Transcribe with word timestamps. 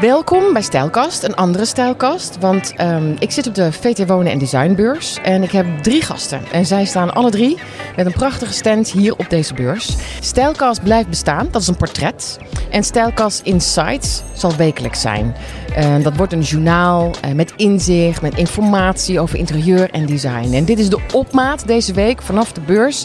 Welkom 0.00 0.52
bij 0.52 0.62
Stijlkast, 0.62 1.22
een 1.22 1.34
andere 1.34 1.64
Stijlkast. 1.64 2.38
Want 2.40 2.72
ehm, 2.76 3.16
ik 3.18 3.30
zit 3.30 3.46
op 3.46 3.54
de 3.54 3.72
VT 3.72 4.06
Wonen 4.06 4.32
en 4.32 4.38
Designbeurs 4.38 5.18
en 5.22 5.42
ik 5.42 5.50
heb 5.50 5.66
drie 5.82 6.02
gasten. 6.02 6.40
En 6.52 6.66
zij 6.66 6.84
staan 6.84 7.14
alle 7.14 7.30
drie 7.30 7.58
met 7.96 8.06
een 8.06 8.12
prachtige 8.12 8.52
stand 8.52 8.90
hier 8.90 9.12
op 9.16 9.30
deze 9.30 9.54
beurs. 9.54 9.96
Stijlkast 10.20 10.82
blijft 10.82 11.08
bestaan, 11.08 11.48
dat 11.50 11.62
is 11.62 11.68
een 11.68 11.76
portret. 11.76 12.38
En 12.70 12.84
Stijlkast 12.84 13.40
Insights 13.44 14.22
zal 14.32 14.56
wekelijks 14.56 15.00
zijn. 15.00 15.34
Uh, 15.78 16.02
dat 16.02 16.16
wordt 16.16 16.32
een 16.32 16.40
journaal 16.40 17.10
uh, 17.24 17.32
met 17.32 17.52
inzicht, 17.56 18.22
met 18.22 18.36
informatie 18.36 19.20
over 19.20 19.38
interieur 19.38 19.90
en 19.90 20.06
design. 20.06 20.52
En 20.52 20.64
dit 20.64 20.78
is 20.78 20.88
de 20.88 21.00
opmaat 21.12 21.66
deze 21.66 21.92
week 21.92 22.22
vanaf 22.22 22.52
de 22.52 22.60
beurs. 22.60 23.04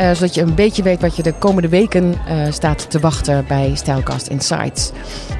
Uh, 0.00 0.10
zodat 0.10 0.34
je 0.34 0.40
een 0.40 0.54
beetje 0.54 0.82
weet 0.82 1.00
wat 1.00 1.16
je 1.16 1.22
de 1.22 1.32
komende 1.32 1.68
weken 1.68 2.14
staat 2.50 2.90
te 2.90 3.00
wachten 3.00 3.44
bij 3.48 3.70
Stijlkast 3.74 4.26
Insights. 4.26 4.90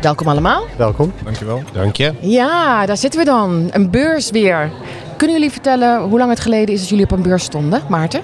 Welkom 0.01 0.29
allemaal. 0.29 0.65
Welkom. 0.77 1.13
Dankjewel. 1.25 1.63
Dank 1.73 1.97
je. 1.97 2.13
Ja, 2.21 2.87
daar 2.87 2.97
zitten 2.97 3.21
we 3.21 3.27
dan. 3.27 3.69
Een 3.71 3.91
beurs 3.91 4.31
weer. 4.31 4.71
Kunnen 5.17 5.37
jullie 5.37 5.53
vertellen 5.53 6.03
hoe 6.03 6.19
lang 6.19 6.31
het 6.31 6.41
geleden 6.41 6.75
is 6.75 6.81
dat 6.81 6.89
jullie 6.89 7.05
op 7.05 7.11
een 7.11 7.23
beurs 7.23 7.45
stonden, 7.45 7.83
Maarten? 7.89 8.21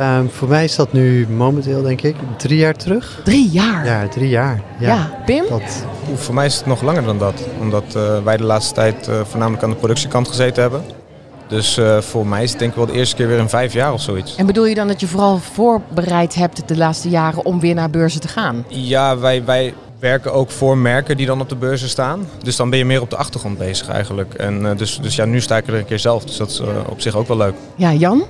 Um, 0.00 0.30
voor 0.30 0.48
mij 0.48 0.64
is 0.64 0.76
dat 0.76 0.92
nu 0.92 1.28
momenteel, 1.28 1.82
denk 1.82 2.02
ik, 2.02 2.16
drie 2.36 2.58
jaar 2.58 2.74
terug. 2.74 3.20
Drie 3.24 3.50
jaar? 3.50 3.84
Ja, 3.86 4.08
drie 4.08 4.28
jaar. 4.28 4.60
Ja, 4.78 4.88
ja. 4.88 5.22
Pim? 5.26 5.44
Dat... 5.48 5.84
Oeh, 6.08 6.18
voor 6.18 6.34
mij 6.34 6.46
is 6.46 6.56
het 6.56 6.66
nog 6.66 6.82
langer 6.82 7.04
dan 7.04 7.18
dat. 7.18 7.42
Omdat 7.60 7.94
uh, 7.96 8.22
wij 8.24 8.36
de 8.36 8.44
laatste 8.44 8.74
tijd 8.74 9.08
uh, 9.08 9.14
voornamelijk 9.24 9.62
aan 9.62 9.70
de 9.70 9.76
productiekant 9.76 10.28
gezeten 10.28 10.62
hebben. 10.62 10.82
Dus 11.50 11.78
uh, 11.78 12.00
voor 12.00 12.26
mij 12.26 12.42
is 12.42 12.50
het 12.50 12.58
denk 12.58 12.70
ik 12.70 12.76
wel 12.76 12.86
de 12.86 12.92
eerste 12.92 13.16
keer 13.16 13.28
weer 13.28 13.38
in 13.38 13.48
vijf 13.48 13.72
jaar 13.72 13.92
of 13.92 14.00
zoiets. 14.00 14.36
En 14.36 14.46
bedoel 14.46 14.66
je 14.66 14.74
dan 14.74 14.88
dat 14.88 15.00
je 15.00 15.06
vooral 15.06 15.38
voorbereid 15.38 16.34
hebt 16.34 16.68
de 16.68 16.76
laatste 16.76 17.08
jaren 17.08 17.44
om 17.44 17.60
weer 17.60 17.74
naar 17.74 17.90
beurzen 17.90 18.20
te 18.20 18.28
gaan? 18.28 18.64
Ja, 18.68 19.18
wij, 19.18 19.44
wij 19.44 19.74
werken 19.98 20.32
ook 20.32 20.50
voor 20.50 20.78
merken 20.78 21.16
die 21.16 21.26
dan 21.26 21.40
op 21.40 21.48
de 21.48 21.56
beurzen 21.56 21.88
staan. 21.88 22.28
Dus 22.42 22.56
dan 22.56 22.70
ben 22.70 22.78
je 22.78 22.84
meer 22.84 23.00
op 23.00 23.10
de 23.10 23.16
achtergrond 23.16 23.58
bezig 23.58 23.88
eigenlijk. 23.88 24.34
En 24.34 24.62
uh, 24.62 24.76
dus, 24.76 24.98
dus 25.02 25.16
ja, 25.16 25.24
nu 25.24 25.40
sta 25.40 25.56
ik 25.56 25.66
er 25.66 25.74
een 25.74 25.84
keer 25.84 25.98
zelf. 25.98 26.24
Dus 26.24 26.36
dat 26.36 26.50
is 26.50 26.60
uh, 26.60 26.66
op 26.88 27.00
zich 27.00 27.16
ook 27.16 27.28
wel 27.28 27.36
leuk. 27.36 27.54
Ja, 27.74 27.92
Jan? 27.92 28.24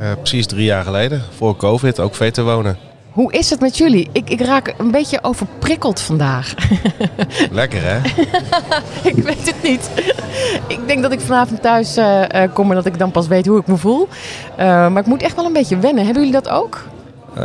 Uh, 0.00 0.12
precies 0.12 0.46
drie 0.46 0.64
jaar 0.64 0.84
geleden, 0.84 1.22
voor 1.36 1.56
COVID, 1.56 2.00
ook 2.00 2.14
VT 2.14 2.36
Wonen. 2.36 2.76
Hoe 3.12 3.32
is 3.32 3.50
het 3.50 3.60
met 3.60 3.76
jullie? 3.76 4.08
Ik, 4.12 4.30
ik 4.30 4.40
raak 4.40 4.74
een 4.78 4.90
beetje 4.90 5.18
overprikkeld 5.22 6.00
vandaag. 6.00 6.54
Lekker 7.50 7.80
hè? 7.82 7.96
ik 9.10 9.14
weet 9.14 9.46
het 9.46 9.62
niet. 9.62 9.90
Ik 10.66 10.86
denk 10.86 11.02
dat 11.02 11.12
ik 11.12 11.20
vanavond 11.20 11.62
thuis 11.62 11.98
uh, 11.98 12.24
kom 12.52 12.68
en 12.68 12.74
dat 12.74 12.86
ik 12.86 12.98
dan 12.98 13.10
pas 13.10 13.26
weet 13.26 13.46
hoe 13.46 13.58
ik 13.60 13.66
me 13.66 13.76
voel. 13.76 14.08
Uh, 14.50 14.56
maar 14.66 14.98
ik 14.98 15.06
moet 15.06 15.22
echt 15.22 15.36
wel 15.36 15.44
een 15.44 15.52
beetje 15.52 15.78
wennen. 15.78 16.04
Hebben 16.04 16.24
jullie 16.24 16.40
dat 16.40 16.52
ook? 16.52 16.84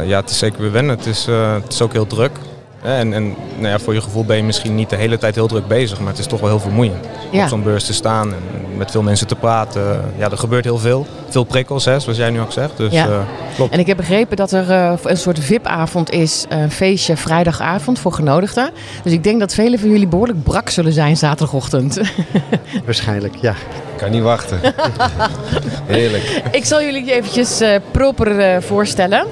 ja, 0.03 0.19
het 0.19 0.29
is 0.29 0.37
zeker 0.37 0.61
weer 0.61 0.71
wennen. 0.71 0.97
Het 0.97 1.05
is, 1.05 1.25
het 1.63 1.73
is 1.73 1.81
ook 1.81 1.93
heel 1.93 2.07
druk. 2.07 2.39
En, 2.81 3.13
en 3.13 3.35
nou 3.55 3.67
ja, 3.67 3.79
voor 3.79 3.93
je 3.93 4.01
gevoel 4.01 4.25
ben 4.25 4.37
je 4.37 4.43
misschien 4.43 4.75
niet 4.75 4.89
de 4.89 4.95
hele 4.95 5.17
tijd 5.17 5.35
heel 5.35 5.47
druk 5.47 5.67
bezig, 5.67 5.99
maar 5.99 6.09
het 6.09 6.19
is 6.19 6.25
toch 6.25 6.39
wel 6.39 6.49
heel 6.49 6.59
vermoeiend. 6.59 7.05
Ja. 7.31 7.43
Op 7.43 7.49
zo'n 7.49 7.63
beurs 7.63 7.85
te 7.85 7.93
staan 7.93 8.33
en 8.33 8.77
met 8.77 8.91
veel 8.91 9.01
mensen 9.01 9.27
te 9.27 9.35
praten. 9.35 10.11
Ja, 10.17 10.31
er 10.31 10.37
gebeurt 10.37 10.63
heel 10.63 10.77
veel. 10.77 11.05
Veel 11.29 11.43
prikkels, 11.43 11.85
hè, 11.85 11.99
zoals 11.99 12.17
jij 12.17 12.29
nu 12.29 12.39
ook 12.39 12.51
zegt. 12.51 12.77
Dus, 12.77 12.91
ja. 12.91 13.07
uh, 13.07 13.19
klopt. 13.55 13.73
En 13.73 13.79
ik 13.79 13.87
heb 13.87 13.97
begrepen 13.97 14.37
dat 14.37 14.51
er 14.51 14.69
uh, 14.69 14.93
een 15.03 15.17
soort 15.17 15.39
VIP-avond 15.39 16.11
is, 16.11 16.45
een 16.49 16.71
feestje 16.71 17.17
vrijdagavond 17.17 17.99
voor 17.99 18.13
genodigden. 18.13 18.69
Dus 19.03 19.11
ik 19.13 19.23
denk 19.23 19.39
dat 19.39 19.53
velen 19.53 19.79
van 19.79 19.89
jullie 19.89 20.07
behoorlijk 20.07 20.43
brak 20.43 20.69
zullen 20.69 20.93
zijn 20.93 21.17
zaterdagochtend. 21.17 21.99
Waarschijnlijk, 22.85 23.35
ja. 23.35 23.51
Ik 23.51 24.03
kan 24.03 24.11
niet 24.11 24.23
wachten. 24.23 24.59
Heerlijk. 25.85 26.41
Ik 26.51 26.65
zal 26.65 26.81
jullie 26.81 27.13
eventjes 27.13 27.61
uh, 27.61 27.75
proper 27.91 28.63
voorstellen. 28.63 29.25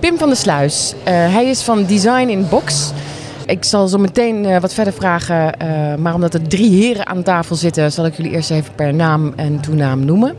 Pim 0.00 0.18
van 0.18 0.28
der 0.28 0.36
Sluis. 0.36 0.94
Uh, 0.98 1.04
hij 1.04 1.46
is 1.46 1.62
van 1.62 1.84
Design 1.84 2.28
in 2.28 2.48
Box. 2.48 2.92
Ik 3.46 3.64
zal 3.64 3.88
zo 3.88 3.98
meteen 3.98 4.44
uh, 4.44 4.58
wat 4.58 4.74
verder 4.74 4.92
vragen, 4.92 5.52
uh, 5.62 5.94
maar 5.94 6.14
omdat 6.14 6.34
er 6.34 6.48
drie 6.48 6.70
heren 6.70 7.06
aan 7.06 7.22
tafel 7.22 7.56
zitten, 7.56 7.92
zal 7.92 8.06
ik 8.06 8.16
jullie 8.16 8.32
eerst 8.32 8.50
even 8.50 8.74
per 8.74 8.94
naam 8.94 9.32
en 9.36 9.60
toenaam 9.60 10.04
noemen. 10.04 10.34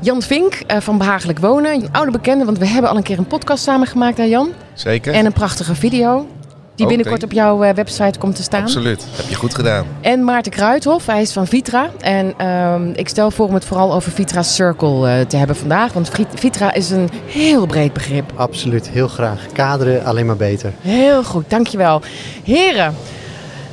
Jan 0.00 0.22
Vink 0.22 0.62
van 0.66 0.98
Behagelijk 0.98 1.38
Wonen, 1.38 1.74
een 1.74 1.88
oude 1.92 2.10
bekende, 2.10 2.44
want 2.44 2.58
we 2.58 2.66
hebben 2.66 2.90
al 2.90 2.96
een 2.96 3.02
keer 3.02 3.18
een 3.18 3.26
podcast 3.26 3.62
samen 3.62 3.86
gemaakt, 3.86 4.16
hè 4.16 4.24
Jan? 4.24 4.48
Zeker. 4.74 5.12
En 5.12 5.26
een 5.26 5.32
prachtige 5.32 5.74
video. 5.74 6.26
Die 6.74 6.86
binnenkort 6.86 7.22
op 7.22 7.32
jouw 7.32 7.64
uh, 7.64 7.70
website 7.70 8.18
komt 8.18 8.36
te 8.36 8.42
staan. 8.42 8.62
Absoluut, 8.62 9.06
heb 9.16 9.28
je 9.28 9.34
goed 9.34 9.54
gedaan. 9.54 9.86
En 10.00 10.24
Maarten 10.24 10.52
Kruithof, 10.52 11.06
hij 11.06 11.20
is 11.20 11.32
van 11.32 11.46
Vitra. 11.46 11.90
En 12.00 12.34
uh, 12.40 12.74
ik 12.94 13.08
stel 13.08 13.30
voor 13.30 13.46
om 13.46 13.54
het 13.54 13.64
vooral 13.64 13.92
over 13.94 14.12
Vitra 14.12 14.42
Circle 14.42 15.18
uh, 15.18 15.26
te 15.26 15.36
hebben 15.36 15.56
vandaag. 15.56 15.92
Want 15.92 16.10
Vitra 16.34 16.72
is 16.72 16.90
een 16.90 17.08
heel 17.26 17.66
breed 17.66 17.92
begrip. 17.92 18.32
Absoluut, 18.34 18.88
heel 18.88 19.08
graag. 19.08 19.46
Kaderen 19.52 20.04
alleen 20.04 20.26
maar 20.26 20.36
beter. 20.36 20.72
Heel 20.80 21.24
goed, 21.24 21.50
dankjewel. 21.50 22.02
Heren, 22.44 22.94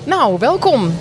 nou 0.03 0.40
welkom. 0.40 0.91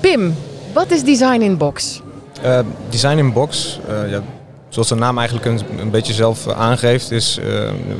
Pim, 0.00 0.34
wat 0.72 0.90
is 0.90 1.02
Design 1.02 1.40
in 1.40 1.56
Box? 1.56 2.00
Uh, 2.44 2.58
design 2.88 3.18
in 3.18 3.32
Box, 3.32 3.80
ja, 4.08 4.20
zoals 4.70 4.88
de 4.88 4.94
naam 4.94 5.18
eigenlijk 5.18 5.46
een, 5.46 5.60
een 5.80 5.90
beetje 5.90 6.12
zelf 6.12 6.48
aangeeft, 6.48 7.10
is 7.10 7.38
uh, 7.38 7.44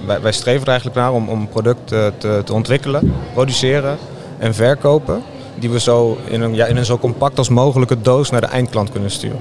wij, 0.06 0.20
wij, 0.20 0.32
streven 0.32 0.62
er 0.62 0.68
eigenlijk 0.68 0.98
naar 0.98 1.12
om, 1.12 1.28
om 1.28 1.48
producten 1.48 2.18
te, 2.18 2.42
te, 2.44 2.52
ontwikkelen, 2.52 3.14
produceren 3.32 3.98
en 4.38 4.54
verkopen. 4.54 5.22
Die 5.58 5.70
we 5.70 5.80
zo 5.80 6.18
in 6.24 6.40
een, 6.40 6.54
ja, 6.54 6.66
in 6.66 6.76
een 6.76 6.84
zo 6.84 6.98
compact 6.98 7.38
als 7.38 7.48
mogelijke 7.48 8.00
doos 8.00 8.30
naar 8.30 8.40
de 8.40 8.46
eindklant 8.46 8.90
kunnen 8.90 9.10
sturen. 9.10 9.40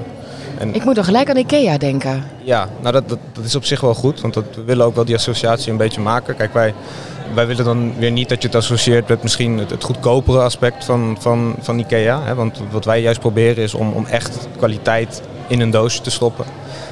En, 0.58 0.74
Ik 0.74 0.84
moet 0.84 0.96
dan 0.96 1.04
gelijk 1.04 1.30
aan 1.30 1.38
Ikea 1.38 1.78
denken. 1.78 2.24
Ja, 2.44 2.70
nou 2.82 2.94
dat, 2.94 3.10
dat, 3.10 3.20
dat, 3.34 3.44
is 3.44 3.56
op 3.56 3.66
zich 3.66 3.82
wel 3.82 3.94
goed, 3.94 4.22
want 4.22 4.34
dat, 4.34 4.44
we 4.56 4.64
willen 4.64 4.86
ook 4.86 4.96
wel 4.96 5.06
die 5.06 5.16
associatie 5.16 5.72
een 5.72 5.78
beetje 5.78 6.02
maken. 6.02 6.36
Kijk, 6.36 6.54
wij, 6.54 6.74
wij 7.34 7.48
willen 7.48 7.66
dan 7.66 7.94
weer 7.98 8.12
niet 8.12 8.30
dat 8.30 8.42
je 8.42 8.48
het 8.48 8.58
associeert 8.58 9.08
met 9.08 9.24
misschien 9.24 9.58
het, 9.58 9.70
het 9.70 9.84
goedkopere 9.84 10.42
aspect 10.42 10.86
van, 10.86 11.18
van, 11.20 11.56
van 11.60 11.80
Ikea. 11.80 12.22
Hè? 12.24 12.36
Want 12.36 12.62
wat 12.72 12.86
wij 12.86 13.02
juist 13.02 13.20
proberen 13.20 13.64
is 13.64 13.74
om, 13.74 13.92
om 13.92 14.06
echt 14.06 14.48
kwaliteit 14.58 15.22
in 15.50 15.60
een 15.60 15.72
doosje 15.72 16.02
te 16.02 16.12
stoppen. 16.12 16.46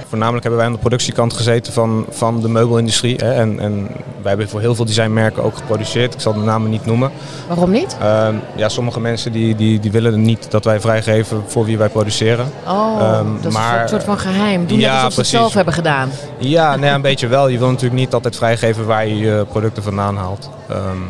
Voornamelijk 0.07 0.43
hebben 0.43 0.61
wij 0.61 0.69
aan 0.69 0.75
de 0.75 0.81
productiekant 0.81 1.33
gezeten 1.33 1.73
van, 1.73 2.05
van 2.09 2.41
de 2.41 2.49
meubelindustrie. 2.49 3.15
Hè? 3.15 3.33
En, 3.33 3.59
en 3.59 3.87
wij 4.21 4.29
hebben 4.29 4.49
voor 4.49 4.59
heel 4.59 4.75
veel 4.75 4.85
designmerken 4.85 5.43
ook 5.43 5.57
geproduceerd. 5.57 6.13
Ik 6.13 6.19
zal 6.19 6.33
de 6.33 6.39
namen 6.39 6.69
niet 6.69 6.85
noemen. 6.85 7.11
Waarom 7.47 7.71
niet? 7.71 7.97
Uh, 8.01 8.27
ja, 8.55 8.69
sommige 8.69 8.99
mensen 8.99 9.31
die, 9.31 9.55
die, 9.55 9.79
die 9.79 9.91
willen 9.91 10.21
niet 10.21 10.51
dat 10.51 10.65
wij 10.65 10.79
vrijgeven 10.79 11.43
voor 11.47 11.65
wie 11.65 11.77
wij 11.77 11.89
produceren. 11.89 12.51
Oh, 12.67 13.17
um, 13.19 13.37
dat 13.41 13.51
is 13.51 13.57
een 13.57 13.89
soort 13.89 14.03
van 14.03 14.17
geheim. 14.17 14.67
Doen 14.67 14.79
ja, 14.79 14.95
alsof 14.95 15.13
ze 15.13 15.19
het 15.19 15.29
zelf 15.29 15.53
hebben 15.53 15.73
gedaan. 15.73 16.09
Ja, 16.37 16.75
nee, 16.75 16.91
een 16.91 17.01
beetje 17.11 17.27
wel. 17.27 17.47
Je 17.47 17.57
wil 17.57 17.69
natuurlijk 17.69 17.99
niet 17.99 18.13
altijd 18.13 18.35
vrijgeven 18.35 18.85
waar 18.85 19.07
je 19.07 19.17
je 19.17 19.45
producten 19.49 19.83
vandaan 19.83 20.17
haalt. 20.17 20.49
Um, 20.71 21.07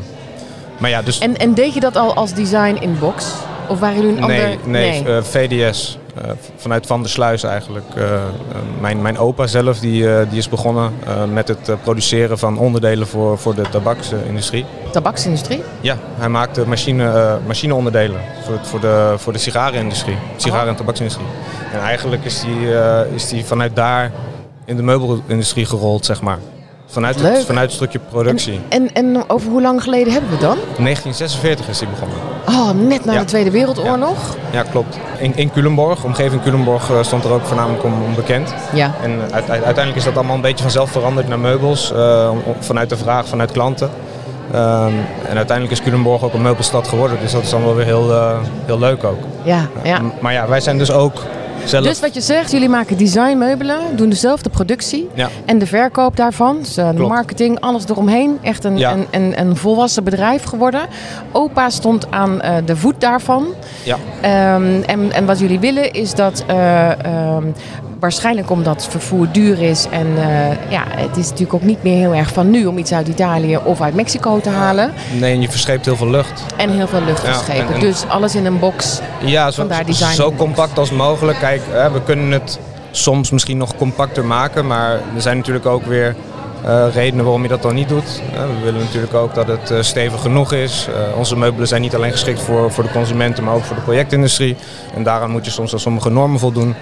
maar 0.78 0.90
ja, 0.90 1.02
dus... 1.02 1.20
en, 1.20 1.38
en 1.38 1.54
deed 1.54 1.74
je 1.74 1.80
dat 1.80 1.96
al 1.96 2.14
als 2.14 2.34
design 2.34 2.78
in 2.80 3.00
box? 3.00 3.26
Of 3.68 3.80
waren 3.80 3.96
jullie 3.96 4.22
een 4.22 4.28
nee, 4.28 4.44
ander... 4.44 4.70
Nee, 4.70 5.02
nee. 5.04 5.16
Uh, 5.16 5.24
VDS. 5.24 5.98
Uh, 6.26 6.32
vanuit 6.56 6.86
Van 6.86 7.02
der 7.02 7.10
Sluis 7.10 7.44
eigenlijk. 7.44 7.86
Uh, 7.98 8.04
mijn, 8.80 9.02
mijn 9.02 9.18
opa 9.18 9.48
zelf 9.48 9.80
die, 9.80 10.28
die 10.30 10.38
is 10.38 10.50
begonnen 10.50 10.92
met 11.34 11.48
het 11.48 11.72
produceren 11.84 12.38
van 12.40 12.58
onderdelen 12.58 13.08
voor, 13.08 13.38
voor 13.38 13.56
de 13.56 13.70
tabaksindustrie. 13.70 14.66
Tabaksindustrie? 14.92 15.64
Ja, 15.82 15.98
hij 16.18 16.30
maakte 16.30 16.68
machine, 16.68 17.38
machineonderdelen 17.48 18.20
voor, 18.44 18.60
voor, 18.62 18.80
de, 18.80 19.14
voor 19.18 19.34
de 19.34 19.40
sigarenindustrie. 19.40 20.18
Sigaren- 20.36 20.64
Oh. 20.64 20.70
en 20.70 20.76
tabaksindustrie. 20.76 21.28
En 21.74 21.80
eigenlijk 21.80 22.26
is 22.26 22.42
die, 22.42 22.68
is 23.16 23.28
die 23.28 23.46
vanuit 23.46 23.76
daar 23.76 24.12
in 24.66 24.76
de 24.76 24.84
meubelindustrie 24.84 25.66
gerold, 25.66 26.06
zeg 26.06 26.22
maar. 26.22 26.38
Vanuit 26.90 27.22
het, 27.22 27.46
vanuit 27.46 27.66
het 27.66 27.76
stukje 27.76 28.00
productie. 28.10 28.60
En, 28.70 28.94
en, 28.94 29.16
en, 29.16 29.30
over 29.30 29.50
hoe 29.50 29.62
lang 29.62 29.84
geleden 29.84 30.12
hebben 30.14 30.30
we 30.30 30.36
het 30.36 30.46
dan? 30.46 30.58
1946 30.58 31.68
is 31.68 31.80
hij 31.80 31.90
begonnen. 31.90 32.18
Oh, 32.48 32.88
net 32.88 33.06
na 33.06 33.14
ja. 33.14 33.20
de 33.20 33.26
Tweede 33.26 33.52
Wereldoorlog? 33.52 34.36
Ja, 34.52 34.58
ja 34.58 34.64
klopt. 34.64 34.98
In, 35.18 35.36
in 35.36 35.52
Culemborg, 35.52 36.04
omgeving 36.04 36.42
Culemborg, 36.42 36.90
uh, 36.90 37.04
stond 37.04 37.24
er 37.24 37.32
ook 37.32 37.46
voornamelijk 37.46 37.84
om, 37.84 37.94
om 38.04 38.16
bekend. 38.16 38.54
Ja. 38.74 38.92
En 39.02 39.20
uiteindelijk 39.32 39.96
is 39.96 40.04
dat 40.04 40.16
allemaal 40.16 40.36
een 40.36 40.42
beetje 40.42 40.62
vanzelf 40.62 40.92
veranderd 40.92 41.28
naar 41.28 41.40
meubels. 41.40 41.92
Uh, 41.92 42.32
vanuit 42.60 42.90
de 42.90 42.98
vraag, 42.98 43.28
vanuit 43.28 43.52
klanten. 43.52 43.90
Um, 44.56 44.94
en 45.28 45.38
uiteindelijk 45.38 45.72
is 45.72 45.82
Culemborg 45.82 46.24
ook 46.24 46.34
een 46.34 46.42
meubelstad 46.42 46.88
geworden. 46.88 47.18
Dus 47.22 47.32
dat 47.32 47.44
is 47.44 47.50
dan 47.50 47.64
wel 47.64 47.76
weer 47.76 47.86
heel, 47.86 48.10
uh, 48.10 48.38
heel 48.66 48.80
leuk 48.80 49.04
ook. 49.04 49.20
Ja, 49.44 49.68
ja. 49.84 50.02
Maar 50.20 50.34
ja, 50.34 50.48
wij 50.48 50.60
zijn 50.60 50.78
dus 50.78 50.92
ook 50.92 51.14
zelf... 51.70 51.86
Dus 51.86 52.00
wat 52.00 52.14
je 52.14 52.22
zegt, 52.22 52.52
jullie 52.52 52.70
maken 52.70 52.98
designmeubelen, 52.98 53.80
doen 53.96 54.10
dezelfde 54.10 54.50
productie 54.50 55.10
ja. 55.14 55.30
en 55.46 55.58
de 55.58 55.66
verkoop 55.66 56.16
daarvan. 56.16 56.58
Dus 56.60 56.74
de 56.74 56.94
marketing, 56.94 57.60
alles 57.60 57.88
eromheen. 57.90 58.38
Echt 58.42 58.64
een, 58.64 58.78
ja. 58.78 58.92
een, 58.92 59.08
een, 59.12 59.40
een, 59.40 59.56
volwassen 59.56 60.04
bedrijf 60.04 60.44
geworden. 60.44 60.82
Opa 61.32 61.70
stond 61.70 62.12
aan 62.12 62.42
uh, 62.46 62.56
de 62.66 62.76
voet 62.76 63.02
daarvan. 63.02 63.48
Ja. 63.84 63.96
Um, 64.56 64.84
en, 64.84 65.12
en 65.12 65.26
wat 65.26 65.40
jullie 65.40 65.60
willen 65.60 65.92
is 65.92 66.14
dat... 66.14 66.44
Uh, 66.50 66.90
um, 67.36 67.54
waarschijnlijk 68.00 68.50
omdat 68.50 68.88
vervoer 68.90 69.28
duur 69.32 69.62
is 69.62 69.88
en 69.92 70.08
ja, 70.70 70.84
het 70.88 71.18
is 71.18 71.24
natuurlijk 71.24 71.54
ook 71.54 71.62
niet 71.64 71.84
meer 71.84 71.98
heel 71.98 72.14
erg 72.16 72.34
van 72.34 72.50
nu 72.50 72.66
om 72.66 72.78
iets 72.78 72.94
uit 72.94 73.08
Italië 73.08 73.58
of 73.64 73.82
uit 73.82 73.94
Mexico 73.96 74.40
te 74.40 74.50
halen. 74.50 74.94
Nee, 75.20 75.34
en 75.34 75.42
je 75.42 75.50
verscheept 75.50 75.86
heel 75.86 75.96
veel 75.96 76.10
lucht. 76.10 76.44
En 76.58 76.70
heel 76.70 76.88
veel 76.88 77.02
lucht 77.06 77.26
Ja, 77.26 77.34
verschepen. 77.34 77.68
en- 77.68 77.74
en- 77.74 77.80
Dus 77.80 78.06
alles 78.08 78.36
in 78.36 78.46
een 78.46 78.60
box. 78.60 79.00
Ja, 79.26 79.52
zo, 79.52 79.68
zo 80.14 80.26
box. 80.26 80.38
compact 80.38 80.78
als 80.78 80.92
mogelijk. 80.92 81.40
Kijk, 81.40 81.62
hè, 81.70 81.92
we 81.92 82.02
kunnen 82.04 82.32
het 82.32 82.60
soms 82.92 83.32
misschien 83.32 83.58
nog 83.58 83.76
compacter 83.76 84.26
maken, 84.26 84.68
maar 84.68 84.92
er 84.92 85.22
zijn 85.22 85.38
natuurlijk 85.38 85.66
ook 85.66 85.86
weer 85.86 86.16
Uh, 86.66 86.86
redenen 86.94 87.24
waarom 87.26 87.42
je 87.44 87.48
dat 87.48 87.62
dan 87.62 87.76
niet 87.76 87.90
doet. 87.90 88.22
Uh, 88.34 88.40
we 88.40 88.64
willen 88.64 88.80
natuurlijk 88.80 89.14
ook 89.14 89.34
dat 89.34 89.48
het 89.48 89.72
uh, 89.72 89.82
stevig 89.82 90.22
genoeg 90.22 90.54
is. 90.54 90.88
onze 91.18 91.36
meubelen 91.38 91.68
zijn 91.68 91.82
niet 91.82 91.96
alleen 91.96 92.12
geschikt 92.12 92.42
voor, 92.42 92.72
voor 92.72 92.84
de 92.84 92.90
consumenten, 92.92 93.44
maar 93.44 93.54
ook 93.54 93.64
voor 93.64 93.76
de 93.76 93.82
projectindustrie. 93.82 94.56
En 94.96 95.04
daaraan 95.04 95.32
moet 95.32 95.46
je 95.46 95.52
soms 95.52 95.74
aan 95.74 95.80
sommige 95.80 96.10
normen 96.10 96.40
voldoen. 96.40 96.76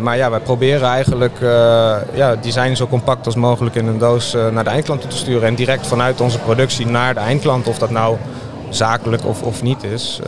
Maar 0.00 0.16
ja, 0.16 0.30
wij 0.30 0.40
proberen 0.40 0.88
eigenlijk 0.88 1.38
ja, 2.14 2.28
het 2.30 2.42
design 2.42 2.74
zo 2.74 2.86
compact 2.86 3.26
als 3.26 3.34
mogelijk 3.34 3.74
in 3.74 3.86
een 3.86 3.98
doos 3.98 4.36
naar 4.52 4.64
de 4.64 4.70
eindklant 4.70 5.00
toe 5.00 5.10
te 5.10 5.16
sturen. 5.16 5.48
En 5.48 5.54
direct 5.54 5.86
vanuit 5.86 6.20
onze 6.20 6.38
productie 6.38 6.86
naar 6.86 7.14
de 7.14 7.20
eindklant, 7.20 7.66
of 7.66 7.78
dat 7.78 7.90
nou 7.90 8.16
zakelijk 8.68 9.26
of, 9.26 9.42
of 9.42 9.62
niet 9.62 9.82
is. 9.82 10.20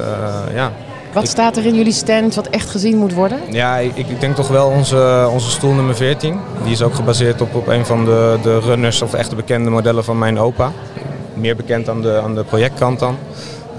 ja. 0.54 0.72
Wat 1.12 1.28
staat 1.28 1.56
er 1.56 1.66
in 1.66 1.74
jullie 1.74 1.92
stand 1.92 2.34
wat 2.34 2.46
echt 2.46 2.70
gezien 2.70 2.96
moet 2.96 3.14
worden? 3.14 3.38
Ja, 3.50 3.76
ik, 3.78 3.96
ik 3.96 4.20
denk 4.20 4.34
toch 4.34 4.48
wel 4.48 4.68
onze, 4.68 5.28
onze 5.32 5.50
stoel 5.50 5.72
nummer 5.72 5.94
14. 5.94 6.40
Die 6.62 6.72
is 6.72 6.82
ook 6.82 6.94
gebaseerd 6.94 7.40
op, 7.40 7.54
op 7.54 7.66
een 7.66 7.86
van 7.86 8.04
de, 8.04 8.38
de 8.42 8.58
runners 8.58 9.02
of 9.02 9.14
echte 9.14 9.34
bekende 9.34 9.70
modellen 9.70 10.04
van 10.04 10.18
mijn 10.18 10.38
opa. 10.38 10.72
Meer 11.34 11.56
bekend 11.56 11.88
aan 11.88 12.02
de, 12.02 12.20
aan 12.22 12.34
de 12.34 12.44
projectkant 12.44 12.98
dan. 12.98 13.16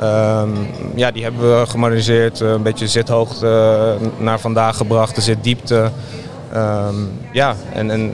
Um, 0.03 0.67
ja, 0.95 1.11
die 1.11 1.23
hebben 1.23 1.59
we 1.59 1.65
gemoderniseerd, 1.67 2.39
een 2.39 2.61
beetje 2.61 2.88
zithoogte 2.88 3.97
naar 4.17 4.39
vandaag 4.39 4.77
gebracht, 4.77 5.15
de 5.15 5.21
zitdiepte. 5.21 5.89
Um, 6.55 7.11
ja, 7.31 7.55
en, 7.73 7.91
en 7.91 8.13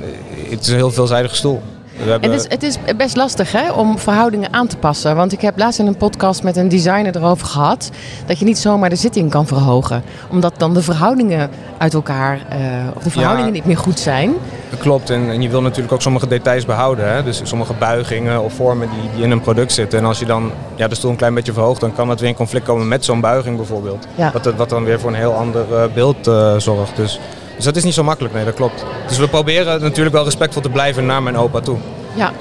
het 0.49 0.61
is 0.61 0.67
een 0.67 0.75
heel 0.75 0.91
veelzijdige 0.91 1.35
stoel. 1.35 1.61
Hebben... 1.99 2.31
Het, 2.31 2.39
is, 2.39 2.47
het, 2.49 2.63
is, 2.63 2.95
best 2.97 3.15
lastig 3.15 3.51
hè, 3.51 3.71
om 3.71 3.99
verhoudingen 3.99 4.53
aan 4.53 4.67
te 4.67 4.77
passen. 4.77 5.15
Want 5.15 5.31
ik 5.31 5.41
heb 5.41 5.57
laatst 5.57 5.79
in 5.79 5.87
een 5.87 5.97
podcast 5.97 6.43
met 6.43 6.57
een 6.57 6.69
designer 6.69 7.15
erover 7.15 7.47
gehad. 7.47 7.89
dat 8.25 8.39
je 8.39 8.45
niet 8.45 8.57
zomaar 8.57 8.89
de 8.89 8.95
zitting 8.95 9.29
kan 9.29 9.47
verhogen. 9.47 10.03
Omdat 10.29 10.53
dan 10.57 10.73
de 10.73 10.81
verhoudingen 10.81 11.49
uit 11.77 11.93
elkaar. 11.93 12.35
Uh, 12.35 12.57
of 12.95 13.03
de 13.03 13.09
verhoudingen 13.09 13.53
niet 13.53 13.65
meer 13.65 13.77
goed 13.77 13.99
zijn. 13.99 14.33
Klopt, 14.77 15.09
en, 15.09 15.29
en, 15.29 15.41
je 15.41 15.49
wil 15.49 15.61
natuurlijk 15.61 15.93
ook 15.93 16.01
sommige 16.01 16.27
details 16.27 16.65
behouden. 16.65 17.13
Hè? 17.13 17.23
Dus 17.23 17.41
sommige 17.43 17.73
buigingen 17.73 18.43
of 18.43 18.53
vormen 18.53 18.89
die, 18.89 19.09
die 19.15 19.23
in 19.23 19.31
een 19.31 19.41
product 19.41 19.71
zitten. 19.71 19.99
En 19.99 20.05
als 20.05 20.19
je 20.19 20.25
dan 20.25 20.51
ja, 20.75 20.87
de 20.87 20.95
stoel 20.95 21.11
een 21.11 21.17
klein 21.17 21.33
beetje 21.33 21.53
verhoogt. 21.53 21.79
dan 21.81 21.93
kan 21.93 22.07
dat 22.07 22.19
weer 22.19 22.29
in 22.29 22.35
conflict 22.35 22.65
komen 22.65 22.87
met 22.87 23.05
zo'n 23.05 23.21
buiging 23.21 23.57
bijvoorbeeld. 23.57 24.07
Ja. 24.15 24.31
Wat, 24.31 24.53
wat 24.55 24.69
dan 24.69 24.83
weer 24.83 24.99
voor 24.99 25.09
een 25.09 25.15
heel 25.15 25.33
ander 25.33 25.65
uh, 25.71 25.83
beeld 25.93 26.27
uh, 26.27 26.57
zorgt. 26.57 26.95
Dus. 26.95 27.19
Dus 27.59 27.67
dat 27.67 27.77
is 27.77 27.83
niet 27.83 27.93
zo 27.93 28.03
makkelijk, 28.03 28.33
nee, 28.33 28.45
dat 28.45 28.53
klopt. 28.53 28.85
Dus 29.07 29.17
we 29.17 29.27
proberen 29.27 29.81
natuurlijk 29.81 30.15
wel 30.15 30.23
respectvol 30.23 30.61
te 30.61 30.69
blijven 30.69 31.05
naar 31.05 31.23
mijn 31.23 31.37
opa 31.37 31.59
toe. 31.59 31.77
Ja, 32.13 32.31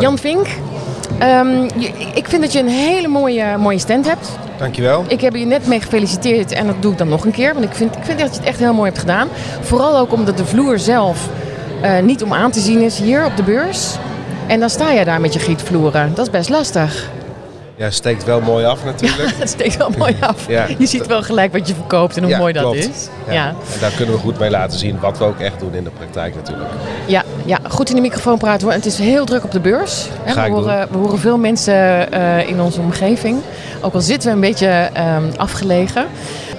Jan 0.00 0.18
Vink, 0.18 0.46
um, 1.22 1.64
ik 2.14 2.28
vind 2.28 2.42
dat 2.42 2.52
je 2.52 2.58
een 2.58 2.68
hele 2.68 3.08
mooie, 3.08 3.56
mooie 3.56 3.78
stand 3.78 4.06
hebt. 4.06 4.28
Dankjewel. 4.58 5.04
Ik 5.08 5.20
heb 5.20 5.34
je 5.34 5.44
net 5.44 5.66
mee 5.66 5.80
gefeliciteerd 5.80 6.52
en 6.52 6.66
dat 6.66 6.82
doe 6.82 6.92
ik 6.92 6.98
dan 6.98 7.08
nog 7.08 7.24
een 7.24 7.32
keer. 7.32 7.52
Want 7.52 7.64
ik 7.64 7.74
vind, 7.74 7.96
ik 7.96 8.04
vind 8.04 8.18
dat 8.18 8.34
je 8.34 8.38
het 8.38 8.48
echt 8.48 8.58
heel 8.58 8.72
mooi 8.72 8.88
hebt 8.88 9.00
gedaan. 9.00 9.28
Vooral 9.60 9.98
ook 9.98 10.12
omdat 10.12 10.36
de 10.36 10.46
vloer 10.46 10.78
zelf 10.78 11.28
uh, 11.82 11.98
niet 11.98 12.22
om 12.22 12.32
aan 12.32 12.50
te 12.50 12.60
zien 12.60 12.80
is 12.80 12.98
hier 12.98 13.24
op 13.24 13.36
de 13.36 13.42
beurs. 13.42 13.96
En 14.46 14.60
dan 14.60 14.70
sta 14.70 14.92
je 14.92 15.04
daar 15.04 15.20
met 15.20 15.32
je 15.32 15.38
gietvloeren. 15.38 16.14
Dat 16.14 16.26
is 16.26 16.32
best 16.32 16.48
lastig. 16.48 17.10
Ja, 17.76 17.90
steekt 17.90 18.24
wel 18.24 18.40
mooi 18.40 18.64
af 18.64 18.84
natuurlijk. 18.84 19.30
Ja, 19.36 19.38
het 19.38 19.48
steekt 19.48 19.76
wel 19.76 19.90
mooi 19.98 20.16
af. 20.20 20.48
Ja. 20.48 20.66
Je 20.78 20.86
ziet 20.86 21.06
wel 21.06 21.22
gelijk 21.22 21.52
wat 21.52 21.68
je 21.68 21.74
verkoopt 21.74 22.16
en 22.16 22.22
hoe 22.24 22.36
mooi 22.36 22.52
dat 22.52 22.74
is. 22.74 23.08
Ja. 23.26 23.32
ja. 23.32 23.48
En 23.48 23.80
daar 23.80 23.90
kunnen 23.90 24.14
we 24.14 24.20
goed 24.20 24.38
mee 24.38 24.50
laten 24.50 24.78
zien 24.78 25.00
wat 25.00 25.18
we 25.18 25.24
ook 25.24 25.40
echt 25.40 25.60
doen 25.60 25.74
in 25.74 25.84
de 25.84 25.90
praktijk 25.90 26.34
natuurlijk. 26.34 26.70
Ja, 27.06 27.22
ja 27.44 27.58
goed 27.68 27.88
in 27.88 27.94
de 27.94 28.00
microfoon 28.00 28.38
praten. 28.38 28.68
Het 28.68 28.86
is 28.86 28.98
heel 28.98 29.24
druk 29.24 29.44
op 29.44 29.50
de 29.50 29.60
beurs. 29.60 30.08
we, 30.24 30.40
horen, 30.40 30.88
we 30.90 30.98
horen 30.98 31.18
veel 31.18 31.38
mensen 31.38 32.14
uh, 32.14 32.48
in 32.48 32.60
onze 32.60 32.80
omgeving. 32.80 33.40
Ook 33.80 33.94
al 33.94 34.00
zitten 34.00 34.28
we 34.28 34.34
een 34.34 34.40
beetje 34.40 34.90
um, 35.16 35.30
afgelegen. 35.36 36.06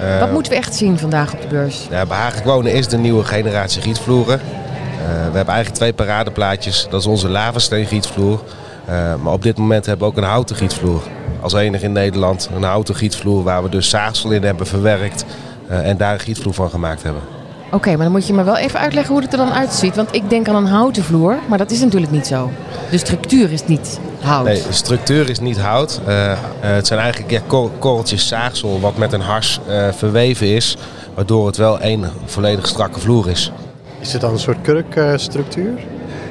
Uh, 0.01 0.19
wat 0.19 0.31
moeten 0.31 0.51
we 0.51 0.57
echt 0.57 0.75
zien 0.75 0.97
vandaag 0.99 1.33
op 1.33 1.41
de 1.41 1.47
beurs? 1.47 1.87
Ja, 1.89 2.05
Behagelijk 2.05 2.45
Wonen 2.45 2.73
is 2.73 2.87
de 2.87 2.97
nieuwe 2.97 3.23
generatie 3.23 3.81
gietvloeren. 3.81 4.39
Uh, 4.39 5.07
we 5.07 5.35
hebben 5.35 5.53
eigenlijk 5.53 5.75
twee 5.75 5.93
paradeplaatjes. 5.93 6.87
Dat 6.89 6.99
is 6.99 7.07
onze 7.07 7.29
lavasteen 7.29 7.85
gietvloer. 7.85 8.41
Uh, 8.89 9.15
maar 9.21 9.33
op 9.33 9.41
dit 9.41 9.57
moment 9.57 9.85
hebben 9.85 10.07
we 10.07 10.13
ook 10.13 10.19
een 10.19 10.29
houten 10.29 10.55
gietvloer. 10.55 11.01
Als 11.41 11.53
enige 11.53 11.85
in 11.85 11.91
Nederland 11.91 12.49
een 12.55 12.63
houten 12.63 12.95
gietvloer 12.95 13.43
waar 13.43 13.63
we 13.63 13.69
dus 13.69 13.89
zaagsel 13.89 14.31
in 14.31 14.43
hebben 14.43 14.67
verwerkt 14.67 15.25
uh, 15.69 15.87
en 15.87 15.97
daar 15.97 16.13
een 16.13 16.19
gietvloer 16.19 16.53
van 16.53 16.69
gemaakt 16.69 17.03
hebben. 17.03 17.21
Oké, 17.65 17.75
okay, 17.75 17.93
maar 17.93 18.03
dan 18.03 18.11
moet 18.11 18.27
je 18.27 18.33
me 18.33 18.43
wel 18.43 18.57
even 18.57 18.79
uitleggen 18.79 19.13
hoe 19.13 19.23
het 19.23 19.31
er 19.31 19.37
dan 19.37 19.51
uitziet. 19.51 19.95
Want 19.95 20.15
ik 20.15 20.29
denk 20.29 20.47
aan 20.47 20.55
een 20.55 20.65
houten 20.65 21.03
vloer, 21.03 21.35
maar 21.47 21.57
dat 21.57 21.71
is 21.71 21.79
natuurlijk 21.79 22.11
niet 22.11 22.27
zo. 22.27 22.51
De 22.91 22.97
structuur 22.97 23.51
is 23.51 23.65
niet 23.65 23.99
hout. 24.21 24.45
Nee, 24.45 24.63
de 24.67 24.73
structuur 24.73 25.29
is 25.29 25.39
niet 25.39 25.59
hout. 25.59 26.01
Uh, 26.07 26.33
het 26.59 26.87
zijn 26.87 26.99
eigenlijk 26.99 27.31
ja, 27.31 27.41
kor 27.47 27.71
korreltjes 27.79 28.27
zaagsel 28.27 28.79
wat 28.79 28.97
met 28.97 29.13
een 29.13 29.21
hars 29.21 29.59
verweven 29.91 30.47
is. 30.47 30.77
Waardoor 31.13 31.47
het 31.47 31.57
wel 31.57 31.79
één 31.79 32.11
volledig 32.25 32.67
strakke 32.67 32.99
vloer 32.99 33.29
is. 33.29 33.51
Is 33.99 34.11
het 34.11 34.21
dan 34.21 34.31
een 34.31 34.39
soort 34.39 34.57
kurkstructuur? 34.61 35.73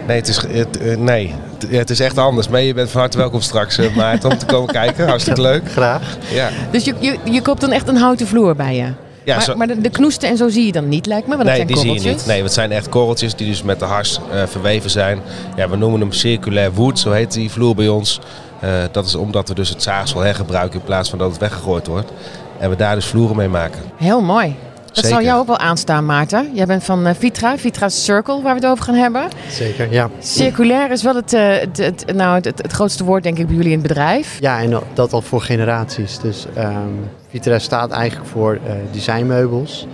Nee, 0.06 0.16
het 0.16 0.28
is, 0.28 0.42
het, 0.48 0.98
nee, 0.98 1.34
ja, 1.68 1.78
het 1.78 1.90
is 1.90 2.00
echt 2.00 2.18
anders. 2.18 2.48
Maar 2.48 2.60
je 2.60 2.74
bent 2.74 2.90
van 2.90 3.00
harte 3.00 3.18
welkom 3.18 3.40
straks, 3.40 3.78
uh, 3.78 3.96
Maarten, 3.96 4.30
om 4.30 4.38
te 4.38 4.46
komen 4.46 4.72
kijken. 4.72 5.08
Hartstikke 5.08 5.40
leuk. 5.40 5.70
Graag. 5.78 6.16
Ja. 6.32 6.48
Dus 6.70 6.84
je, 6.84 6.94
je, 6.98 7.18
je 7.24 7.42
koopt 7.42 7.60
dan 7.60 7.72
echt 7.72 7.88
een 7.88 7.96
houten 7.96 8.26
vloer 8.26 8.56
bij 8.56 8.76
je? 8.76 8.92
Ja, 9.24 9.34
maar, 9.34 9.44
zo... 9.44 9.56
maar 9.56 9.66
de, 9.66 9.80
de, 9.80 9.90
knoesten 9.90 10.28
en 10.28 10.36
zo 10.36 10.48
zie 10.48 10.66
je 10.66 10.72
dan 10.72 10.88
niet, 10.88 11.06
lijkt 11.06 11.26
me. 11.26 11.36
Want 11.36 11.48
nee, 11.48 11.58
dat 11.58 11.68
die 11.68 11.76
zie 11.76 11.92
je 11.92 12.08
niet. 12.08 12.26
Nee, 12.26 12.42
het 12.42 12.52
zijn 12.52 12.72
echt 12.72 12.88
korreltjes 12.88 13.34
die 13.34 13.46
dus 13.46 13.62
met 13.62 13.78
de 13.78 13.84
hars 13.84 14.20
uh, 14.32 14.42
verweven 14.46 14.90
zijn. 14.90 15.20
Ja, 15.56 15.68
we 15.68 15.76
noemen 15.76 16.00
hem 16.00 16.12
circulair 16.12 16.72
wood, 16.72 16.98
zo 16.98 17.10
heet 17.10 17.32
die 17.32 17.50
vloer 17.50 17.74
bij 17.74 17.88
ons. 17.88 18.20
Uh, 18.64 18.70
dat 18.92 19.06
is 19.06 19.14
omdat 19.14 19.48
we 19.48 19.54
dus 19.54 19.68
het 19.68 19.82
zaagsel 19.82 20.20
hergebruiken 20.20 20.78
in 20.78 20.84
plaats 20.84 21.10
van 21.10 21.18
dat 21.18 21.30
het 21.30 21.38
weggegooid 21.38 21.86
wordt. 21.86 22.12
En 22.58 22.70
we 22.70 22.76
daar 22.76 22.94
dus 22.94 23.06
vloeren 23.06 23.36
mee 23.36 23.48
maken. 23.48 23.80
Heel 23.96 24.20
mooi. 24.20 24.56
Dat 24.96 25.04
Zeker. 25.04 25.20
zal 25.20 25.28
jou 25.28 25.40
ook 25.40 25.46
wel 25.46 25.58
aanstaan, 25.58 26.06
Maarten. 26.06 26.50
Jij 26.54 26.66
bent 26.66 26.84
van 26.84 27.06
uh, 27.06 27.12
Vitra, 27.18 27.58
Vitra 27.58 27.88
Circle, 27.88 28.42
waar 28.42 28.54
we 28.54 28.60
het 28.60 28.70
over 28.70 28.84
gaan 28.84 28.94
hebben. 28.94 29.28
Zeker, 29.48 29.92
ja. 29.92 30.10
Circulair 30.18 30.90
is 30.90 31.02
wel 31.02 31.14
het, 31.14 31.32
uh, 31.32 31.56
het, 31.58 31.76
het, 31.78 32.14
nou, 32.14 32.34
het, 32.34 32.44
het, 32.44 32.72
grootste 32.72 33.04
woord, 33.04 33.22
denk 33.22 33.38
ik, 33.38 33.46
bij 33.46 33.54
jullie 33.56 33.70
in 33.70 33.78
het 33.78 33.86
bedrijf. 33.88 34.38
Ja, 34.40 34.60
en 34.60 34.80
dat 34.94 35.12
al 35.12 35.22
voor 35.22 35.40
generaties. 35.40 36.18
Dus 36.18 36.46
um, 36.58 37.10
Vitra 37.28 37.58
staat 37.58 37.90
eigenlijk 37.90 38.30
voor 38.30 38.54
uh, 38.54 38.72
designmeubels 38.90 39.86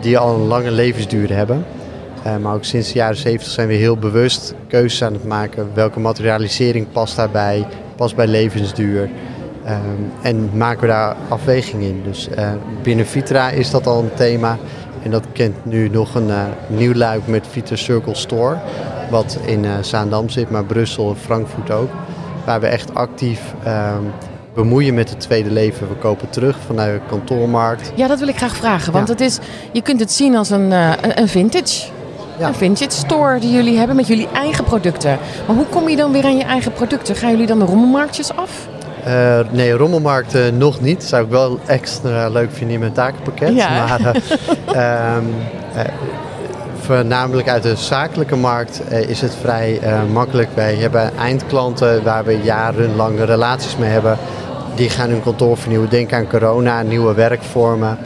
die 0.00 0.18
al 0.18 0.34
een 0.34 0.46
lange 0.46 0.70
levensduur 0.70 1.32
hebben. 1.32 1.64
maar 2.40 2.54
ook 2.54 2.64
sinds 2.64 2.88
de 2.88 2.94
jaren 2.94 3.16
70 3.16 3.52
zijn 3.52 3.68
we 3.68 3.74
heel 3.74 3.96
bewust 3.96 4.54
keuzes 4.68 5.02
aan 5.02 5.12
het 5.12 5.24
maken. 5.24 5.70
Welke 5.74 6.00
materialisering 6.00 6.86
past 6.92 7.16
daarbij, 7.16 7.66
past 7.96 8.16
bij 8.16 8.26
levensduur. 8.26 9.10
Um, 9.70 10.12
en 10.22 10.50
maken 10.54 10.80
we 10.80 10.86
daar 10.86 11.16
afweging 11.28 11.82
in. 11.82 12.02
Dus 12.04 12.28
uh, 12.38 12.50
binnen 12.82 13.06
Vitra 13.06 13.50
is 13.50 13.70
dat 13.70 13.86
al 13.86 13.98
een 13.98 14.14
thema. 14.14 14.58
En 15.02 15.10
dat 15.10 15.24
kent 15.32 15.64
nu 15.64 15.88
nog 15.88 16.14
een 16.14 16.28
uh, 16.28 16.42
nieuw 16.66 16.94
luik 16.94 17.26
met 17.26 17.46
Vitra 17.50 17.76
Circle 17.76 18.14
Store. 18.14 18.56
Wat 19.10 19.38
in 19.44 19.64
uh, 19.64 19.70
Zaandam 19.80 20.28
zit, 20.28 20.50
maar 20.50 20.64
Brussel 20.64 21.08
en 21.08 21.16
Frankfurt 21.16 21.70
ook. 21.70 21.90
Waar 22.44 22.60
we 22.60 22.66
echt 22.66 22.94
actief 22.94 23.54
um, 23.66 24.12
bemoeien 24.54 24.94
met 24.94 25.10
het 25.10 25.20
tweede 25.20 25.50
leven. 25.50 25.88
We 25.88 25.94
kopen 25.94 26.30
terug 26.30 26.56
vanuit 26.66 27.00
de 27.00 27.08
kantoormarkt. 27.08 27.92
Ja, 27.94 28.06
dat 28.06 28.18
wil 28.18 28.28
ik 28.28 28.36
graag 28.36 28.56
vragen. 28.56 28.92
Want 28.92 29.06
ja. 29.06 29.12
het 29.12 29.22
is, 29.22 29.38
je 29.72 29.82
kunt 29.82 30.00
het 30.00 30.12
zien 30.12 30.36
als 30.36 30.50
een, 30.50 30.72
een 31.20 31.28
vintage. 31.28 31.86
Ja. 32.38 32.48
Een 32.48 32.54
vintage 32.54 32.90
store 32.90 33.38
die 33.38 33.52
jullie 33.52 33.78
hebben 33.78 33.96
met 33.96 34.06
jullie 34.06 34.28
eigen 34.32 34.64
producten. 34.64 35.18
Maar 35.46 35.56
hoe 35.56 35.66
kom 35.66 35.88
je 35.88 35.96
dan 35.96 36.12
weer 36.12 36.24
aan 36.24 36.36
je 36.36 36.44
eigen 36.44 36.72
producten? 36.72 37.16
Gaan 37.16 37.30
jullie 37.30 37.46
dan 37.46 37.58
de 37.58 37.64
rommelmarktjes 37.64 38.36
af? 38.36 38.68
Uh, 39.06 39.38
nee, 39.50 39.72
rommelmarkt 39.72 40.34
uh, 40.34 40.48
nog 40.48 40.80
niet. 40.80 41.04
Zou 41.04 41.24
ik 41.24 41.30
wel 41.30 41.58
extra 41.66 42.28
leuk 42.28 42.50
vinden 42.52 42.74
in 42.74 42.80
mijn 42.80 42.92
takenpakket. 42.92 43.54
Ja. 43.54 43.86
Maar 43.86 44.16
uh, 44.74 45.16
um, 45.16 45.34
voornamelijk 46.86 47.48
uit 47.48 47.62
de 47.62 47.76
zakelijke 47.76 48.36
markt 48.36 48.82
is 48.90 49.20
het 49.20 49.34
vrij 49.40 49.80
makkelijk. 50.12 50.48
Wij 50.54 50.74
hebben 50.74 51.16
eindklanten 51.16 52.02
waar 52.02 52.24
we 52.24 52.40
jarenlange 52.42 53.24
relaties 53.24 53.76
mee 53.76 53.90
hebben. 53.90 54.18
Die 54.74 54.90
gaan 54.90 55.10
hun 55.10 55.22
kantoor 55.22 55.56
vernieuwen. 55.56 55.90
Denk 55.90 56.12
aan 56.12 56.28
corona, 56.28 56.82
nieuwe 56.82 57.14
werkvormen. 57.14 57.98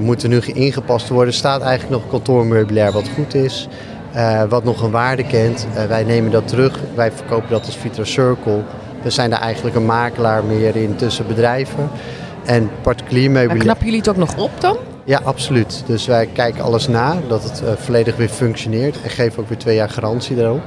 moeten 0.00 0.28
nu 0.28 0.40
ingepast 0.40 1.08
worden. 1.08 1.28
Er 1.28 1.38
staat 1.38 1.60
eigenlijk 1.60 2.00
nog 2.00 2.10
kantoormeubilair 2.10 2.92
wat 2.92 3.08
goed 3.14 3.34
is. 3.34 3.68
wat 4.48 4.64
nog 4.64 4.82
een 4.82 4.90
waarde 4.90 5.24
kent. 5.24 5.66
wij 5.88 6.04
nemen 6.04 6.30
dat 6.30 6.48
terug. 6.48 6.78
Wij 6.94 7.12
verkopen 7.12 7.50
dat 7.50 7.66
als 7.66 7.76
Vitra 7.76 8.04
Circle. 8.04 8.62
We 9.02 9.10
zijn 9.10 9.30
daar 9.30 9.40
eigenlijk 9.40 9.76
een 9.76 9.86
makelaar 9.86 10.44
meer 10.44 10.76
in 10.76 10.96
tussen 10.96 11.26
bedrijven 11.26 11.90
en 12.44 12.70
particulier 12.82 13.30
meubilair. 13.30 13.58
En 13.58 13.64
knappen 13.64 13.84
jullie 13.84 14.00
het 14.00 14.08
ook 14.08 14.16
nog 14.16 14.36
op 14.36 14.50
dan? 14.60 14.76
Ja, 15.04 15.20
absoluut. 15.24 15.82
Dus 15.86 16.06
wij 16.06 16.26
kijken 16.26 16.64
alles 16.64 16.88
na, 16.88 17.16
dat 17.28 17.42
het 17.42 17.62
uh, 17.64 17.68
volledig 17.76 18.16
weer 18.16 18.28
functioneert 18.28 19.02
en 19.02 19.10
geven 19.10 19.42
ook 19.42 19.48
weer 19.48 19.58
twee 19.58 19.74
jaar 19.74 19.90
garantie 19.90 20.36
erop. 20.36 20.62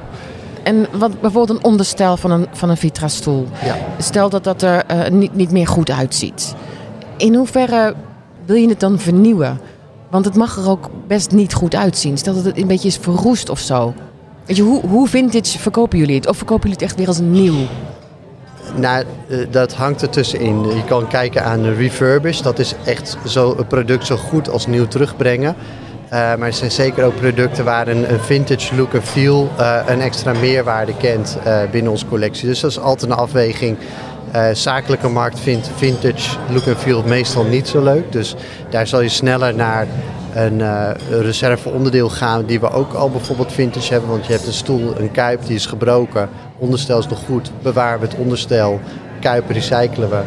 En 0.62 0.86
wat 0.92 1.20
bijvoorbeeld 1.20 1.58
een 1.58 1.64
onderstel 1.64 2.16
van 2.16 2.30
een, 2.30 2.46
van 2.52 2.70
een 2.70 2.76
Vitra-stoel. 2.76 3.46
Ja. 3.64 3.76
Stel 3.98 4.28
dat 4.28 4.44
dat 4.44 4.62
er 4.62 4.84
uh, 4.90 5.08
niet, 5.08 5.34
niet 5.34 5.50
meer 5.50 5.66
goed 5.66 5.90
uitziet. 5.90 6.54
In 7.16 7.34
hoeverre 7.34 7.94
wil 8.44 8.56
je 8.56 8.68
het 8.68 8.80
dan 8.80 8.98
vernieuwen? 8.98 9.60
Want 10.10 10.24
het 10.24 10.36
mag 10.36 10.56
er 10.56 10.68
ook 10.68 10.90
best 11.06 11.30
niet 11.30 11.54
goed 11.54 11.74
uitzien. 11.74 12.18
Stel 12.18 12.34
dat 12.34 12.44
het 12.44 12.58
een 12.58 12.66
beetje 12.66 12.88
is 12.88 12.96
verroest 12.96 13.48
of 13.48 13.58
zo. 13.58 13.94
Weet 14.46 14.56
je, 14.56 14.62
hoe, 14.62 14.86
hoe 14.86 15.08
vintage 15.08 15.58
verkopen 15.58 15.98
jullie 15.98 16.16
het? 16.16 16.28
Of 16.28 16.36
verkopen 16.36 16.62
jullie 16.68 16.78
het 16.78 16.88
echt 16.88 16.98
weer 16.98 17.08
als 17.08 17.20
nieuw? 17.20 17.66
Nou, 18.74 19.04
eh, 19.28 19.38
dat 19.50 19.74
hangt 19.74 20.02
er 20.02 20.08
tussenin. 20.08 20.64
Je 20.64 20.84
kan 20.84 21.08
kijken 21.08 21.44
aan 21.44 21.74
refurbish. 21.74 22.40
Dat 22.40 22.58
is 22.58 22.74
echt 22.84 23.16
zo 23.26 23.54
een 23.58 23.66
product 23.66 24.06
zo 24.06 24.16
goed 24.16 24.50
als 24.50 24.66
nieuw 24.66 24.86
terugbrengen. 24.86 25.54
Eh, 26.08 26.18
maar 26.18 26.48
er 26.48 26.52
zijn 26.52 26.70
zeker 26.70 27.04
ook 27.04 27.16
producten 27.16 27.64
waar 27.64 27.88
een, 27.88 28.06
vintage 28.20 28.76
look 28.76 28.94
en 28.94 29.02
feel 29.02 29.50
eh, 29.58 29.78
een 29.86 30.00
extra 30.00 30.32
meerwaarde 30.32 30.96
kent 30.96 31.38
binnen 31.70 31.90
onze 31.90 32.06
collectie. 32.06 32.48
Dus 32.48 32.60
dat 32.60 32.70
is 32.70 32.78
altijd 32.78 33.10
een 33.10 33.16
afweging. 33.16 33.76
Zakelijke 34.52 35.08
markt 35.08 35.40
vindt 35.40 35.70
vintage 35.76 36.36
look 36.52 36.66
en 36.66 36.76
feel 36.76 37.02
meestal 37.02 37.44
niet 37.44 37.68
zo 37.68 37.82
leuk. 37.82 38.12
Dus 38.12 38.34
daar 38.70 38.86
zal 38.86 39.00
je 39.00 39.08
sneller 39.08 39.54
naar 39.54 39.86
een 40.34 40.62
reserveonderdeel 41.08 42.08
gaan 42.08 42.44
die 42.44 42.60
we 42.60 42.70
ook 42.70 42.92
al 42.92 43.10
bijvoorbeeld 43.10 43.52
vintage 43.52 43.92
hebben. 43.92 44.10
Want 44.10 44.26
je 44.26 44.32
hebt 44.32 44.46
een 44.46 44.52
stoel, 44.52 44.98
een 44.98 45.10
kuip 45.10 45.46
die 45.46 45.54
is 45.54 45.66
gebroken, 45.66 46.28
onderstel 46.62 46.98
is 46.98 47.08
nog 47.08 47.18
goed, 47.24 47.50
bewaren 47.62 48.00
we 48.00 48.06
het 48.06 48.16
onderstel, 48.16 48.80
kuip 49.20 49.50
recyclen 49.50 50.10
we. 50.10 50.20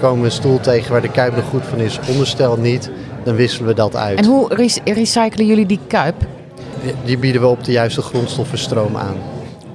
Komen 0.00 0.18
we 0.20 0.24
een 0.24 0.32
stoel 0.32 0.60
tegen 0.60 0.92
waar 0.92 1.02
de 1.02 1.10
kuip 1.10 1.36
nog 1.36 1.44
goed 1.44 1.64
van 1.64 1.78
is, 1.78 1.98
onderstel 2.08 2.56
niet, 2.56 2.90
dan 3.24 3.34
wisselen 3.34 3.68
we 3.68 3.74
dat 3.74 3.96
uit. 3.96 4.18
En 4.18 4.24
hoe 4.24 4.54
re- 4.54 4.92
recyclen 4.92 5.46
jullie 5.46 5.66
die 5.66 5.80
kuip? 5.86 6.14
Die, 6.82 6.94
die 7.04 7.18
bieden 7.18 7.40
we 7.40 7.46
op 7.46 7.64
de 7.64 7.72
juiste 7.72 8.02
grondstoffenstroom 8.02 8.96
aan. 8.96 9.16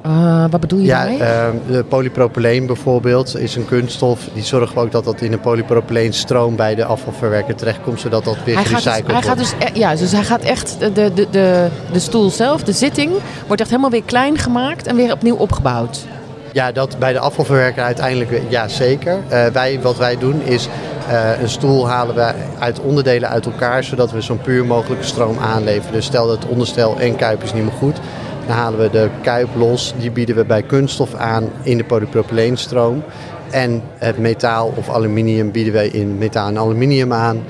Uh, 0.05 0.45
wat 0.49 0.59
bedoel 0.59 0.79
je 0.79 0.85
ja, 0.85 0.97
daarmee? 0.97 1.19
Uh, 1.19 1.47
de 1.67 1.83
polypropyleen 1.83 2.65
bijvoorbeeld 2.65 3.37
is 3.37 3.55
een 3.55 3.65
kunststof. 3.65 4.29
Die 4.33 4.43
zorgen 4.43 4.75
we 4.75 4.81
ook 4.81 4.91
dat 4.91 5.03
dat 5.03 5.21
in 5.21 5.33
een 5.33 5.39
polypropyleenstroom 5.39 6.55
bij 6.55 6.75
de 6.75 6.85
afvalverwerker 6.85 7.55
terechtkomt, 7.55 7.99
zodat 7.99 8.23
dat 8.23 8.37
weer 8.45 8.55
hij 8.55 8.65
gerecycled 8.65 9.25
gaat 9.25 9.37
dus, 9.37 9.49
hij 9.49 9.59
wordt. 9.59 9.61
Gaat 9.61 9.71
dus, 9.71 9.81
ja, 9.81 9.95
dus 9.95 10.11
hij 10.11 10.23
gaat 10.23 10.41
echt, 10.41 10.75
de, 10.79 10.91
de, 11.13 11.27
de, 11.31 11.67
de 11.91 11.99
stoel 11.99 12.29
zelf, 12.29 12.63
de 12.63 12.71
zitting, 12.71 13.11
wordt 13.47 13.61
echt 13.61 13.69
helemaal 13.69 13.91
weer 13.91 14.03
klein 14.03 14.37
gemaakt 14.37 14.87
en 14.87 14.95
weer 14.95 15.11
opnieuw 15.11 15.35
opgebouwd. 15.35 16.05
Ja, 16.53 16.71
dat 16.71 16.99
bij 16.99 17.13
de 17.13 17.19
afvalverwerker 17.19 17.83
uiteindelijk, 17.83 18.41
ja 18.49 18.67
zeker. 18.67 19.17
Uh, 19.31 19.45
wij, 19.45 19.79
wat 19.81 19.97
wij 19.97 20.17
doen 20.17 20.41
is 20.41 20.69
uh, 21.09 21.41
een 21.41 21.49
stoel 21.49 21.87
halen 21.87 22.15
we 22.15 22.33
uit 22.59 22.79
onderdelen 22.79 23.29
uit 23.29 23.45
elkaar, 23.45 23.83
zodat 23.83 24.11
we 24.11 24.21
zo'n 24.21 24.41
puur 24.41 24.65
mogelijke 24.65 25.05
stroom 25.05 25.37
aanleveren. 25.37 25.93
Dus 25.93 26.05
stel 26.05 26.27
dat 26.27 26.35
het 26.41 26.51
onderstel 26.51 26.99
en 26.99 27.15
kuip 27.15 27.43
is 27.43 27.53
niet 27.53 27.63
meer 27.63 27.71
goed, 27.71 27.99
dan 28.47 28.55
halen 28.55 28.79
we 28.79 28.89
de 28.89 29.09
kuip 29.21 29.49
los. 29.55 29.93
Die 29.97 30.11
bieden 30.11 30.35
we 30.35 30.45
bij 30.45 30.61
kunststof 30.61 31.15
aan 31.15 31.49
in 31.61 31.77
de 31.77 31.83
polypropyleenstroom. 31.83 33.03
En 33.51 33.81
het 33.97 34.17
metaal 34.17 34.73
of 34.75 34.89
aluminium 34.89 35.51
bieden 35.51 35.73
we 35.73 35.91
in 35.91 36.17
metaal 36.17 36.47
en 36.47 36.57
aluminium 36.57 37.13
aan. 37.13 37.43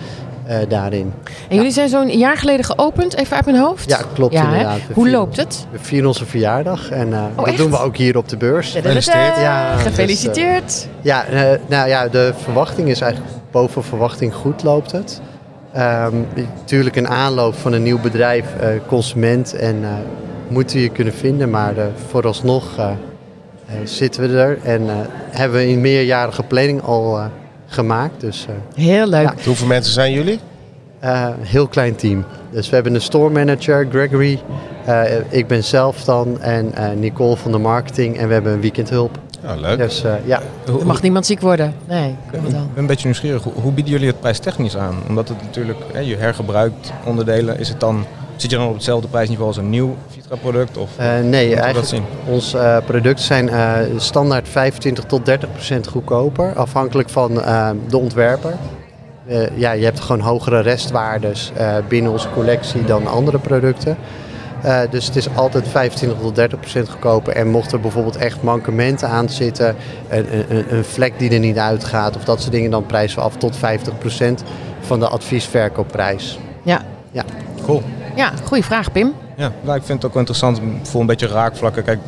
Uh, 0.49 0.57
daarin. 0.67 1.13
En 1.49 1.55
jullie 1.55 1.71
zijn 1.71 1.89
zo'n 1.89 2.09
jaar 2.09 2.37
geleden 2.37 2.65
geopend, 2.65 3.15
even 3.15 3.35
uit 3.35 3.45
mijn 3.45 3.57
hoofd? 3.57 3.89
Ja, 3.89 3.99
klopt 4.13 4.33
ja, 4.33 4.43
inderdaad. 4.43 4.79
Hoe 4.93 5.09
loopt 5.09 5.37
het? 5.37 5.65
We 5.71 5.79
vieren 5.81 6.07
onze 6.07 6.25
verjaardag 6.25 6.89
en 6.89 7.07
uh, 7.09 7.23
oh, 7.35 7.45
dat 7.45 7.57
doen 7.57 7.71
we 7.71 7.79
ook 7.79 7.97
hier 7.97 8.17
op 8.17 8.29
de 8.29 8.37
beurs. 8.37 8.71
Gefeliciteerd. 8.71 9.35
Ja, 9.35 9.75
Gefeliciteerd. 9.77 10.63
Dus, 10.65 10.85
uh, 10.85 10.91
ja, 11.01 11.25
nou 11.67 11.89
ja, 11.89 12.07
de 12.07 12.33
verwachting 12.43 12.89
is 12.89 13.01
eigenlijk 13.01 13.33
boven 13.51 13.83
verwachting 13.83 14.33
goed 14.33 14.63
loopt 14.63 14.91
het. 14.91 15.21
Um, 15.77 16.27
natuurlijk 16.55 16.95
een 16.95 17.07
aanloop 17.07 17.55
van 17.55 17.73
een 17.73 17.83
nieuw 17.83 17.99
bedrijf, 17.99 18.45
uh, 18.61 18.67
consument 18.87 19.55
en 19.55 19.83
moeten 20.51 20.75
we 20.75 20.81
je 20.81 20.89
kunnen 20.89 21.13
vinden, 21.13 21.49
maar 21.49 21.73
vooralsnog 22.07 22.79
zitten 23.83 24.21
we 24.21 24.37
er 24.37 24.59
en 24.63 24.81
hebben 25.29 25.59
we 25.59 25.67
een 25.67 25.81
meerjarige 25.81 26.43
planning 26.43 26.81
al 26.81 27.19
gemaakt. 27.65 28.21
Dus, 28.21 28.47
Heel 28.75 29.07
leuk. 29.07 29.21
Ja. 29.21 29.33
Hoeveel 29.45 29.67
mensen 29.67 29.93
zijn 29.93 30.11
jullie? 30.11 30.39
Uh, 31.03 31.27
heel 31.39 31.67
klein 31.67 31.95
team. 31.95 32.25
Dus 32.51 32.69
we 32.69 32.75
hebben 32.75 32.95
een 32.95 33.01
store 33.01 33.29
manager, 33.29 33.87
Gregory. 33.89 34.41
Uh, 34.87 35.03
ik 35.29 35.47
ben 35.47 35.63
zelf 35.63 36.03
dan 36.03 36.41
en 36.41 36.71
uh, 36.77 36.89
Nicole 36.91 37.37
van 37.37 37.51
de 37.51 37.57
marketing. 37.57 38.17
En 38.17 38.27
we 38.27 38.33
hebben 38.33 38.53
een 38.53 38.61
weekendhulp. 38.61 39.19
Oh, 39.45 39.59
leuk. 39.59 39.77
Dus 39.77 40.03
ja. 40.25 40.41
Er 40.67 40.85
mag 40.85 41.01
niemand 41.01 41.25
ziek 41.25 41.41
worden. 41.41 41.73
Nee, 41.87 42.09
ik 42.31 42.41
ben 42.41 42.69
een 42.75 42.85
beetje 42.85 43.05
nieuwsgierig. 43.05 43.43
Hoe, 43.43 43.53
hoe, 43.53 43.71
bieden 43.71 43.93
jullie 43.93 44.07
het 44.07 44.19
prijstechnisch 44.19 44.77
aan? 44.77 44.95
Omdat 45.07 45.29
het 45.29 45.41
natuurlijk, 45.41 45.79
hè, 45.93 45.99
je 45.99 46.15
hergebruikt 46.15 46.91
onderdelen. 47.05 47.59
Is 47.59 47.69
het 47.69 47.79
dan, 47.79 48.05
zit 48.41 48.51
je 48.51 48.57
dan 48.57 48.67
op 48.67 48.73
hetzelfde 48.73 49.07
prijsniveau 49.07 49.47
als 49.47 49.57
een 49.57 49.69
nieuw 49.69 49.95
Vitra-product? 50.07 50.77
Of, 50.77 50.89
Uh, 50.99 51.19
nee, 51.19 51.55
eigenlijk 51.55 52.03
onze 52.27 52.57
uh, 52.57 52.77
producten 52.85 53.25
zijn 53.25 53.47
uh, 53.47 53.77
standaard 53.97 54.49
25 54.49 55.03
tot 55.03 55.25
30 55.25 55.51
procent 55.51 55.87
goedkoper. 55.87 56.53
Afhankelijk 56.55 57.09
van 57.09 57.33
de 57.89 57.97
ontwerper. 57.97 58.53
ja, 59.55 59.71
je 59.71 59.83
hebt 59.83 59.99
gewoon 59.99 60.21
hogere 60.21 60.59
restwaardes 60.59 61.51
binnen 61.87 62.11
onze 62.11 62.29
collectie 62.33 62.85
dan 62.85 63.07
andere 63.07 63.39
producten. 63.39 63.97
Uh, 64.65 64.79
dus 64.89 65.05
het 65.05 65.15
is 65.15 65.35
altijd 65.35 65.67
25 65.67 66.19
tot 66.19 66.35
30 66.35 66.59
procent 66.59 66.89
goedkoper. 66.89 67.33
En 67.33 67.47
mocht 67.47 67.71
er 67.71 67.79
bijvoorbeeld 67.79 68.15
echt 68.15 68.41
mankementen 68.41 69.07
aan 69.07 69.29
zitten, 69.29 69.75
een, 70.09 70.25
een, 70.49 70.75
een, 70.75 70.83
vlek 70.83 71.19
die 71.19 71.29
er 71.29 71.39
niet 71.39 71.57
uitgaat 71.57 72.15
of 72.15 72.23
dat 72.23 72.39
soort 72.41 72.51
dingen, 72.51 72.71
dan 72.71 72.85
prijzen 72.85 73.17
we 73.17 73.23
af 73.23 73.35
tot 73.35 73.55
50 73.55 73.97
procent 73.97 74.43
van 74.79 74.99
de 74.99 75.07
adviesverkoopprijs. 75.07 76.39
Ja. 76.63 76.81
ja. 77.11 77.23
Cool. 77.63 77.81
Ja, 78.15 78.31
goede 78.43 78.63
vraag 78.63 78.91
Pim. 78.91 79.13
Ja, 79.35 79.51
nou, 79.61 79.77
ik 79.77 79.83
vind 79.83 80.01
het 80.01 80.11
ook 80.11 80.17
interessant 80.17 80.61
voor 80.81 81.01
een 81.01 81.07
beetje 81.07 81.27
raakvlakken. 81.27 81.83
Kijk, 81.83 81.99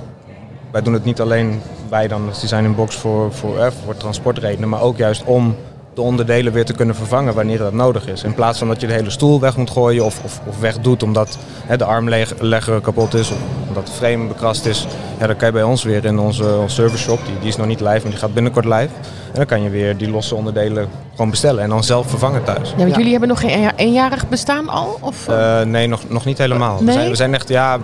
wij 0.71 0.81
doen 0.81 0.93
het 0.93 1.05
niet 1.05 1.21
alleen 1.21 1.61
wij 1.89 2.07
dan 2.07 2.27
als 2.27 2.41
design 2.41 2.63
in 2.63 2.75
box 2.75 2.95
voor, 2.95 3.33
voor, 3.33 3.59
eh, 3.59 3.71
voor 3.85 3.97
transportredenen, 3.97 4.69
maar 4.69 4.81
ook 4.81 4.97
juist 4.97 5.23
om 5.23 5.55
de 5.93 6.01
onderdelen 6.01 6.53
weer 6.53 6.65
te 6.65 6.73
kunnen 6.73 6.95
vervangen 6.95 7.33
wanneer 7.33 7.57
dat 7.57 7.73
nodig 7.73 8.07
is. 8.07 8.23
In 8.23 8.33
plaats 8.33 8.59
van 8.59 8.67
dat 8.67 8.81
je 8.81 8.87
de 8.87 8.93
hele 8.93 9.09
stoel 9.09 9.39
weg 9.39 9.57
moet 9.57 9.69
gooien 9.69 10.05
of, 10.05 10.23
of, 10.23 10.41
of 10.47 10.59
wegdoet 10.59 11.03
omdat 11.03 11.37
hè, 11.65 11.77
de 11.77 11.83
armlegger 11.83 12.81
kapot 12.81 13.13
is 13.13 13.31
of 13.31 13.37
omdat 13.67 13.87
de 13.87 13.93
frame 13.93 14.27
bekrast 14.27 14.65
is. 14.65 14.87
Ja, 15.19 15.27
dan 15.27 15.35
kan 15.35 15.47
je 15.47 15.53
bij 15.53 15.63
ons 15.63 15.83
weer 15.83 16.05
in 16.05 16.19
onze, 16.19 16.55
onze 16.61 16.75
service 16.75 17.03
shop, 17.03 17.19
die, 17.25 17.39
die 17.39 17.47
is 17.47 17.55
nog 17.55 17.67
niet 17.67 17.79
live, 17.79 17.99
maar 18.01 18.11
die 18.11 18.19
gaat 18.19 18.33
binnenkort 18.33 18.65
live. 18.65 18.89
En 19.31 19.39
dan 19.39 19.45
kan 19.45 19.63
je 19.63 19.69
weer 19.69 19.97
die 19.97 20.09
losse 20.09 20.35
onderdelen 20.35 20.87
gewoon 21.11 21.29
bestellen 21.29 21.63
en 21.63 21.69
dan 21.69 21.83
zelf 21.83 22.09
vervangen 22.09 22.43
thuis. 22.43 22.69
Ja, 22.69 22.77
want 22.77 22.89
ja. 22.89 22.95
jullie 22.95 23.11
hebben 23.11 23.29
nog 23.29 23.39
geen 23.39 23.71
eenjarig 23.75 24.29
bestaan 24.29 24.69
al? 24.69 24.97
Of? 25.01 25.27
Uh, 25.29 25.61
nee, 25.61 25.87
nog, 25.87 26.09
nog 26.09 26.25
niet 26.25 26.37
helemaal. 26.37 26.75
Nee? 26.75 26.85
We, 26.85 26.91
zijn, 26.91 27.09
we 27.09 27.15
zijn 27.15 27.33
echt, 27.33 27.49
ja, 27.49 27.79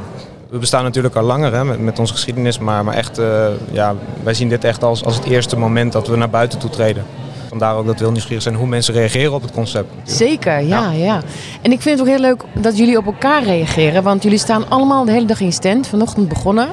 we 0.50 0.58
bestaan 0.58 0.84
natuurlijk 0.84 1.16
al 1.16 1.24
langer 1.24 1.54
hè, 1.54 1.66
met, 1.66 1.80
met 1.80 2.00
onze 2.00 2.13
geschiedenis, 2.13 2.60
maar, 2.60 2.84
maar 2.84 2.94
echt, 2.94 3.20
uh, 3.20 3.46
ja, 3.72 3.96
wij 4.24 4.34
zien 4.34 4.50
dit 4.50 4.63
echt 4.63 4.84
als, 4.84 5.04
als 5.06 5.16
het 5.16 5.25
eerste 5.25 5.58
moment 5.58 5.92
dat 5.92 6.08
we 6.08 6.16
naar 6.16 6.30
buiten 6.30 6.60
toe 6.60 6.70
treden. 6.70 7.04
Vandaar 7.50 7.75
ook 7.75 7.86
dat 7.86 7.98
we 7.98 8.03
heel 8.03 8.12
nieuwsgierig 8.12 8.44
zijn 8.44 8.56
hoe 8.56 8.68
mensen 8.68 8.94
reageren 8.94 9.34
op 9.34 9.41
het 9.41 9.51
concept. 9.51 9.89
Zeker, 10.03 10.62
ja, 10.62 10.91
ja, 10.91 10.91
ja. 10.91 11.22
En 11.62 11.72
ik 11.72 11.82
vind 11.82 12.00
het 12.00 12.08
ook 12.08 12.13
heel 12.13 12.24
leuk 12.24 12.44
dat 12.53 12.77
jullie 12.77 12.98
op 12.98 13.06
elkaar 13.06 13.44
reageren. 13.44 14.03
Want 14.03 14.24
jullie 14.24 14.38
staan 14.38 14.70
allemaal 14.70 15.06
de 15.06 15.12
hele 15.12 15.25
dag 15.25 15.39
in 15.39 15.53
stand. 15.53 15.88
Vanochtend 15.88 16.27
begonnen. 16.27 16.70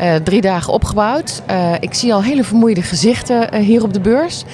Uh, 0.00 0.14
drie 0.14 0.40
dagen 0.40 0.72
opgebouwd. 0.72 1.42
Uh, 1.50 1.72
ik 1.80 1.94
zie 1.94 2.14
al 2.14 2.22
hele 2.22 2.44
vermoeide 2.44 2.82
gezichten 2.82 3.54
uh, 3.54 3.60
hier 3.60 3.82
op 3.82 3.92
de 3.92 4.00
beurs. 4.00 4.44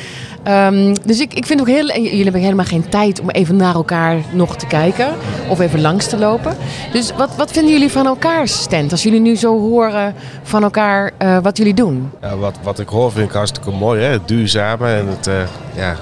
Um, 0.48 0.94
dus 1.04 1.20
ik, 1.20 1.34
ik 1.34 1.46
vind 1.46 1.60
ook 1.60 1.66
heel... 1.66 1.86
Jullie 1.86 2.22
hebben 2.22 2.40
helemaal 2.40 2.64
geen 2.64 2.88
tijd 2.88 3.20
om 3.20 3.30
even 3.30 3.56
naar 3.56 3.74
elkaar 3.74 4.16
nog 4.32 4.56
te 4.56 4.66
kijken. 4.66 5.08
Of 5.48 5.60
even 5.60 5.80
langs 5.80 6.08
te 6.08 6.18
lopen. 6.18 6.56
Dus 6.92 7.12
wat, 7.16 7.36
wat 7.36 7.52
vinden 7.52 7.72
jullie 7.72 7.90
van 7.90 8.06
elkaars 8.06 8.60
stand? 8.60 8.92
Als 8.92 9.02
jullie 9.02 9.20
nu 9.20 9.36
zo 9.36 9.60
horen 9.60 10.14
van 10.42 10.62
elkaar 10.62 11.12
wat 11.42 11.56
jullie 11.56 11.74
doen. 11.74 12.10
Ja, 12.20 12.36
wat, 12.36 12.54
wat 12.62 12.78
ik 12.78 12.88
hoor 12.88 13.12
vind 13.12 13.28
ik 13.28 13.34
hartstikke 13.34 13.70
mooi. 13.70 14.02
Hè? 14.02 14.08
Het 14.08 14.28
duurzame 14.28 14.88
en 14.88 15.06
het, 15.06 15.30
ja, 15.76 15.96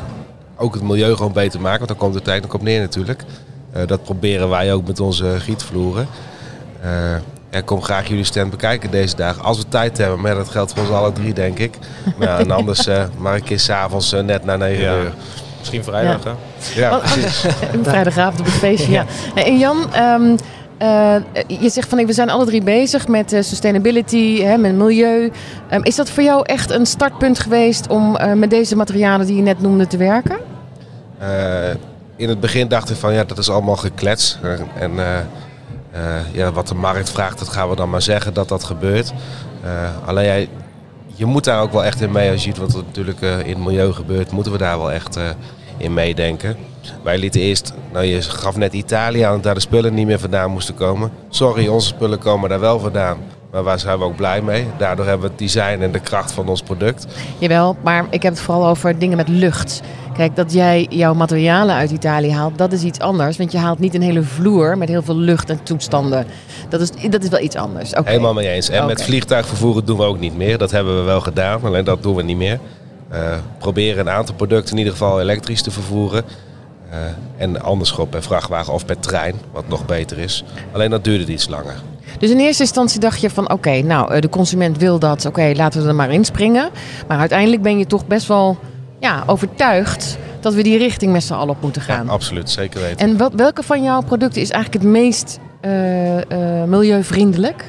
ook 0.56 0.74
het 0.74 0.82
milieu 0.82 1.16
gewoon 1.16 1.32
beter 1.32 1.60
maken. 1.60 1.78
Want 1.78 1.90
daar 1.90 1.98
komt 1.98 2.14
de 2.14 2.22
tijd 2.22 2.42
nog 2.42 2.54
op 2.54 2.62
neer 2.62 2.80
natuurlijk. 2.80 3.24
Dat 3.86 4.02
proberen 4.02 4.48
wij 4.48 4.72
ook 4.72 4.86
met 4.86 5.00
onze 5.00 5.34
gietvloeren. 5.38 6.06
Ja, 7.54 7.60
kom 7.60 7.82
graag 7.82 8.08
jullie 8.08 8.24
stand 8.24 8.50
bekijken 8.50 8.90
deze 8.90 9.16
dagen. 9.16 9.42
Als 9.42 9.58
we 9.58 9.68
tijd 9.68 9.98
hebben, 9.98 10.20
maar 10.20 10.34
dat 10.34 10.48
geldt 10.48 10.72
voor 10.72 10.82
ons 10.82 10.90
alle 10.90 11.12
drie, 11.12 11.34
denk 11.34 11.58
ik. 11.58 11.78
Maar 12.16 12.28
ja, 12.28 12.38
en 12.38 12.50
anders 12.60 12.88
uh, 12.88 13.02
maar 13.18 13.34
een 13.34 13.42
keer 13.42 13.60
s'avonds 13.60 14.12
uh, 14.12 14.20
net 14.20 14.44
na 14.44 14.56
9 14.56 14.84
ja. 14.84 14.96
uur. 14.96 15.12
Misschien 15.58 15.84
vrijdag, 15.84 16.24
ja. 16.24 16.36
hè? 16.74 16.80
Ja, 16.80 16.96
precies. 16.96 17.44
Vrijdagavond 17.82 18.40
op 18.40 18.44
het 18.44 18.54
feestje, 18.54 18.92
ja. 18.92 19.04
ja. 19.34 19.44
En 19.44 19.58
Jan, 19.58 19.76
um, 19.96 20.36
uh, 20.82 21.16
je 21.46 21.68
zegt 21.68 21.88
van 21.88 22.06
we 22.06 22.12
zijn 22.12 22.30
alle 22.30 22.44
drie 22.44 22.62
bezig 22.62 23.08
met 23.08 23.30
sustainability, 23.40 24.42
hè, 24.42 24.56
met 24.56 24.74
milieu. 24.74 25.32
Um, 25.72 25.84
is 25.84 25.94
dat 25.94 26.10
voor 26.10 26.22
jou 26.22 26.42
echt 26.46 26.70
een 26.70 26.86
startpunt 26.86 27.38
geweest 27.38 27.88
om 27.88 28.18
met 28.34 28.50
deze 28.50 28.76
materialen 28.76 29.26
die 29.26 29.36
je 29.36 29.42
net 29.42 29.60
noemde 29.60 29.86
te 29.86 29.96
werken? 29.96 30.36
in 32.16 32.28
het 32.28 32.40
begin 32.40 32.68
dacht 32.68 32.90
ik 32.90 32.96
van 32.96 33.14
ja, 33.14 33.24
dat 33.24 33.38
is 33.38 33.50
allemaal 33.50 33.76
geklets. 33.76 34.38
En 34.74 34.92
uh, 34.92 35.18
ja, 36.32 36.52
wat 36.52 36.68
de 36.68 36.74
markt 36.74 37.10
vraagt, 37.10 37.38
dat 37.38 37.48
gaan 37.48 37.68
we 37.68 37.76
dan 37.76 37.90
maar 37.90 38.02
zeggen 38.02 38.34
dat 38.34 38.48
dat 38.48 38.64
gebeurt. 38.64 39.12
Uh, 39.64 40.08
alleen 40.08 40.24
jij, 40.24 40.48
je 41.06 41.24
moet 41.24 41.44
daar 41.44 41.62
ook 41.62 41.72
wel 41.72 41.84
echt 41.84 42.00
in 42.00 42.12
mee. 42.12 42.30
Als 42.30 42.44
je 42.44 42.48
ziet 42.48 42.58
wat 42.58 42.72
er 42.72 42.82
natuurlijk 42.86 43.20
uh, 43.20 43.38
in 43.38 43.54
het 43.54 43.64
milieu 43.64 43.92
gebeurt, 43.92 44.30
moeten 44.30 44.52
we 44.52 44.58
daar 44.58 44.78
wel 44.78 44.92
echt 44.92 45.18
in 45.76 45.94
meedenken. 45.94 46.56
Wij 47.02 47.18
lieten 47.18 47.40
eerst, 47.40 47.72
nou 47.92 48.04
je 48.04 48.22
gaf 48.22 48.56
net 48.56 48.72
Italië 48.72 49.22
aan 49.22 49.32
dat 49.32 49.42
daar 49.42 49.54
de 49.54 49.60
spullen 49.60 49.94
niet 49.94 50.06
meer 50.06 50.18
vandaan 50.18 50.50
moesten 50.50 50.74
komen. 50.74 51.10
Sorry, 51.28 51.66
onze 51.66 51.86
spullen 51.86 52.18
komen 52.18 52.48
daar 52.48 52.60
wel 52.60 52.78
vandaan. 52.78 53.18
Maar 53.54 53.62
waar 53.62 53.78
zijn 53.78 53.98
we 53.98 54.04
ook 54.04 54.16
blij 54.16 54.42
mee? 54.42 54.66
Daardoor 54.78 55.06
hebben 55.06 55.24
we 55.24 55.28
het 55.28 55.38
design 55.38 55.82
en 55.82 55.92
de 55.92 56.00
kracht 56.00 56.32
van 56.32 56.48
ons 56.48 56.62
product. 56.62 57.06
Jawel, 57.38 57.76
maar 57.82 58.06
ik 58.10 58.22
heb 58.22 58.32
het 58.32 58.42
vooral 58.42 58.66
over 58.66 58.98
dingen 58.98 59.16
met 59.16 59.28
lucht. 59.28 59.80
Kijk, 60.16 60.36
dat 60.36 60.52
jij 60.52 60.86
jouw 60.90 61.14
materialen 61.14 61.74
uit 61.74 61.90
Italië 61.90 62.32
haalt, 62.32 62.58
dat 62.58 62.72
is 62.72 62.82
iets 62.82 62.98
anders. 62.98 63.36
Want 63.36 63.52
je 63.52 63.58
haalt 63.58 63.78
niet 63.78 63.94
een 63.94 64.02
hele 64.02 64.22
vloer 64.22 64.78
met 64.78 64.88
heel 64.88 65.02
veel 65.02 65.16
lucht 65.16 65.50
en 65.50 65.62
toestanden. 65.62 66.26
Dat 66.68 66.80
is, 66.80 66.90
dat 67.10 67.22
is 67.22 67.28
wel 67.28 67.40
iets 67.40 67.56
anders. 67.56 67.90
Okay. 67.90 68.12
Helemaal 68.12 68.34
mee 68.34 68.48
eens. 68.48 68.68
En 68.68 68.74
okay. 68.74 68.86
met 68.86 69.02
vliegtuigvervoeren 69.02 69.84
doen 69.84 69.96
we 69.96 70.04
ook 70.04 70.18
niet 70.18 70.36
meer. 70.36 70.58
Dat 70.58 70.70
hebben 70.70 70.96
we 70.96 71.02
wel 71.02 71.20
gedaan, 71.20 71.62
alleen 71.62 71.84
dat 71.84 72.02
doen 72.02 72.14
we 72.14 72.22
niet 72.22 72.36
meer. 72.36 72.58
Uh, 73.12 73.18
proberen 73.58 74.06
een 74.06 74.12
aantal 74.12 74.34
producten 74.34 74.72
in 74.72 74.78
ieder 74.78 74.92
geval 74.92 75.20
elektrisch 75.20 75.62
te 75.62 75.70
vervoeren. 75.70 76.24
Uh, 76.90 76.96
en 77.36 77.62
anders 77.62 77.90
gewoon 77.90 78.08
per 78.08 78.22
vrachtwagen 78.22 78.72
of 78.72 78.86
per 78.86 78.98
trein, 78.98 79.34
wat 79.52 79.68
nog 79.68 79.86
beter 79.86 80.18
is. 80.18 80.44
Alleen 80.72 80.90
dat 80.90 81.04
duurde 81.04 81.32
iets 81.32 81.48
langer. 81.48 81.74
Dus 82.18 82.30
in 82.30 82.38
eerste 82.38 82.62
instantie 82.62 83.00
dacht 83.00 83.20
je 83.20 83.30
van 83.30 83.50
oké, 83.50 83.80
nou 83.80 84.20
de 84.20 84.28
consument 84.28 84.78
wil 84.78 84.98
dat, 84.98 85.26
oké 85.26 85.52
laten 85.54 85.82
we 85.82 85.88
er 85.88 85.94
maar 85.94 86.12
inspringen. 86.12 86.70
Maar 87.08 87.18
uiteindelijk 87.18 87.62
ben 87.62 87.78
je 87.78 87.86
toch 87.86 88.06
best 88.06 88.26
wel 88.26 88.58
ja, 88.98 89.22
overtuigd 89.26 90.18
dat 90.40 90.54
we 90.54 90.62
die 90.62 90.78
richting 90.78 91.12
met 91.12 91.22
z'n 91.22 91.32
allen 91.32 91.54
op 91.54 91.62
moeten 91.62 91.82
gaan. 91.82 92.06
Ja, 92.06 92.12
absoluut, 92.12 92.50
zeker 92.50 92.80
weten. 92.80 92.98
En 92.98 93.36
welke 93.36 93.62
van 93.62 93.82
jouw 93.82 94.02
producten 94.02 94.42
is 94.42 94.50
eigenlijk 94.50 94.84
het 94.84 94.92
meest 94.92 95.38
uh, 95.62 96.16
uh, 96.16 96.64
milieuvriendelijk? 96.66 97.64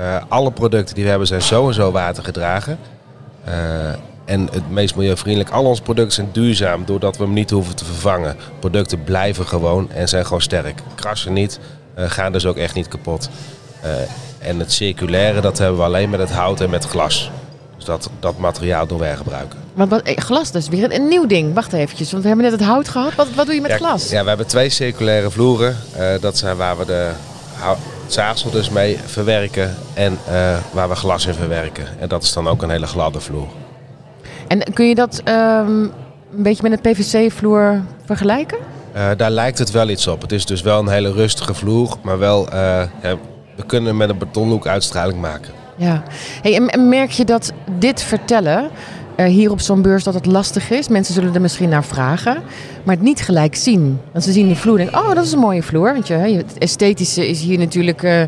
Uh, 0.00 0.16
alle 0.28 0.52
producten 0.52 0.94
die 0.94 1.04
we 1.04 1.10
hebben 1.10 1.28
zijn 1.28 1.42
sowieso 1.42 1.90
watergedragen. 1.90 2.78
en 4.24 4.48
het 4.52 4.70
meest 4.70 4.96
milieuvriendelijk, 4.96 5.54
al 5.54 5.64
onze 5.64 5.82
producten 5.82 6.12
zijn 6.12 6.28
duurzaam 6.32 6.84
doordat 6.84 7.16
we 7.16 7.24
hem 7.24 7.32
niet 7.32 7.50
hoeven 7.50 7.76
te 7.76 7.84
vervangen. 7.84 8.36
Producten 8.58 9.04
blijven 9.04 9.46
gewoon 9.46 9.90
en 9.90 10.08
zijn 10.08 10.24
gewoon 10.24 10.40
sterk. 10.40 10.82
Krassen 10.94 11.32
niet, 11.32 11.58
gaan 11.96 12.32
dus 12.32 12.46
ook 12.46 12.56
echt 12.56 12.74
niet 12.74 12.88
kapot. 12.88 13.28
En 14.38 14.58
het 14.58 14.72
circulaire, 14.72 15.40
dat 15.40 15.58
hebben 15.58 15.76
we 15.76 15.84
alleen 15.84 16.10
met 16.10 16.20
het 16.20 16.30
hout 16.30 16.60
en 16.60 16.70
met 16.70 16.84
glas 16.84 17.30
dat, 17.86 18.10
dat 18.20 18.38
materiaal 18.38 18.86
doen 18.86 18.98
wij 18.98 19.16
gebruiken. 19.16 19.58
Maar 19.74 19.88
wat, 19.88 20.02
eh, 20.02 20.16
glas, 20.16 20.52
dat 20.52 20.62
is 20.62 20.68
weer 20.68 20.94
een, 20.94 21.08
nieuw 21.08 21.26
ding. 21.26 21.54
Wacht 21.54 21.72
eventjes, 21.72 22.10
want 22.10 22.22
we 22.22 22.28
hebben 22.28 22.50
net 22.50 22.60
het 22.60 22.68
hout 22.68 22.88
gehad. 22.88 23.14
Wat, 23.14 23.26
wat 23.34 23.46
doe 23.46 23.54
je 23.54 23.60
met 23.60 23.72
glas? 23.72 24.10
Ja, 24.10 24.22
we 24.22 24.28
hebben 24.28 24.46
twee 24.46 24.68
circulaire 24.68 25.30
vloeren. 25.30 25.76
Uh, 25.98 26.06
dat 26.20 26.38
zijn 26.38 26.56
waar 26.56 26.78
we 26.78 26.84
de 26.84 27.10
zaagsel 28.06 28.50
dus 28.50 28.70
mee 28.70 28.98
verwerken 29.06 29.74
en 29.94 30.18
uh, 30.28 30.56
waar 30.72 30.88
we 30.88 30.94
glas 30.94 31.26
in 31.26 31.34
verwerken. 31.34 31.86
En 31.98 32.08
dat 32.08 32.22
is 32.22 32.32
dan 32.32 32.48
ook 32.48 32.62
een 32.62 32.70
hele 32.70 32.86
gladde 32.86 33.20
vloer. 33.20 33.48
En 34.48 34.72
kun 34.72 34.88
je 34.88 34.94
dat 34.94 35.22
um, 35.28 35.34
een 36.36 36.42
beetje 36.42 36.68
met 36.68 36.72
een 36.72 36.92
PVC-vloer 36.92 37.82
vergelijken? 38.04 38.58
Uh, 38.96 39.10
daar 39.16 39.30
lijkt 39.30 39.58
het 39.58 39.70
wel 39.70 39.88
iets 39.88 40.06
op. 40.06 40.22
Het 40.22 40.32
is 40.32 40.46
dus 40.46 40.62
wel 40.62 40.78
een 40.78 40.88
hele 40.88 41.12
rustige 41.12 41.54
vloer, 41.54 41.96
maar 42.02 42.18
wel, 42.18 42.54
ja, 42.54 42.88
we 43.56 43.66
kunnen 43.66 43.96
met 43.96 44.08
een 44.08 44.18
betonlook 44.18 44.66
uitstraling 44.66 45.20
maken. 45.20 45.52
Ja, 45.76 46.02
hey, 46.42 46.66
en 46.66 46.88
merk 46.88 47.10
je 47.10 47.24
dat 47.24 47.52
dit 47.78 48.02
vertellen 48.02 48.70
uh, 49.16 49.26
hier 49.26 49.50
op 49.50 49.60
zo'n 49.60 49.82
beurs 49.82 50.04
dat 50.04 50.14
het 50.14 50.26
lastig 50.26 50.70
is? 50.70 50.88
Mensen 50.88 51.14
zullen 51.14 51.34
er 51.34 51.40
misschien 51.40 51.68
naar 51.68 51.84
vragen, 51.84 52.42
maar 52.84 52.94
het 52.94 53.04
niet 53.04 53.20
gelijk 53.20 53.54
zien. 53.54 54.00
Want 54.12 54.24
ze 54.24 54.32
zien 54.32 54.48
de 54.48 54.56
vloer 54.56 54.78
en 54.78 54.84
denken, 54.84 55.08
oh, 55.08 55.14
dat 55.14 55.24
is 55.24 55.32
een 55.32 55.38
mooie 55.38 55.62
vloer. 55.62 55.92
Want 55.92 56.06
je, 56.06 56.14
het 56.14 56.58
esthetische 56.58 57.28
is 57.28 57.40
hier 57.40 57.58
natuurlijk 57.58 58.02
uh, 58.02 58.22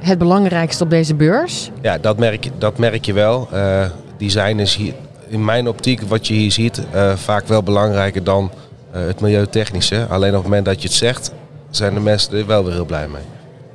het 0.00 0.18
belangrijkste 0.18 0.84
op 0.84 0.90
deze 0.90 1.14
beurs. 1.14 1.70
Ja, 1.82 1.98
dat 1.98 2.18
merk 2.18 2.44
je, 2.44 2.50
dat 2.58 2.78
merk 2.78 3.04
je 3.04 3.12
wel. 3.12 3.48
Uh, 3.52 3.84
design 4.16 4.58
is 4.58 4.76
hier, 4.76 4.94
in 5.28 5.44
mijn 5.44 5.68
optiek, 5.68 6.02
wat 6.02 6.26
je 6.26 6.34
hier 6.34 6.52
ziet, 6.52 6.82
vaak 7.14 7.46
wel 7.46 7.62
belangrijker 7.62 8.24
dan 8.24 8.50
het 8.90 9.20
milieutechnische. 9.20 10.06
Alleen 10.08 10.30
op 10.30 10.34
het 10.34 10.44
moment 10.44 10.64
dat 10.64 10.82
je 10.82 10.88
het 10.88 10.96
zegt, 10.96 11.32
zijn 11.70 11.94
de 11.94 12.00
mensen 12.00 12.38
er 12.38 12.46
wel 12.46 12.64
weer 12.64 12.72
heel 12.72 12.84
blij 12.84 13.08
mee. 13.08 13.22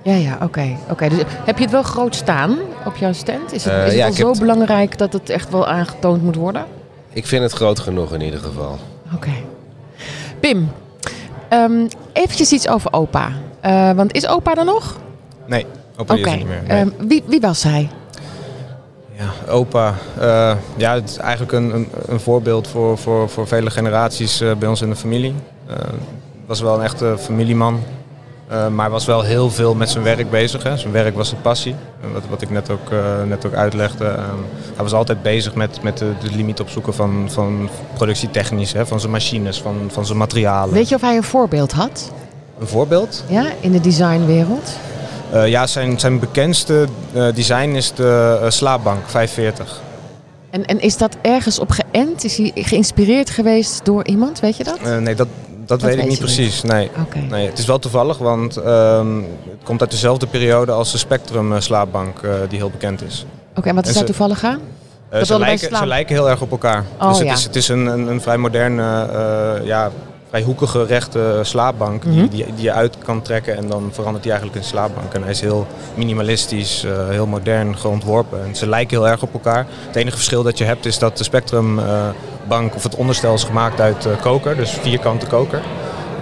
Ja, 0.01 0.13
ja, 0.13 0.37
oké. 0.41 0.77
oké. 0.89 1.09
Dus 1.09 1.19
heb 1.45 1.57
je 1.57 1.63
het 1.63 1.71
wel 1.71 1.83
groot 1.83 2.15
staan 2.15 2.57
op 2.85 2.95
jouw 2.95 3.13
stand? 3.13 3.53
Is 3.53 3.63
het, 3.63 3.73
uh, 3.73 3.79
is 3.79 3.85
het 3.85 3.99
ja, 3.99 4.05
al 4.05 4.13
zo 4.13 4.39
belangrijk 4.39 4.97
dat 4.97 5.13
het 5.13 5.29
echt 5.29 5.49
wel 5.49 5.67
aangetoond 5.67 6.23
moet 6.23 6.35
worden? 6.35 6.65
Ik 7.13 7.27
vind 7.27 7.43
het 7.43 7.51
groot 7.51 7.79
genoeg 7.79 8.13
in 8.13 8.21
ieder 8.21 8.39
geval. 8.39 8.77
Oké. 9.15 9.31
Pim, 10.39 10.71
um, 11.53 11.87
eventjes 12.13 12.51
iets 12.51 12.67
over 12.67 12.93
opa. 12.93 13.31
Uh, 13.65 13.91
want 13.91 14.13
is 14.13 14.27
opa 14.27 14.55
er 14.55 14.65
nog? 14.65 14.97
Nee, 15.45 15.65
opa 15.97 16.13
okay. 16.13 16.25
is 16.25 16.31
er 16.31 16.37
niet 16.37 16.47
meer. 16.47 16.63
Nee. 16.67 16.81
Um, 16.81 16.93
wie, 17.07 17.23
wie 17.27 17.39
was 17.39 17.63
hij? 17.63 17.89
Ja, 19.11 19.51
opa. 19.51 19.95
Uh, 20.19 20.55
ja, 20.77 20.93
het 20.93 21.09
is 21.09 21.17
eigenlijk 21.17 21.51
een, 21.51 21.73
een, 21.75 21.87
een, 22.07 22.19
voorbeeld 22.19 22.67
voor, 22.67 22.97
voor, 22.97 23.29
voor 23.29 23.47
vele 23.47 23.69
generaties 23.69 24.41
uh, 24.41 24.55
bij 24.55 24.69
ons 24.69 24.81
in 24.81 24.89
de 24.89 24.95
familie. 24.95 25.33
Uh, 25.69 25.75
was 26.45 26.61
wel 26.61 26.75
een 26.75 26.83
echte 26.83 27.15
familieman. 27.19 27.79
Uh, 28.51 28.67
maar 28.67 28.89
was 28.89 29.05
wel 29.05 29.21
heel 29.21 29.49
veel 29.49 29.75
met 29.75 29.89
zijn 29.89 30.03
werk 30.03 30.29
bezig. 30.29 30.63
Hè. 30.63 30.77
Zijn 30.77 30.93
werk 30.93 31.15
was 31.15 31.29
zijn 31.29 31.41
passie. 31.41 31.75
Wat, 32.13 32.23
wat 32.29 32.41
ik 32.41 32.49
net 32.49 32.69
ook, 32.69 32.91
uh, 32.91 33.23
net 33.27 33.45
ook 33.45 33.53
uitlegde. 33.53 34.05
Uh, 34.05 34.13
hij 34.75 34.83
was 34.83 34.93
altijd 34.93 35.21
bezig 35.21 35.55
met, 35.55 35.83
met 35.83 35.97
de, 35.97 36.11
de 36.19 36.35
limiet 36.35 36.59
opzoeken 36.59 36.93
van, 36.93 37.27
van 37.31 37.69
productietechnisch. 37.93 38.73
Hè, 38.73 38.85
van 38.85 38.99
zijn 38.99 39.11
machines, 39.11 39.61
van, 39.61 39.75
van 39.87 40.05
zijn 40.05 40.17
materialen. 40.17 40.73
Weet 40.73 40.89
je 40.89 40.95
of 40.95 41.01
hij 41.01 41.15
een 41.15 41.23
voorbeeld 41.23 41.71
had? 41.71 42.11
Een 42.59 42.67
voorbeeld? 42.67 43.23
Ja, 43.27 43.45
in 43.59 43.71
de 43.71 43.79
designwereld? 43.79 44.71
ja, 45.45 45.67
zijn, 45.67 45.99
zijn 45.99 46.19
bekendste 46.19 46.87
design 47.33 47.69
is 47.69 47.93
de 47.93 48.45
slaapbank 48.47 49.09
540. 49.09 49.81
En, 50.49 50.65
en 50.65 50.79
is 50.79 50.97
dat 50.97 51.17
ergens 51.21 51.59
op 51.59 51.69
geënt? 51.69 52.23
Is 52.23 52.37
hij 52.37 52.51
geïnspireerd 52.55 53.29
geweest 53.29 53.85
door 53.85 54.05
iemand? 54.05 54.39
Weet 54.39 54.57
je 54.57 54.63
dat? 54.63 54.99
nee, 54.99 55.15
dat, 55.15 55.27
dat, 55.69 55.81
weet 55.81 55.97
ik 55.97 56.07
niet 56.07 56.19
precies. 56.19 56.61
Nee. 56.61 56.91
nee. 57.29 57.47
Het 57.47 57.59
is 57.59 57.65
wel 57.65 57.79
toevallig, 57.79 58.17
want 58.17 58.57
um, 58.57 59.25
het 59.49 59.63
komt 59.63 59.81
uit 59.81 59.91
dezelfde 59.91 60.27
periode 60.27 60.71
als 60.71 60.91
de 60.91 60.97
Spectrum 60.97 61.53
uh, 61.53 61.59
slaapbank 61.59 62.21
uh, 62.21 62.31
die 62.49 62.57
heel 62.57 62.69
bekend 62.69 63.01
is. 63.03 63.25
Oké, 63.55 63.69
en 63.69 63.75
wat 63.75 63.87
is 63.87 63.93
daar 63.93 64.03
toevallig 64.03 64.43
aan? 64.43 64.59
Uh, 65.13 65.21
ze, 65.21 65.39
lijken, 65.39 65.77
ze 65.77 65.85
lijken 65.85 66.15
heel 66.15 66.29
erg 66.29 66.41
op 66.41 66.51
elkaar. 66.51 66.85
Oh, 66.99 67.07
dus 67.07 67.17
het, 67.17 67.27
ja. 67.27 67.33
is, 67.33 67.43
het 67.43 67.55
is 67.55 67.67
een, 67.67 67.85
een, 67.85 68.07
een 68.07 68.21
vrij 68.21 68.37
moderne, 68.37 69.07
ja, 69.63 69.91
vrij 70.29 70.41
hoekige, 70.41 70.85
rechte 70.85 71.39
slaapbank 71.41 72.03
mm 72.03 72.11
-hmm. 72.11 72.27
die, 72.27 72.29
die, 72.29 72.53
die, 72.55 72.63
je 72.63 72.71
uit 72.71 72.97
kan 72.97 73.21
trekken 73.21 73.57
en 73.57 73.67
dan 73.67 73.89
verandert 73.91 74.23
hij 74.23 74.33
eigenlijk 74.33 74.63
in 74.63 74.69
slaapbank. 74.69 75.13
En 75.13 75.21
hij 75.21 75.31
is 75.31 75.41
heel 75.41 75.67
minimalistisch, 75.93 76.85
heel 77.09 77.25
modern 77.25 77.77
geontworpen. 77.77 78.43
En 78.45 78.55
ze 78.55 78.67
lijken 78.67 78.97
heel 78.97 79.07
erg 79.07 79.21
op 79.21 79.33
elkaar. 79.33 79.65
Het 79.87 79.95
enige 79.95 80.15
verschil 80.15 80.43
dat 80.43 80.57
je 80.57 80.63
hebt 80.63 80.85
is 80.85 80.99
dat 80.99 81.17
de 81.17 81.23
Spectrum 81.23 81.79
bank 82.49 82.75
of 82.75 82.83
het 82.83 82.95
onderstel 82.95 83.33
is 83.33 83.43
gemaakt 83.43 83.81
uit 83.81 84.05
uh, 84.05 84.21
koker, 84.21 84.55
dus 84.55 84.71
vierkante 84.71 85.25
koker. 85.25 85.61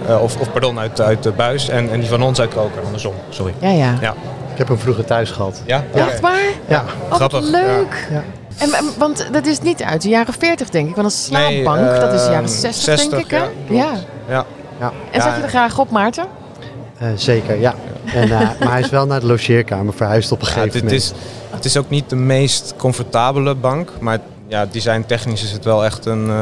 Uh, 0.08 0.22
of, 0.22 0.40
of 0.40 0.52
pardon, 0.52 0.78
uit, 0.78 1.00
uit 1.00 1.22
de 1.22 1.32
buis 1.32 1.68
en, 1.68 1.90
en 1.90 2.00
die 2.00 2.08
van 2.08 2.22
ons 2.22 2.40
uit 2.40 2.54
koker, 2.54 2.82
andersom. 2.84 3.14
Sorry. 3.28 3.54
Ja, 3.58 3.68
ja. 3.68 3.94
ja. 4.00 4.14
Ik 4.52 4.58
heb 4.58 4.68
hem 4.68 4.78
vroeger 4.78 5.04
thuis 5.04 5.30
gehad. 5.30 5.62
Ja? 5.66 5.84
Echt 5.94 6.20
waar? 6.20 6.50
Ja. 6.68 6.84
Oh, 7.08 7.14
Grappig. 7.14 7.40
leuk. 7.40 8.08
Ja. 8.10 8.24
En, 8.58 8.70
want 8.98 9.28
dat 9.32 9.46
is 9.46 9.60
niet 9.60 9.82
uit 9.82 10.02
de 10.02 10.08
jaren 10.08 10.34
40 10.34 10.70
denk 10.70 10.88
ik, 10.88 10.94
want 10.94 11.06
een 11.06 11.12
slaapbank, 11.12 11.80
nee, 11.80 11.94
uh, 11.94 12.00
dat 12.00 12.12
is 12.12 12.24
de 12.24 12.30
jaren 12.30 12.48
60, 12.48 12.82
60 12.82 13.10
denk 13.10 13.24
ik. 13.24 13.30
Hè? 13.30 13.38
Ja. 13.38 13.46
Ja. 13.68 13.92
ja. 14.28 14.46
ja. 14.80 14.92
En 15.10 15.22
zat 15.22 15.36
je 15.36 15.42
er 15.42 15.48
graag 15.48 15.78
op, 15.78 15.90
Maarten? 15.90 16.26
Uh, 17.02 17.08
zeker, 17.16 17.60
ja. 17.60 17.74
En, 18.04 18.28
uh, 18.28 18.40
maar 18.60 18.70
hij 18.70 18.80
is 18.80 18.90
wel 18.90 19.06
naar 19.06 19.20
de 19.20 19.26
logeerkamer 19.26 19.94
verhuisd 19.94 20.32
op 20.32 20.40
een 20.40 20.46
gegeven 20.46 20.72
het 20.72 20.82
moment. 20.82 21.02
Is, 21.02 21.12
het 21.50 21.64
is 21.64 21.76
ook 21.76 21.90
niet 21.90 22.10
de 22.10 22.16
meest 22.16 22.74
comfortabele 22.76 23.54
bank, 23.54 23.90
maar 24.00 24.18
ja, 24.48 24.66
designtechnisch 24.66 25.42
is 25.42 25.52
het 25.52 25.64
wel 25.64 25.84
echt 25.84 26.06
een 26.06 26.26
uh, 26.26 26.32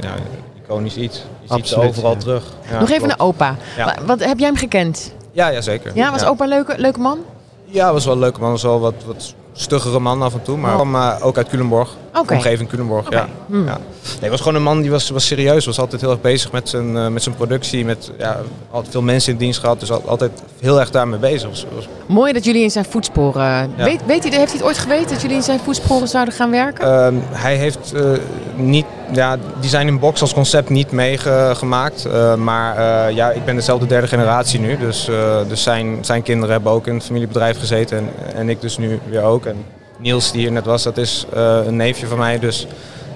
ja, 0.00 0.14
iconisch 0.62 0.96
iets. 0.96 1.16
Je 1.16 1.48
Absoluut, 1.48 1.68
ziet 1.68 1.76
het 1.76 1.88
overal 1.88 2.12
ja. 2.12 2.18
terug. 2.18 2.44
Ja, 2.70 2.78
Nog 2.78 2.90
even 2.90 3.02
klopt. 3.02 3.18
naar 3.18 3.26
opa. 3.26 3.56
Ja. 3.76 3.96
Wat, 4.06 4.24
heb 4.24 4.38
jij 4.38 4.48
hem 4.48 4.56
gekend? 4.56 5.12
Ja, 5.32 5.48
ja 5.48 5.60
zeker. 5.60 5.92
Ja, 5.94 6.10
was 6.10 6.24
opa 6.24 6.42
een 6.42 6.50
leuke, 6.50 6.74
leuke 6.78 7.00
man? 7.00 7.18
Ja, 7.64 7.92
was 7.92 8.04
wel 8.04 8.18
leuk 8.18 8.38
man. 8.38 8.50
Was 8.50 8.62
wel 8.62 8.80
wat, 8.80 8.94
wat 9.06 9.34
stuggere 9.52 9.98
man 9.98 10.22
af 10.22 10.34
en 10.34 10.42
toe, 10.42 10.56
maar 10.56 10.74
kwam 10.74 10.94
uh, 10.94 11.16
ook 11.20 11.36
uit 11.36 11.48
Culemborg. 11.48 11.96
Okay. 12.14 12.36
Omgeving 12.36 12.68
Culemborg, 12.68 13.06
okay. 13.06 13.18
ja. 13.18 13.28
Hmm. 13.46 13.66
ja. 13.66 13.78
Nee, 14.20 14.30
was 14.30 14.40
gewoon 14.40 14.54
een 14.54 14.62
man 14.62 14.80
die 14.80 14.90
was, 14.90 15.10
was 15.10 15.26
serieus, 15.26 15.66
was 15.66 15.78
altijd 15.78 16.00
heel 16.00 16.10
erg 16.10 16.20
bezig 16.20 16.52
met 16.52 16.68
zijn, 16.68 16.96
uh, 16.96 17.06
met 17.06 17.22
zijn 17.22 17.34
productie, 17.34 17.84
met 17.84 18.10
ja, 18.18 18.40
altijd 18.70 18.92
veel 18.92 19.02
mensen 19.02 19.32
in 19.32 19.38
dienst 19.38 19.60
gehad, 19.60 19.80
dus 19.80 19.90
altijd 19.90 20.30
heel 20.60 20.80
erg 20.80 20.90
daarmee 20.90 21.18
bezig. 21.18 21.48
Was, 21.48 21.66
was... 21.74 21.88
Mooi 22.06 22.32
dat 22.32 22.44
jullie 22.44 22.62
in 22.62 22.70
zijn 22.70 22.84
voetsporen. 22.84 23.42
Ja. 23.76 23.84
Weet, 23.84 24.00
weet 24.06 24.22
hij, 24.22 24.38
heeft 24.38 24.50
hij 24.50 24.60
het 24.60 24.62
ooit 24.62 24.78
geweten 24.78 25.08
dat 25.08 25.20
jullie 25.20 25.36
in 25.36 25.42
zijn 25.42 25.60
voetsporen 25.60 26.08
zouden 26.08 26.34
gaan 26.34 26.50
werken? 26.50 26.86
Uh, 26.86 27.20
hij 27.30 27.56
heeft 27.56 27.92
uh, 27.94 28.12
niet, 28.56 28.86
ja, 29.12 29.36
Design 29.60 29.86
in 29.86 29.98
Box 29.98 30.20
als 30.20 30.34
concept 30.34 30.68
niet 30.68 30.90
meegemaakt, 30.90 32.08
maar 32.36 33.12
ja, 33.12 33.30
ik 33.30 33.44
ben 33.44 33.54
dezelfde 33.54 33.86
derde 33.86 34.06
generatie 34.06 34.60
nu, 34.60 34.76
dus, 34.76 35.08
dus 35.48 35.62
zijn, 35.62 35.98
zijn 36.00 36.22
kinderen 36.22 36.52
hebben 36.52 36.72
ook 36.72 36.86
in 36.86 36.94
het 36.94 37.04
familiebedrijf 37.04 37.58
gezeten 37.58 37.98
en, 37.98 38.08
en 38.34 38.48
ik 38.48 38.60
dus 38.60 38.78
nu 38.78 39.00
weer 39.08 39.22
ook. 39.22 39.46
En 39.46 39.64
Niels, 40.02 40.32
die 40.32 40.40
hier 40.40 40.52
net 40.52 40.64
was, 40.64 40.82
dat 40.82 40.96
is 40.96 41.26
een 41.32 41.76
neefje 41.76 42.06
van 42.06 42.18
mij, 42.18 42.38
dus... 42.38 42.66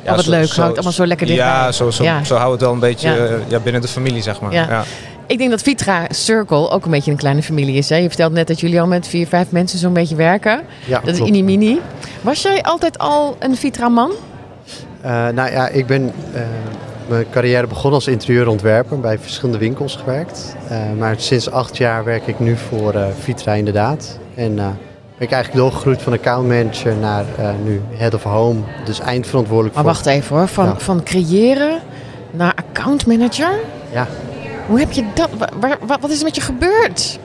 Ja, 0.04 0.10
oh, 0.10 0.16
wat 0.16 0.24
zo, 0.24 0.30
leuk, 0.30 0.46
zo, 0.46 0.60
houdt 0.60 0.74
allemaal 0.74 0.92
zo 0.92 1.06
lekker 1.06 1.26
dichtbij. 1.26 1.48
Ja, 1.48 1.72
zo, 1.72 1.90
zo, 1.90 2.04
ja. 2.04 2.24
zo 2.24 2.34
houdt 2.34 2.52
het 2.52 2.60
wel 2.60 2.72
een 2.72 2.78
beetje 2.78 3.08
ja. 3.08 3.38
ja. 3.48 3.58
binnen 3.58 3.82
de 3.82 3.88
familie, 3.88 4.22
zeg 4.22 4.40
maar. 4.40 4.52
Ja. 4.52 4.84
Ik 5.26 5.38
denk 5.38 5.50
dat 5.50 5.62
Vitra 5.62 6.06
Circle 6.08 6.70
ook 6.70 6.84
een 6.84 6.90
beetje 6.90 7.10
een 7.10 7.16
kleine 7.16 7.42
familie 7.42 7.76
is. 7.76 7.88
Hè? 7.88 7.96
Je 7.96 8.08
vertelt 8.08 8.32
net 8.32 8.46
dat 8.46 8.60
jullie 8.60 8.80
al 8.80 8.86
met 8.86 9.08
vier, 9.08 9.26
vijf 9.26 9.50
mensen 9.50 9.78
zo'n 9.78 9.92
beetje 9.92 10.14
werken. 10.14 10.60
Ja, 10.84 10.94
dat 10.94 11.00
klopt. 11.00 11.18
is 11.18 11.20
mini-mini. 11.20 11.80
Was 12.20 12.42
jij 12.42 12.62
altijd 12.62 12.98
al 12.98 13.36
een 13.38 13.56
Vitra-man? 13.56 14.10
Uh, 15.04 15.28
nou 15.28 15.50
ja, 15.50 15.68
ik 15.68 15.86
ben 15.86 16.02
uh, 16.34 16.40
mijn 17.08 17.26
carrière 17.30 17.66
begonnen 17.66 17.94
als 17.94 18.06
interieurontwerper. 18.06 19.00
Bij 19.00 19.18
verschillende 19.18 19.58
winkels 19.58 19.96
gewerkt. 19.96 20.56
Uh, 20.70 20.78
maar 20.98 21.14
sinds 21.18 21.50
acht 21.50 21.76
jaar 21.76 22.04
werk 22.04 22.26
ik 22.26 22.40
nu 22.40 22.56
voor 22.56 22.94
Vitra 23.20 23.52
inderdaad. 23.52 24.18
En 24.34 24.78
ben 25.18 25.26
ik 25.26 25.32
eigenlijk 25.32 25.62
doorgegroeid 25.64 26.02
van 26.02 26.12
accountmanager 26.12 26.96
naar 26.96 27.24
uh, 27.40 27.50
nu 27.64 27.80
head 27.94 28.14
of 28.14 28.22
home, 28.22 28.60
dus 28.84 29.00
eindverantwoordelijk 29.00 29.74
maar 29.74 29.84
voor... 29.84 29.92
wacht 29.92 30.06
even 30.06 30.36
hoor, 30.36 30.48
van, 30.48 30.64
Ja. 30.64 30.78
van 30.78 31.02
creëren 31.02 31.78
naar 32.30 32.52
accountmanager? 32.54 33.50
Ja, 33.92 34.06
Hoe 34.66 34.78
heb 34.78 34.92
je 34.92 35.04
dat, 35.14 35.28
waar, 35.38 35.76
waar- 35.86 35.98
wat 36.00 36.10
is 36.10 36.18
er 36.18 36.24
met 36.24 36.34
je 36.34 36.40
gebeurd? 36.40 37.18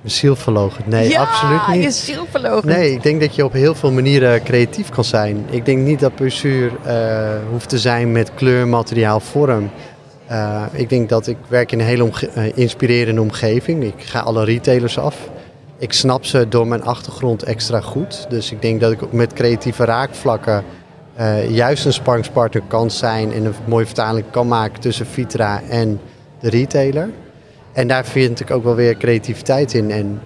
mijn 0.00 0.12
ziel 0.14 0.36
verlogen. 0.36 0.84
Nee, 0.86 1.08
ja, 1.08 1.20
absoluut 1.20 1.68
niet. 1.68 1.82
je 1.82 1.90
ziel 1.90 2.26
verlogen. 2.30 2.68
Nee, 2.68 2.92
ik 2.92 3.02
denk 3.02 3.20
dat 3.20 3.34
je 3.34 3.44
op 3.44 3.52
heel 3.52 3.74
veel 3.74 3.92
manieren 3.92 4.42
creatief 4.42 4.88
kan 4.88 5.04
zijn. 5.04 5.44
Ik 5.50 5.64
denk 5.64 5.78
niet 5.78 6.00
dat 6.00 6.14
bestuur 6.16 6.72
uh, 6.86 7.28
hoeft 7.50 7.68
te 7.68 7.78
zijn 7.78 8.12
met 8.12 8.34
kleur, 8.34 8.68
materiaal, 8.68 9.20
vorm. 9.20 9.70
Uh, 10.30 10.62
ik 10.72 10.88
denk 10.88 11.08
dat 11.08 11.26
ik 11.26 11.36
werk 11.48 11.72
in 11.72 11.80
een 11.80 11.86
hele 11.86 12.02
omge 12.04 12.52
inspirerende 12.54 13.20
omgeving. 13.20 13.84
Ik 13.84 13.94
ga 14.04 14.20
alle 14.20 14.44
retailers 14.44 14.98
af. 14.98 15.16
Ik 15.80 15.92
snap 15.92 16.24
ze 16.24 16.48
door 16.48 16.66
mijn 16.66 16.82
achtergrond 16.82 17.42
extra 17.42 17.80
goed. 17.80 18.26
Dus 18.28 18.52
ik 18.52 18.62
denk 18.62 18.80
dat 18.80 18.92
ik 18.92 19.12
met 19.12 19.32
creatieve 19.32 19.84
raakvlakken 19.84 20.64
uh, 21.20 21.50
juist 21.50 21.84
een 21.84 21.92
sparringspartner 21.92 22.62
kan 22.68 22.90
zijn 22.90 23.32
en 23.32 23.44
een 23.44 23.54
mooie 23.64 23.86
vertaling 23.86 24.26
kan 24.30 24.48
maken 24.48 24.80
tussen 24.80 25.06
Vitra 25.06 25.62
en 25.68 26.00
de 26.40 26.50
retailer. 26.50 27.10
En 27.72 27.88
daar 27.88 28.04
vind 28.04 28.40
ik 28.40 28.50
ook 28.50 28.64
wel 28.64 28.74
weer 28.74 28.96
creativiteit 28.96 29.74
in. 29.74 29.90
En 29.90 30.20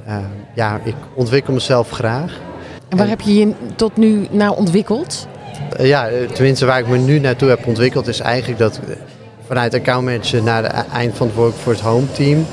ja, 0.54 0.80
ik 0.84 0.94
ontwikkel 1.14 1.52
mezelf 1.52 1.90
graag. 1.90 2.40
En 2.88 2.96
waar 2.96 3.08
heb 3.08 3.20
je 3.20 3.34
je 3.34 3.52
tot 3.76 3.96
nu 3.96 4.26
naar 4.30 4.52
ontwikkeld? 4.52 5.26
ja, 5.78 6.08
tenminste 6.32 6.66
waar 6.66 6.78
ik 6.78 6.88
me 6.88 6.98
nu 6.98 7.18
naartoe 7.18 7.48
heb 7.48 7.66
ontwikkeld 7.66 8.06
is 8.06 8.20
eigenlijk 8.20 8.58
dat 8.58 8.80
vanuit 9.46 9.74
accountmanager 9.74 10.42
naar 10.42 10.62
het 10.62 10.88
eind 10.92 11.16
van 11.16 11.26
het 11.26 11.36
work 11.36 11.54
voor 11.54 11.72
het 11.72 11.80
home 11.82 12.12
team. 12.12 12.46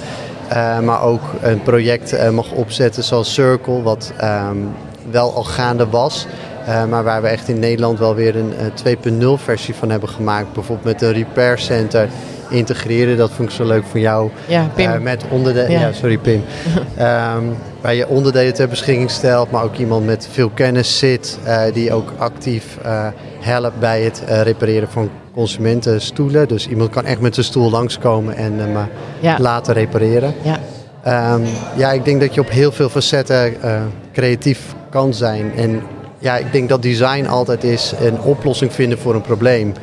Uh, 0.52 0.80
maar 0.80 1.02
ook 1.02 1.22
een 1.42 1.62
project 1.62 2.14
uh, 2.14 2.30
mag 2.30 2.52
opzetten 2.52 3.04
zoals 3.04 3.34
Circle, 3.34 3.82
wat 3.82 4.14
um, 4.24 4.76
wel 5.12 5.34
al 5.36 5.44
gaande 5.44 5.90
was. 5.90 6.26
Uh, 6.68 6.86
maar 6.86 7.04
waar 7.04 7.22
we 7.22 7.28
echt 7.28 7.48
in 7.48 7.60
Nederland 7.60 8.00
wel 8.00 8.16
weer 8.16 8.36
een 8.36 8.54
2.0 9.22 9.44
versie 9.44 9.76
van 9.76 9.90
hebben 9.90 10.10
gemaakt. 10.10 10.54
Bijvoorbeeld 10.54 10.88
met 10.88 11.02
een 11.02 11.14
repair 11.14 11.60
center 11.60 12.10
integreren. 12.50 13.18
Dat 13.18 13.32
vond 13.32 13.50
ik 13.50 13.56
zo 13.56 13.66
leuk 13.66 13.84
voor 13.86 14.00
jou. 14.00 14.30
Ja, 14.48 14.70
Pim. 14.76 15.04
met 15.04 15.24
onderdelen. 15.30 15.72
Ja. 15.72 15.80
ja. 15.80 15.92
sorry 15.92 16.18
Pim. 16.18 16.44
um, 17.00 17.56
waar 17.82 17.94
je 17.94 18.08
onderdelen 18.08 18.54
ter 18.54 18.68
beschikking 18.68 19.12
stelt, 19.12 19.52
maar 19.52 19.64
ook 19.64 19.76
iemand 19.76 20.06
met 20.06 20.28
veel 20.32 20.50
kennis 20.50 20.98
zit. 20.98 21.40
die 21.74 21.94
ook 21.94 22.14
actief 22.18 22.78
helpt 23.40 23.80
bij 23.80 24.02
het 24.02 24.24
repareren 24.44 24.90
van 24.90 25.10
consumentenstoelen. 25.34 26.48
Dus 26.48 26.68
iemand 26.68 26.90
kan 26.90 27.06
echt 27.06 27.20
met 27.20 27.34
zijn 27.34 27.46
stoel 27.46 27.70
langskomen 27.70 28.36
en 28.36 28.58
hem 28.58 28.78
ja. 29.20 29.40
laten 29.40 29.74
repareren. 29.74 30.34
Ja. 30.42 30.60
Um, 31.34 31.44
ja, 31.76 31.92
ik 31.92 32.06
denk 32.06 32.22
dat 32.22 32.34
je 32.34 32.42
op 32.42 32.50
heel 32.50 32.72
veel 32.72 32.90
facetten 32.90 33.54
creatief 34.14 34.76
kan 34.90 35.14
zijn. 35.14 35.52
En 35.56 35.82
ja, 36.22 36.38
ik 36.38 36.52
denk 36.52 36.70
dat 36.70 36.82
design 36.82 37.26
altijd 37.26 37.64
is 37.64 37.94
een 38.00 38.22
oplossing 38.22 38.74
vinden 38.74 39.00
voor 39.00 39.16
een 39.16 39.22
probleem. 39.22 39.74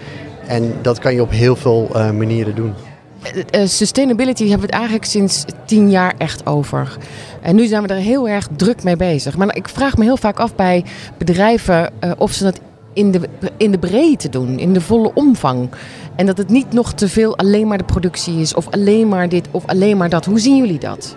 En 0.47 0.73
dat 0.83 0.99
kan 0.99 1.15
je 1.15 1.23
op 1.23 1.31
heel 1.31 1.57
veel 1.57 1.89
uh, 1.93 2.11
manieren 2.11 2.55
doen. 2.55 2.75
Uh, 3.55 3.67
sustainability 3.67 4.43
hebben 4.43 4.61
we 4.61 4.67
het 4.67 4.75
eigenlijk 4.75 5.05
sinds 5.05 5.45
tien 5.65 5.91
jaar 5.91 6.15
echt 6.19 6.47
over. 6.47 6.97
En 7.43 7.57
nu 7.57 7.67
zijn 7.67 7.83
we 7.83 7.89
er 7.89 8.01
heel 8.01 8.29
erg 8.29 8.49
druk 8.57 8.83
mee 8.83 8.97
bezig. 8.97 9.37
Maar 9.37 9.57
ik 9.57 9.69
vraag 9.69 9.97
me 9.97 10.05
heel 10.05 10.17
vaak 10.17 10.39
af 10.39 10.55
bij 10.55 10.85
bedrijven 11.19 11.93
of 12.19 12.33
ze 12.33 12.45
dat 12.45 12.61
in 12.93 13.11
de, 13.11 13.21
in 13.57 13.71
de 13.71 13.79
breedte 13.79 14.29
doen, 14.29 14.59
in 14.59 14.73
de 14.73 14.81
volle 14.81 15.11
omvang. 15.15 15.71
En 16.17 16.27
dat 16.27 16.39
het 16.39 16.49
niet 16.49 16.73
nog 16.73 16.93
te 16.93 17.09
veel 17.09 17.37
alleen 17.37 17.69
maar 17.69 17.79
de 17.79 17.85
productie 17.85 18.41
is, 18.41 18.55
of 18.55 18.69
alleen 18.71 19.09
maar 19.09 19.29
dit, 19.29 19.49
of 19.51 19.67
alleen 19.67 19.97
maar 19.97 20.09
dat. 20.09 20.25
Hoe 20.25 20.41
zien 20.41 20.57
jullie 20.57 20.79
dat? 20.79 21.17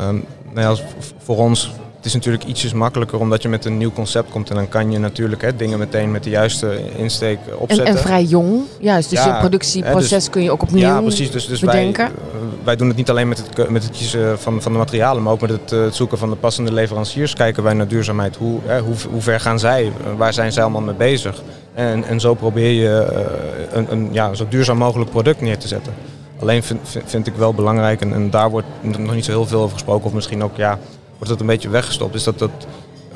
Um, 0.00 0.24
nou 0.52 0.76
ja, 0.76 0.82
voor 1.18 1.36
ons 1.36 1.72
is 2.06 2.14
natuurlijk 2.14 2.44
ietsjes 2.44 2.72
makkelijker 2.72 3.20
omdat 3.20 3.42
je 3.42 3.48
met 3.48 3.64
een 3.64 3.76
nieuw 3.76 3.92
concept 3.92 4.30
komt. 4.30 4.50
En 4.50 4.56
dan 4.56 4.68
kan 4.68 4.90
je 4.90 4.98
natuurlijk 4.98 5.42
hè, 5.42 5.56
dingen 5.56 5.78
meteen 5.78 6.10
met 6.10 6.24
de 6.24 6.30
juiste 6.30 6.80
insteek 6.96 7.38
opzetten. 7.58 7.86
En, 7.86 7.96
en 7.96 7.98
vrij 7.98 8.24
jong, 8.24 8.62
juist. 8.78 9.10
Dus 9.10 9.24
ja, 9.24 9.34
je 9.34 9.40
productieproces 9.40 10.10
dus, 10.10 10.30
kun 10.30 10.42
je 10.42 10.50
ook 10.50 10.62
opnieuw 10.62 10.80
ja, 10.80 11.00
precies. 11.00 11.30
Dus, 11.30 11.46
dus 11.46 11.60
bedenken. 11.60 12.04
Wij, 12.04 12.40
uh, 12.40 12.64
wij 12.64 12.76
doen 12.76 12.88
het 12.88 12.96
niet 12.96 13.10
alleen 13.10 13.28
met 13.28 13.38
het, 13.38 13.70
met 13.70 13.82
het 13.82 13.96
kiezen 13.96 14.38
van, 14.38 14.62
van 14.62 14.72
de 14.72 14.78
materialen, 14.78 15.22
maar 15.22 15.32
ook 15.32 15.40
met 15.40 15.50
het, 15.50 15.72
uh, 15.72 15.84
het, 15.84 15.94
zoeken 15.94 16.18
van 16.18 16.30
de 16.30 16.36
passende 16.36 16.72
leveranciers. 16.72 17.34
Kijken 17.34 17.62
wij 17.62 17.74
naar 17.74 17.88
duurzaamheid. 17.88 18.36
Hoe, 18.36 18.60
hè, 18.64 18.80
hoe, 18.80 18.94
hoe 19.10 19.20
ver 19.20 19.40
gaan 19.40 19.58
zij? 19.58 19.92
Waar 20.16 20.32
zijn 20.32 20.52
zij 20.52 20.62
allemaal 20.62 20.80
mee 20.80 20.94
bezig? 20.94 21.42
En, 21.74 22.04
en 22.04 22.20
zo 22.20 22.34
probeer 22.34 22.70
je 22.70 23.06
uh, 23.12 23.76
een, 23.76 23.92
een 23.92 24.08
ja, 24.12 24.34
zo 24.34 24.46
duurzaam 24.48 24.76
mogelijk 24.76 25.10
product 25.10 25.40
neer 25.40 25.58
te 25.58 25.68
zetten. 25.68 25.92
Alleen 26.40 26.62
vind, 26.62 26.80
vind 27.04 27.26
ik 27.26 27.34
wel 27.34 27.54
belangrijk, 27.54 28.00
en, 28.00 28.12
en 28.12 28.30
daar 28.30 28.50
wordt 28.50 28.66
nog 28.82 29.14
niet 29.14 29.24
zo 29.24 29.30
heel 29.30 29.46
veel 29.46 29.60
over 29.60 29.72
gesproken, 29.72 30.06
of 30.06 30.12
misschien 30.12 30.42
ook 30.42 30.56
ja, 30.56 30.78
wordt 31.16 31.28
dat 31.28 31.40
een 31.40 31.46
beetje 31.46 31.68
weggestopt. 31.68 32.14
Is 32.14 32.24
dat, 32.24 32.38
dat 32.38 32.50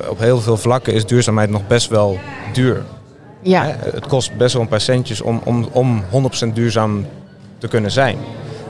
op 0.07 0.19
heel 0.19 0.41
veel 0.41 0.57
vlakken 0.57 0.93
is 0.93 1.05
duurzaamheid 1.05 1.49
nog 1.49 1.67
best 1.67 1.89
wel 1.89 2.19
duur. 2.53 2.83
Ja. 3.41 3.75
Het 3.79 4.07
kost 4.07 4.37
best 4.37 4.53
wel 4.53 4.61
een 4.61 4.67
paar 4.67 4.81
centjes 4.81 5.21
om, 5.21 5.41
om, 5.43 5.67
om 5.71 6.03
100% 6.49 6.53
duurzaam 6.53 7.05
te 7.57 7.67
kunnen 7.67 7.91
zijn. 7.91 8.17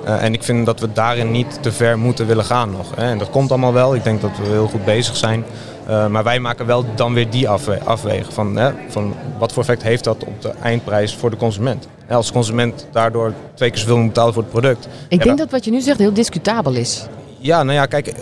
Uh, 0.06 0.24
en 0.24 0.34
ik 0.34 0.44
vind 0.44 0.66
dat 0.66 0.80
we 0.80 0.92
daarin 0.92 1.32
niet 1.32 1.58
te 1.62 1.72
ver 1.72 2.00
moeten 2.00 2.28
willen 2.28 2.46
gaan 2.46 2.72
nog. 2.72 2.96
Hè. 2.96 3.10
En 3.10 3.18
dat 3.18 3.30
komt 3.30 3.50
allemaal 3.50 3.74
wel. 3.74 3.96
Ik 3.96 4.04
denk 4.04 4.22
dat 4.22 4.38
we 4.38 4.48
heel 4.48 4.68
goed 4.68 4.86
bezig 4.86 5.16
zijn. 5.16 5.44
Uh, 5.90 6.08
maar 6.08 6.24
wij 6.24 6.40
maken 6.40 6.66
wel 6.66 6.86
dan 6.96 7.14
weer 7.14 7.30
die 7.30 7.50
afwe 7.50 7.80
afwegen 7.84 8.34
van, 8.34 8.56
hè, 8.56 8.72
van 8.88 9.16
wat 9.38 9.52
voor 9.52 9.62
effect 9.62 9.84
heeft 9.84 10.04
dat 10.04 10.24
op 10.24 10.42
de 10.42 10.54
eindprijs 10.62 11.16
voor 11.16 11.30
de 11.30 11.38
consument. 11.38 11.88
En 12.08 12.16
als 12.16 12.28
de 12.28 12.34
consument 12.34 12.88
daardoor 12.92 13.34
twee 13.54 13.70
keer 13.70 13.80
zoveel 13.80 13.98
moet 13.98 14.08
betalen 14.08 14.34
voor 14.34 14.42
het 14.42 14.52
product. 14.52 14.88
Ik 15.08 15.24
denk 15.24 15.38
dat 15.38 15.52
wat 15.52 15.66
je 15.66 15.72
nu 15.72 15.82
zegt 15.82 15.98
heel 15.98 16.14
discutabel 16.14 16.74
is. 16.74 17.06
Ja, 17.42 17.64
nou 17.64 17.78
ja, 17.78 17.86
kijk, 17.86 18.14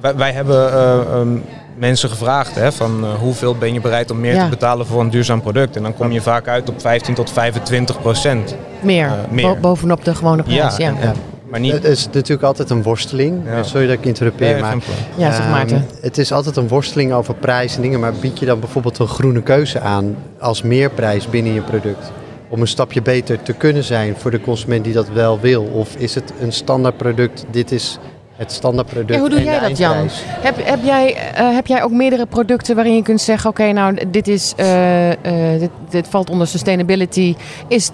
wij, 0.00 0.16
wij 0.16 0.32
hebben 0.32 0.72
uh, 0.72 1.18
um, 1.18 1.44
mensen 1.76 2.08
gevraagd 2.08 2.54
hè, 2.54 2.72
van 2.72 3.04
uh, 3.04 3.12
hoeveel 3.12 3.54
ben 3.54 3.72
je 3.72 3.80
bereid 3.80 4.10
om 4.10 4.20
meer 4.20 4.34
ja. 4.34 4.44
te 4.44 4.50
betalen 4.50 4.86
voor 4.86 5.00
een 5.00 5.10
duurzaam 5.10 5.40
product. 5.40 5.76
En 5.76 5.82
dan 5.82 5.94
kom 5.94 6.12
je 6.12 6.20
vaak 6.20 6.48
uit 6.48 6.68
op 6.68 6.80
15 6.80 7.14
tot 7.14 7.30
25 7.30 8.00
procent. 8.00 8.54
Meer, 8.80 9.06
uh, 9.06 9.12
meer. 9.30 9.46
Bo 9.46 9.56
bovenop 9.60 10.04
de 10.04 10.14
gewone 10.14 10.42
prijs. 10.42 10.76
Ja, 10.76 10.88
ja. 10.88 10.88
En, 10.88 11.00
en, 11.00 11.14
maar 11.50 11.60
niet... 11.60 11.72
Het 11.72 11.84
is 11.84 12.06
natuurlijk 12.12 12.42
altijd 12.42 12.70
een 12.70 12.82
worsteling. 12.82 13.42
Ja. 13.46 13.62
Sorry 13.62 13.86
dat 13.86 13.98
ik 13.98 14.04
interrupeer, 14.04 14.56
ja, 14.56 14.60
maar... 14.60 14.76
Ja, 15.16 15.32
zeg 15.32 15.48
Maarten. 15.48 15.76
Um, 15.76 15.84
het 16.00 16.18
is 16.18 16.32
altijd 16.32 16.56
een 16.56 16.68
worsteling 16.68 17.12
over 17.12 17.34
prijs 17.34 17.76
en 17.76 17.82
dingen. 17.82 18.00
Maar 18.00 18.12
bied 18.12 18.38
je 18.38 18.46
dan 18.46 18.60
bijvoorbeeld 18.60 18.98
een 18.98 19.08
groene 19.08 19.42
keuze 19.42 19.80
aan 19.80 20.16
als 20.38 20.62
meerprijs 20.62 21.28
binnen 21.28 21.52
je 21.52 21.60
product? 21.60 22.12
Om 22.48 22.60
een 22.60 22.68
stapje 22.68 23.02
beter 23.02 23.42
te 23.42 23.52
kunnen 23.52 23.84
zijn 23.84 24.14
voor 24.16 24.30
de 24.30 24.40
consument 24.40 24.84
die 24.84 24.92
dat 24.92 25.08
wel 25.08 25.40
wil? 25.40 25.62
Of 25.62 25.94
is 25.96 26.14
het 26.14 26.32
een 26.40 26.52
standaard 26.52 26.96
product, 26.96 27.44
dit 27.50 27.72
is 27.72 27.98
het 28.40 28.52
standaardproduct. 28.52 29.14
Ja, 29.14 29.18
hoe 29.18 29.28
doe 29.28 29.42
jij 29.42 29.60
dat, 29.60 29.78
Jan? 29.78 30.08
Heb, 30.24 30.64
heb, 30.64 30.84
jij, 30.84 31.32
uh, 31.40 31.54
heb 31.54 31.66
jij 31.66 31.82
ook 31.82 31.90
meerdere 31.90 32.26
producten 32.26 32.74
waarin 32.74 32.94
je 32.94 33.02
kunt 33.02 33.20
zeggen: 33.20 33.50
oké, 33.50 33.60
okay, 33.60 33.72
nou, 33.72 34.10
dit, 34.10 34.28
is, 34.28 34.54
uh, 34.56 35.08
uh, 35.08 35.14
dit, 35.58 35.70
dit, 35.90 36.08
valt 36.08 36.30
onder 36.30 36.46
sustainability, 36.46 37.34
is 37.68 37.90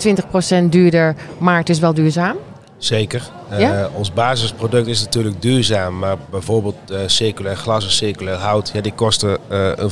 20% 0.62 0.64
duurder, 0.68 1.16
maar 1.38 1.58
het 1.58 1.68
is 1.68 1.78
wel 1.78 1.94
duurzaam? 1.94 2.36
Zeker. 2.78 3.30
Ja? 3.58 3.90
ons 3.94 4.12
basisproduct 4.12 4.86
is 4.86 5.00
natuurlijk 5.00 5.42
duurzaam, 5.42 5.98
maar 5.98 6.16
bijvoorbeeld 6.30 6.76
circulair 7.06 7.56
glas 7.56 7.84
en 7.84 7.90
circulair 7.90 8.36
hout, 8.36 8.70
ja, 8.74 8.80
die 8.80 8.92
kosten 8.92 9.38
een 9.48 9.90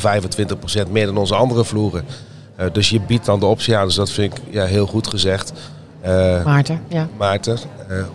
25% 0.86 0.90
meer 0.90 1.06
dan 1.06 1.16
onze 1.16 1.34
andere 1.34 1.64
vloeren. 1.64 2.04
dus 2.72 2.90
je 2.90 3.00
biedt 3.00 3.24
dan 3.24 3.40
de 3.40 3.46
optie 3.46 3.76
aan, 3.76 3.86
dus 3.86 3.94
dat 3.94 4.10
vind 4.10 4.36
ik 4.36 4.42
ja, 4.50 4.64
heel 4.64 4.86
goed 4.86 5.06
gezegd. 5.06 5.52
Maarten, 6.44 6.80
ja. 6.88 7.08
Maarten, 7.16 7.58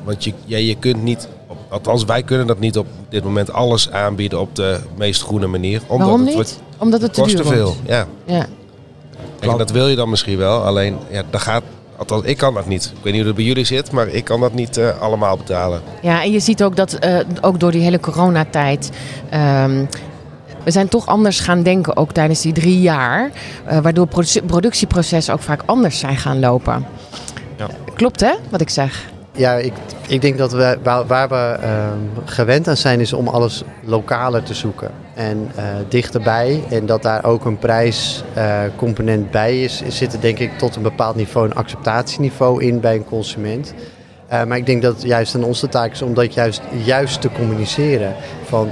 want 0.03 0.23
je, 0.23 0.33
ja, 0.45 0.57
je 0.57 0.75
kunt 0.75 1.03
niet 1.03 1.27
althans, 1.69 2.05
wij 2.05 2.23
kunnen 2.23 2.47
dat 2.47 2.59
niet 2.59 2.77
op 2.77 2.87
dit 3.09 3.23
moment 3.23 3.53
alles 3.53 3.91
aanbieden 3.91 4.39
op 4.39 4.55
de 4.55 4.79
meest 4.97 5.21
groene 5.21 5.47
manier. 5.47 5.81
Omdat 5.87 6.07
Waarom 6.07 6.25
niet? 6.25 6.37
Het 6.37 6.59
omdat 6.77 7.01
het 7.01 7.13
te 7.13 7.21
kost 7.21 7.35
duur 7.35 7.45
te 7.45 7.49
veel. 7.49 7.75
Ja. 7.85 8.05
ja. 8.25 8.45
En 9.39 9.57
dat 9.57 9.71
wil 9.71 9.87
je 9.87 9.95
dan 9.95 10.09
misschien 10.09 10.37
wel, 10.37 10.63
alleen 10.63 10.97
ja, 11.09 11.23
dat 11.29 11.41
gaat 11.41 11.63
Althans, 11.99 12.23
ik 12.23 12.37
kan 12.37 12.53
dat 12.53 12.67
niet. 12.67 12.85
Ik 12.85 13.03
weet 13.03 13.13
niet 13.13 13.15
hoe 13.15 13.25
het 13.25 13.35
bij 13.35 13.45
jullie 13.45 13.65
zit, 13.65 13.91
maar 13.91 14.07
ik 14.07 14.23
kan 14.23 14.39
dat 14.39 14.53
niet 14.53 14.77
uh, 14.77 15.01
allemaal 15.01 15.37
betalen. 15.37 15.81
Ja, 16.01 16.23
en 16.23 16.31
je 16.31 16.39
ziet 16.39 16.63
ook 16.63 16.75
dat 16.75 16.97
uh, 17.05 17.19
ook 17.41 17.59
door 17.59 17.71
die 17.71 17.81
hele 17.81 17.99
coronatijd. 17.99 18.89
Um, 19.33 19.87
we 20.63 20.71
zijn 20.71 20.87
toch 20.87 21.05
anders 21.05 21.39
gaan 21.39 21.63
denken, 21.63 21.97
ook 21.97 22.11
tijdens 22.11 22.41
die 22.41 22.53
drie 22.53 22.81
jaar. 22.81 23.31
Uh, 23.71 23.77
waardoor 23.79 24.07
produ 24.07 24.41
productieprocessen 24.41 25.33
ook 25.33 25.41
vaak 25.41 25.61
anders 25.65 25.99
zijn 25.99 26.17
gaan 26.17 26.39
lopen. 26.39 26.85
Ja. 27.59 27.67
Klopt 27.93 28.19
hè, 28.19 28.33
wat 28.49 28.61
ik 28.61 28.69
zeg? 28.69 29.09
Ja, 29.31 29.53
ik, 29.53 29.73
ik 30.07 30.21
denk 30.21 30.37
dat 30.37 30.51
we 30.51 30.77
waar, 30.83 31.07
waar 31.07 31.29
we 31.29 31.57
uh, 31.63 31.67
gewend 32.25 32.67
aan 32.67 32.77
zijn, 32.77 32.99
is 32.99 33.13
om 33.13 33.27
alles 33.27 33.63
lokaler 33.83 34.43
te 34.43 34.53
zoeken 34.53 34.91
en 35.13 35.51
uh, 35.57 35.63
dichterbij. 35.89 36.63
En 36.69 36.85
dat 36.85 37.03
daar 37.03 37.25
ook 37.25 37.45
een 37.45 37.57
prijscomponent 37.57 39.25
uh, 39.25 39.31
bij 39.31 39.63
is, 39.63 39.83
zit 39.87 40.13
er 40.13 40.21
denk 40.21 40.39
ik 40.39 40.57
tot 40.57 40.75
een 40.75 40.81
bepaald 40.81 41.15
niveau, 41.15 41.47
een 41.47 41.55
acceptatieniveau 41.55 42.63
in 42.63 42.79
bij 42.79 42.95
een 42.95 43.05
consument. 43.05 43.73
Uh, 44.33 44.43
maar 44.43 44.57
ik 44.57 44.65
denk 44.65 44.81
dat 44.81 44.93
het 44.93 45.03
juist 45.03 45.35
aan 45.35 45.43
onze 45.43 45.67
taak 45.67 45.91
is 45.91 46.01
om 46.01 46.13
dat 46.13 46.33
juist, 46.33 46.61
juist 46.83 47.21
te 47.21 47.29
communiceren. 47.31 48.15
Van 48.43 48.71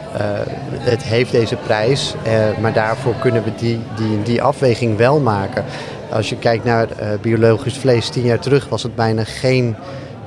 het 0.79 1.03
heeft 1.03 1.31
deze 1.31 1.55
prijs, 1.55 2.15
maar 2.61 2.73
daarvoor 2.73 3.13
kunnen 3.21 3.43
we 3.43 3.51
die, 3.55 3.79
die, 3.95 4.23
die 4.23 4.41
afweging 4.41 4.97
wel 4.97 5.19
maken. 5.19 5.65
Als 6.09 6.29
je 6.29 6.37
kijkt 6.37 6.63
naar 6.63 6.87
biologisch 7.21 7.77
vlees, 7.77 8.09
tien 8.09 8.23
jaar 8.23 8.39
terug 8.39 8.69
was 8.69 8.83
het 8.83 8.95
bijna 8.95 9.23
geen 9.23 9.75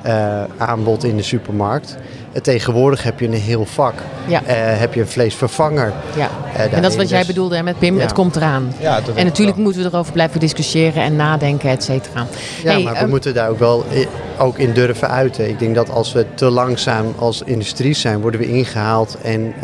uh, 0.07 0.43
aanbod 0.57 1.05
in 1.05 1.17
de 1.17 1.23
supermarkt. 1.23 1.97
En 2.33 2.43
tegenwoordig 2.43 3.03
heb 3.03 3.21
je 3.21 3.27
een 3.27 3.33
heel 3.33 3.65
vak. 3.65 3.95
Ja. 4.27 4.43
Uh, 4.43 4.49
heb 4.55 4.95
je 4.95 5.01
een 5.01 5.09
vleesvervanger. 5.09 5.93
Ja. 6.17 6.29
Uh, 6.55 6.73
en 6.73 6.83
dat 6.83 6.91
is 6.91 6.97
wat 6.97 7.09
jij 7.09 7.25
bedoelde 7.27 7.57
hè, 7.57 7.63
met 7.63 7.79
Pim, 7.79 7.95
ja. 7.95 8.01
het 8.01 8.13
komt 8.13 8.37
eraan. 8.37 8.73
Ja, 8.79 9.01
en 9.15 9.25
natuurlijk 9.25 9.57
moeten 9.57 9.83
we 9.83 9.89
erover 9.89 10.13
blijven 10.13 10.41
discussiëren 10.41 11.03
en 11.03 11.17
nadenken, 11.17 11.71
et 11.71 11.85
cetera. 11.85 12.27
Ja, 12.63 12.73
hey, 12.73 12.83
maar 12.83 12.95
we 12.95 13.03
um, 13.03 13.09
moeten 13.09 13.35
daar 13.35 13.49
ook 13.49 13.59
wel 13.59 13.85
ook 14.39 14.59
in 14.59 14.73
durven 14.73 15.11
uiten. 15.11 15.49
Ik 15.49 15.59
denk 15.59 15.75
dat 15.75 15.91
als 15.91 16.13
we 16.13 16.27
te 16.35 16.51
langzaam 16.51 17.15
als 17.19 17.43
industrie 17.43 17.95
zijn, 17.95 18.21
worden 18.21 18.41
we 18.41 18.47
ingehaald 18.47 19.17
en 19.23 19.55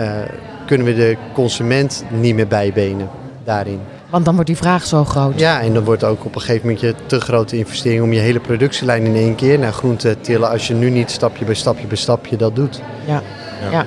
kunnen 0.67 0.87
we 0.87 0.95
de 0.95 1.17
consument 1.35 2.05
niet 2.11 2.35
meer 2.35 2.47
bijbenen 2.47 3.09
daarin. 3.45 3.81
Want 4.11 4.25
dan 4.25 4.35
wordt 4.35 4.49
die 4.49 4.59
vraag 4.59 4.87
zo 4.87 5.05
groot. 5.05 5.41
Ja, 5.41 5.61
en 5.61 5.75
dan 5.75 5.85
wordt 5.85 6.05
ook 6.05 6.25
op 6.25 6.35
een 6.35 6.41
gegeven 6.41 6.67
moment 6.67 6.81
je 6.81 6.95
te 7.07 7.21
grote 7.21 7.57
investering 7.57 8.03
om 8.03 8.13
je 8.13 8.21
hele 8.21 8.41
productielijn 8.41 9.05
in 9.05 9.15
één 9.15 9.35
keer 9.35 9.59
naar 9.59 9.73
groen 9.73 9.97
te 9.97 10.17
tillen. 10.21 10.51
Als 10.51 10.67
je 10.67 10.75
nu 10.75 10.91
niet 10.91 11.11
stapje 11.11 11.45
bij 11.45 11.55
stapje 11.55 11.87
bij 11.87 11.97
stapje 11.97 12.37
dat 12.37 12.57
doet. 12.57 12.81
Ja. 13.07 13.23
ja. 13.71 13.87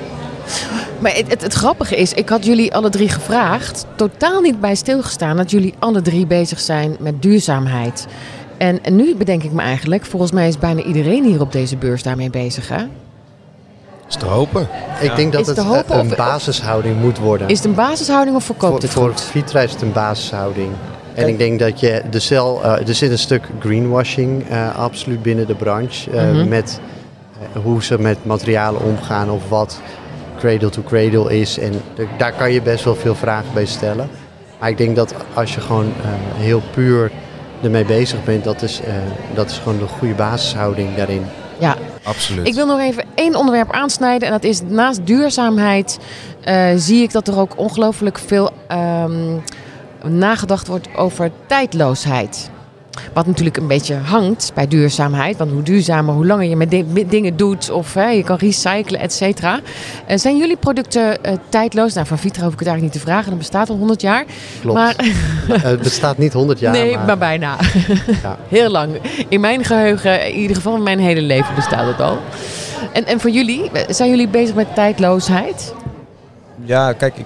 Maar 0.99 1.15
het, 1.15 1.27
het, 1.27 1.41
het, 1.41 1.53
grappige 1.53 1.95
is, 1.95 2.13
ik 2.13 2.29
had 2.29 2.45
jullie 2.45 2.73
alle 2.73 2.89
drie 2.89 3.09
gevraagd, 3.09 3.85
totaal 3.95 4.41
niet 4.41 4.59
bij 4.59 4.75
stilgestaan, 4.75 5.37
dat 5.37 5.51
jullie 5.51 5.73
alle 5.79 6.01
drie 6.01 6.25
bezig 6.25 6.59
zijn 6.59 6.95
met 6.99 7.21
duurzaamheid. 7.21 8.07
En, 8.57 8.83
en 8.83 8.95
nu 8.95 9.15
bedenk 9.15 9.43
ik 9.43 9.51
me 9.51 9.61
eigenlijk, 9.61 10.05
volgens 10.05 10.31
mij 10.31 10.47
is 10.47 10.57
bijna 10.57 10.81
iedereen 10.81 11.23
hier 11.23 11.41
op 11.41 11.51
deze 11.51 11.77
beurs 11.77 12.03
daarmee 12.03 12.29
bezig, 12.29 12.69
hè? 12.69 12.85
Is 14.09 14.15
te 14.15 14.25
hopen. 14.25 14.67
Ik 15.01 15.15
denk 15.15 15.33
dat 15.33 15.45
het, 15.45 15.57
hopen, 15.57 15.99
een 15.99 16.13
basishouding 16.15 17.01
moet 17.01 17.17
worden. 17.17 17.47
Is 17.47 17.57
het 17.57 17.67
een 17.67 17.73
basishouding 17.73 18.35
of 18.35 18.43
verkoopt 18.43 18.85
voor, 18.85 19.07
het 19.07 19.21
Voor 19.21 19.31
Vitra 19.31 19.61
is 19.61 19.71
het 19.71 19.81
een 19.81 19.91
basishouding. 19.91 20.71
En 21.13 21.27
ik 21.27 21.37
denk 21.37 21.59
dat 21.59 21.79
je 21.79 22.01
de 22.09 22.19
cel, 22.19 22.61
uh, 22.63 22.87
er 22.87 22.95
zit 22.95 23.11
een 23.11 23.19
stuk 23.19 23.43
greenwashing 23.59 24.51
uh, 24.51 24.77
absoluut 24.77 25.21
binnen 25.21 25.47
de 25.47 25.55
branche. 25.55 26.11
Uh, 26.11 26.21
mm 26.21 26.29
-hmm. 26.29 26.47
Met 26.47 26.79
hoe 27.63 27.83
ze 27.83 27.99
met 27.99 28.25
materialen 28.25 28.81
omgaan 28.81 29.29
of 29.29 29.49
wat 29.49 29.81
cradle 30.39 30.69
to 30.69 30.81
cradle 30.81 31.39
is. 31.39 31.59
En 31.59 31.71
de, 31.95 32.07
daar 32.17 32.33
kan 32.33 32.51
je 32.51 32.61
best 32.61 32.83
wel 32.83 32.95
veel 32.95 33.15
vragen 33.15 33.53
bij 33.53 33.65
stellen. 33.65 34.09
Maar 34.59 34.69
ik 34.69 34.77
denk 34.77 34.95
dat 34.95 35.13
als 35.33 35.53
je 35.53 35.61
gewoon 35.61 35.91
heel 36.35 36.61
puur 36.71 37.11
ermee 37.63 37.85
bezig 37.85 38.23
bent, 38.23 38.43
dat 38.43 38.61
is, 38.61 38.81
dat 39.33 39.49
is 39.49 39.57
gewoon 39.57 39.79
de 39.79 39.87
goede 39.87 40.13
basishouding 40.13 40.95
daarin. 40.95 41.25
Ja, 41.59 41.75
absoluut. 42.03 42.47
Ik 42.47 42.53
wil 42.53 42.65
nog 42.65 42.79
even 42.79 43.03
één 43.15 43.35
onderwerp 43.35 43.71
aansnijden. 43.71 44.27
En 44.27 44.33
dat 44.33 44.43
is 44.43 44.61
naast 44.61 45.05
duurzaamheid 45.05 45.99
uh, 46.47 46.71
zie 46.75 47.03
ik 47.03 47.11
dat 47.11 47.27
er 47.27 47.39
ook 47.39 47.57
ongelooflijk 47.57 48.19
veel 48.19 48.51
um, 48.71 49.43
nagedacht 50.03 50.67
wordt 50.67 50.95
over 50.95 51.31
tijdloosheid. 51.47 52.49
Wat 53.13 53.25
natuurlijk 53.25 53.57
een 53.57 53.67
beetje 53.67 53.95
hangt 53.95 54.51
bij 54.53 54.67
duurzaamheid. 54.67 55.37
Want 55.37 55.51
hoe 55.51 55.63
duurzamer, 55.63 56.13
hoe 56.13 56.25
langer 56.25 56.49
je 56.49 56.55
met 56.55 57.09
dingen 57.09 57.37
doet. 57.37 57.69
Of 57.69 57.93
hè, 57.93 58.09
je 58.09 58.23
kan 58.23 58.37
recyclen, 58.37 58.99
et 58.99 59.13
cetera. 59.13 59.59
Uh, 60.09 60.17
zijn 60.17 60.37
jullie 60.37 60.57
producten 60.57 61.17
uh, 61.25 61.31
tijdloos? 61.49 61.93
Nou, 61.93 62.07
van 62.07 62.17
Vitra 62.17 62.43
hoef 62.43 62.53
ik 62.53 62.59
het 62.59 62.67
eigenlijk 62.67 62.95
niet 62.95 63.03
te 63.03 63.09
vragen. 63.11 63.29
Dat 63.29 63.39
bestaat 63.39 63.69
al 63.69 63.75
100 63.75 64.01
jaar. 64.01 64.25
Klopt. 64.61 64.77
Maar, 64.77 64.95
het 65.71 65.81
bestaat 65.81 66.17
niet 66.17 66.33
100 66.33 66.59
jaar. 66.59 66.71
Nee, 66.71 66.95
maar, 66.95 67.05
maar 67.05 67.17
bijna. 67.17 67.57
Ja. 68.23 68.37
Heel 68.47 68.69
lang. 68.69 68.99
In 69.29 69.39
mijn 69.39 69.63
geheugen, 69.63 70.27
in 70.31 70.39
ieder 70.39 70.55
geval 70.55 70.75
in 70.75 70.83
mijn 70.83 70.99
hele 70.99 71.21
leven 71.21 71.55
bestaat 71.55 71.87
het 71.87 72.01
al. 72.01 72.17
En, 72.93 73.05
en 73.05 73.19
voor 73.19 73.29
jullie, 73.29 73.71
zijn 73.89 74.09
jullie 74.09 74.27
bezig 74.27 74.55
met 74.55 74.75
tijdloosheid? 74.75 75.73
Ja, 76.65 76.93
kijk, 76.93 77.17
ik, 77.17 77.25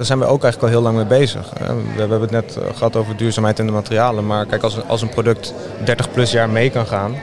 daar 0.00 0.08
zijn 0.08 0.18
we 0.18 0.24
ook 0.24 0.42
eigenlijk 0.42 0.62
al 0.62 0.80
heel 0.80 0.92
lang 0.92 0.96
mee 0.96 1.18
bezig. 1.18 1.52
We 1.94 2.00
hebben 2.00 2.20
het 2.20 2.30
net 2.30 2.58
gehad 2.74 2.96
over 2.96 3.16
duurzaamheid 3.16 3.58
en 3.58 3.66
de 3.66 3.72
materialen. 3.72 4.26
Maar 4.26 4.46
kijk, 4.46 4.62
als, 4.62 4.86
als 4.86 5.02
een 5.02 5.08
product 5.08 5.54
30 5.84 6.10
plus 6.10 6.30
jaar 6.30 6.50
mee 6.50 6.70
kan 6.70 6.86
gaan, 6.86 7.14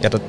ja, 0.00 0.08
dat, 0.08 0.20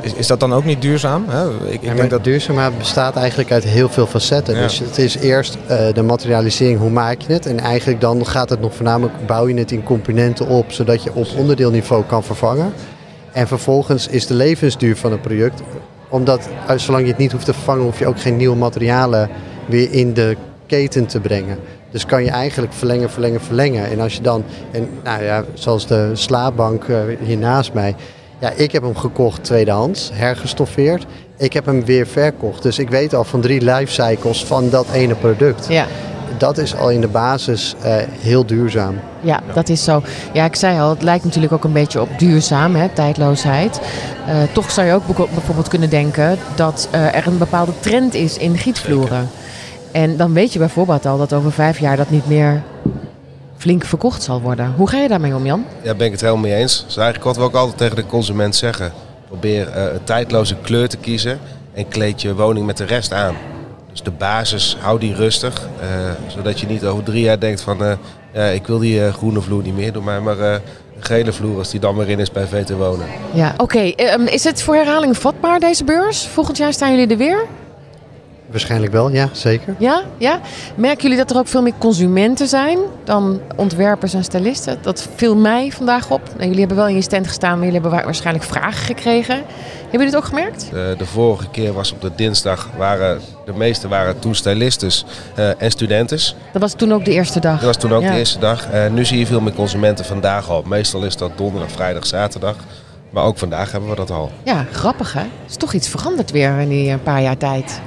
is, 0.00 0.14
is 0.14 0.26
dat 0.26 0.40
dan 0.40 0.52
ook 0.52 0.64
niet 0.64 0.82
duurzaam? 0.82 1.24
Ik, 1.66 1.72
ik 1.72 1.82
ja, 1.82 1.94
denk 1.94 2.10
dat 2.10 2.24
duurzaamheid 2.24 2.78
bestaat 2.78 3.16
eigenlijk 3.16 3.52
uit 3.52 3.64
heel 3.64 3.88
veel 3.88 4.06
facetten. 4.06 4.54
Ja. 4.54 4.62
Dus 4.62 4.78
het 4.78 4.98
is 4.98 5.16
eerst 5.16 5.56
uh, 5.70 5.92
de 5.92 6.02
materialisering, 6.02 6.78
hoe 6.78 6.90
maak 6.90 7.20
je 7.20 7.32
het? 7.32 7.46
En 7.46 7.60
eigenlijk 7.60 8.00
dan 8.00 8.26
gaat 8.26 8.50
het 8.50 8.60
nog 8.60 8.74
voornamelijk, 8.74 9.26
bouw 9.26 9.48
je 9.48 9.54
het 9.54 9.72
in 9.72 9.82
componenten 9.82 10.46
op, 10.46 10.72
zodat 10.72 11.02
je 11.02 11.14
op 11.14 11.26
onderdeelniveau 11.36 12.04
kan 12.04 12.24
vervangen. 12.24 12.72
En 13.32 13.48
vervolgens 13.48 14.08
is 14.08 14.26
de 14.26 14.34
levensduur 14.34 14.96
van 14.96 15.12
een 15.12 15.20
product, 15.20 15.62
omdat 16.08 16.48
zolang 16.76 17.04
je 17.04 17.10
het 17.10 17.18
niet 17.18 17.32
hoeft 17.32 17.44
te 17.44 17.52
vervangen, 17.52 17.84
hoef 17.84 17.98
je 17.98 18.06
ook 18.06 18.20
geen 18.20 18.36
nieuwe 18.36 18.56
materialen 18.56 19.30
weer 19.66 19.92
in 19.92 20.14
de 20.14 20.36
keten 20.70 21.06
te 21.06 21.20
brengen. 21.20 21.58
Dus 21.90 22.06
kan 22.06 22.24
je 22.24 22.30
eigenlijk 22.30 22.72
verlengen, 22.72 23.10
verlengen, 23.10 23.40
verlengen. 23.40 23.90
En 23.90 24.00
als 24.00 24.14
je 24.14 24.22
dan, 24.22 24.44
en 24.70 24.88
nou 25.04 25.22
ja, 25.22 25.44
zoals 25.54 25.86
de 25.86 26.10
slaapbank 26.12 26.84
uh, 26.84 26.98
hier 27.20 27.36
naast 27.36 27.72
mij. 27.72 27.94
Ja, 28.38 28.50
ik 28.56 28.72
heb 28.72 28.82
hem 28.82 28.96
gekocht 28.96 29.44
tweedehands, 29.44 30.10
hergestoffeerd. 30.14 31.06
Ik 31.36 31.52
heb 31.52 31.66
hem 31.66 31.84
weer 31.84 32.06
verkocht. 32.06 32.62
Dus 32.62 32.78
ik 32.78 32.90
weet 32.90 33.14
al 33.14 33.24
van 33.24 33.40
drie 33.40 33.60
lifecycles 33.60 34.44
van 34.44 34.70
dat 34.70 34.86
ene 34.92 35.14
product. 35.14 35.66
Ja. 35.68 35.86
Dat 36.38 36.58
is 36.58 36.76
al 36.76 36.90
in 36.90 37.00
de 37.00 37.08
basis 37.08 37.74
uh, 37.84 37.94
heel 38.20 38.46
duurzaam. 38.46 38.94
Ja, 39.20 39.40
dat 39.54 39.68
is 39.68 39.84
zo. 39.84 40.02
Ja, 40.32 40.44
ik 40.44 40.56
zei 40.56 40.80
al, 40.80 40.90
het 40.90 41.02
lijkt 41.02 41.24
natuurlijk 41.24 41.52
ook 41.52 41.64
een 41.64 41.72
beetje 41.72 42.00
op 42.00 42.08
duurzaam, 42.18 42.74
hè, 42.74 42.88
tijdloosheid. 42.88 43.80
Uh, 44.28 44.34
toch 44.52 44.70
zou 44.70 44.86
je 44.86 44.92
ook 44.92 45.06
bijvoorbeeld 45.16 45.68
kunnen 45.68 45.90
denken 45.90 46.38
dat 46.54 46.88
uh, 46.94 47.16
er 47.16 47.26
een 47.26 47.38
bepaalde 47.38 47.72
trend 47.80 48.14
is 48.14 48.38
in 48.38 48.58
gietvloeren. 48.58 49.28
En 49.92 50.16
dan 50.16 50.32
weet 50.32 50.52
je 50.52 50.58
bijvoorbeeld 50.58 51.06
al 51.06 51.18
dat 51.18 51.32
over 51.32 51.52
vijf 51.52 51.78
jaar 51.78 51.96
dat 51.96 52.10
niet 52.10 52.28
meer 52.28 52.62
flink 53.56 53.84
verkocht 53.84 54.22
zal 54.22 54.40
worden. 54.40 54.72
Hoe 54.76 54.88
ga 54.88 54.98
je 54.98 55.08
daarmee 55.08 55.34
om, 55.34 55.46
Jan? 55.46 55.64
Ja, 55.82 55.94
ben 55.94 56.06
ik 56.06 56.12
het 56.12 56.20
helemaal 56.20 56.42
mee 56.42 56.54
eens. 56.54 56.80
Dat 56.80 56.90
is 56.90 56.96
eigenlijk 56.96 57.24
wat 57.24 57.36
we 57.36 57.42
ook 57.42 57.54
altijd 57.54 57.78
tegen 57.78 57.96
de 57.96 58.06
consument 58.06 58.56
zeggen. 58.56 58.92
Probeer 59.26 59.68
uh, 59.68 59.92
een 59.92 60.04
tijdloze 60.04 60.56
kleur 60.62 60.88
te 60.88 60.96
kiezen 60.96 61.38
en 61.72 61.88
kleed 61.88 62.22
je 62.22 62.34
woning 62.34 62.66
met 62.66 62.76
de 62.76 62.84
rest 62.84 63.12
aan. 63.12 63.34
Dus 63.90 64.02
de 64.02 64.10
basis, 64.10 64.76
hou 64.80 64.98
die 64.98 65.14
rustig. 65.14 65.68
Uh, 65.82 65.86
zodat 66.26 66.60
je 66.60 66.66
niet 66.66 66.84
over 66.84 67.04
drie 67.04 67.22
jaar 67.22 67.40
denkt 67.40 67.60
van... 67.60 67.82
Uh, 67.82 67.92
ja, 68.32 68.44
ik 68.44 68.66
wil 68.66 68.78
die 68.78 69.12
groene 69.12 69.40
vloer 69.40 69.62
niet 69.62 69.76
meer. 69.76 69.92
Doe 69.92 70.02
mij 70.02 70.20
maar 70.20 70.38
een 70.38 70.60
gele 70.98 71.32
vloer 71.32 71.58
als 71.58 71.70
die 71.70 71.80
dan 71.80 71.96
weer 71.96 72.08
in 72.08 72.18
is 72.18 72.30
bij 72.30 72.46
VT 72.46 72.70
Wonen. 72.70 73.06
Ja, 73.32 73.52
oké. 73.52 73.62
Okay. 73.62 74.12
Um, 74.14 74.26
is 74.26 74.44
het 74.44 74.62
voor 74.62 74.74
herhaling 74.74 75.16
vatbaar, 75.16 75.60
deze 75.60 75.84
beurs? 75.84 76.26
Volgend 76.26 76.56
jaar 76.56 76.72
staan 76.72 76.90
jullie 76.90 77.06
er 77.06 77.16
weer? 77.16 77.46
Waarschijnlijk 78.50 78.92
wel, 78.92 79.10
ja, 79.10 79.28
zeker. 79.32 79.74
Ja, 79.78 80.02
ja. 80.18 80.40
Merken 80.74 81.02
jullie 81.02 81.16
dat 81.16 81.30
er 81.30 81.36
ook 81.36 81.46
veel 81.46 81.62
meer 81.62 81.72
consumenten 81.78 82.48
zijn 82.48 82.78
dan 83.04 83.40
ontwerpers 83.56 84.14
en 84.14 84.24
stylisten? 84.24 84.78
Dat 84.82 85.08
viel 85.14 85.36
mij 85.36 85.70
vandaag 85.70 86.10
op. 86.10 86.20
Nou, 86.28 86.42
jullie 86.42 86.58
hebben 86.58 86.76
wel 86.76 86.88
in 86.88 86.94
je 86.94 87.02
stand 87.02 87.26
gestaan, 87.26 87.58
maar 87.58 87.66
jullie 87.66 87.80
hebben 87.80 88.04
waarschijnlijk 88.04 88.44
vragen 88.44 88.84
gekregen. 88.84 89.34
Hebben 89.34 89.90
jullie 89.90 90.06
het 90.06 90.16
ook 90.16 90.24
gemerkt? 90.24 90.68
De, 90.70 90.94
de 90.98 91.06
vorige 91.06 91.48
keer 91.50 91.72
was 91.72 91.92
op 91.92 92.00
de 92.00 92.10
dinsdag, 92.14 92.68
waren 92.76 93.20
de 93.44 93.52
meeste 93.52 93.88
waren 93.88 94.18
toen 94.18 94.34
stylistes 94.34 95.04
uh, 95.38 95.62
en 95.62 95.70
studentes. 95.70 96.36
Dat 96.52 96.60
was 96.62 96.74
toen 96.74 96.92
ook 96.92 97.04
de 97.04 97.12
eerste 97.12 97.40
dag? 97.40 97.56
Dat 97.56 97.66
was 97.66 97.76
toen 97.76 97.92
ook 97.92 98.02
ja. 98.02 98.10
de 98.10 98.18
eerste 98.18 98.38
dag. 98.38 98.72
Uh, 98.72 98.86
nu 98.86 99.04
zie 99.04 99.18
je 99.18 99.26
veel 99.26 99.40
meer 99.40 99.54
consumenten 99.54 100.04
vandaag 100.04 100.50
al. 100.50 100.62
Meestal 100.66 101.04
is 101.04 101.16
dat 101.16 101.30
donderdag, 101.36 101.70
vrijdag, 101.70 102.06
zaterdag. 102.06 102.56
Maar 103.10 103.24
ook 103.24 103.38
vandaag 103.38 103.72
hebben 103.72 103.90
we 103.90 103.96
dat 103.96 104.10
al. 104.10 104.30
Ja, 104.42 104.66
grappig 104.72 105.12
hè? 105.12 105.24
Is 105.48 105.56
toch 105.56 105.72
iets 105.72 105.88
veranderd 105.88 106.30
weer 106.30 106.58
in 106.58 106.68
die 106.68 106.90
een 106.90 107.02
paar 107.02 107.22
jaar 107.22 107.36
tijd. 107.36 107.80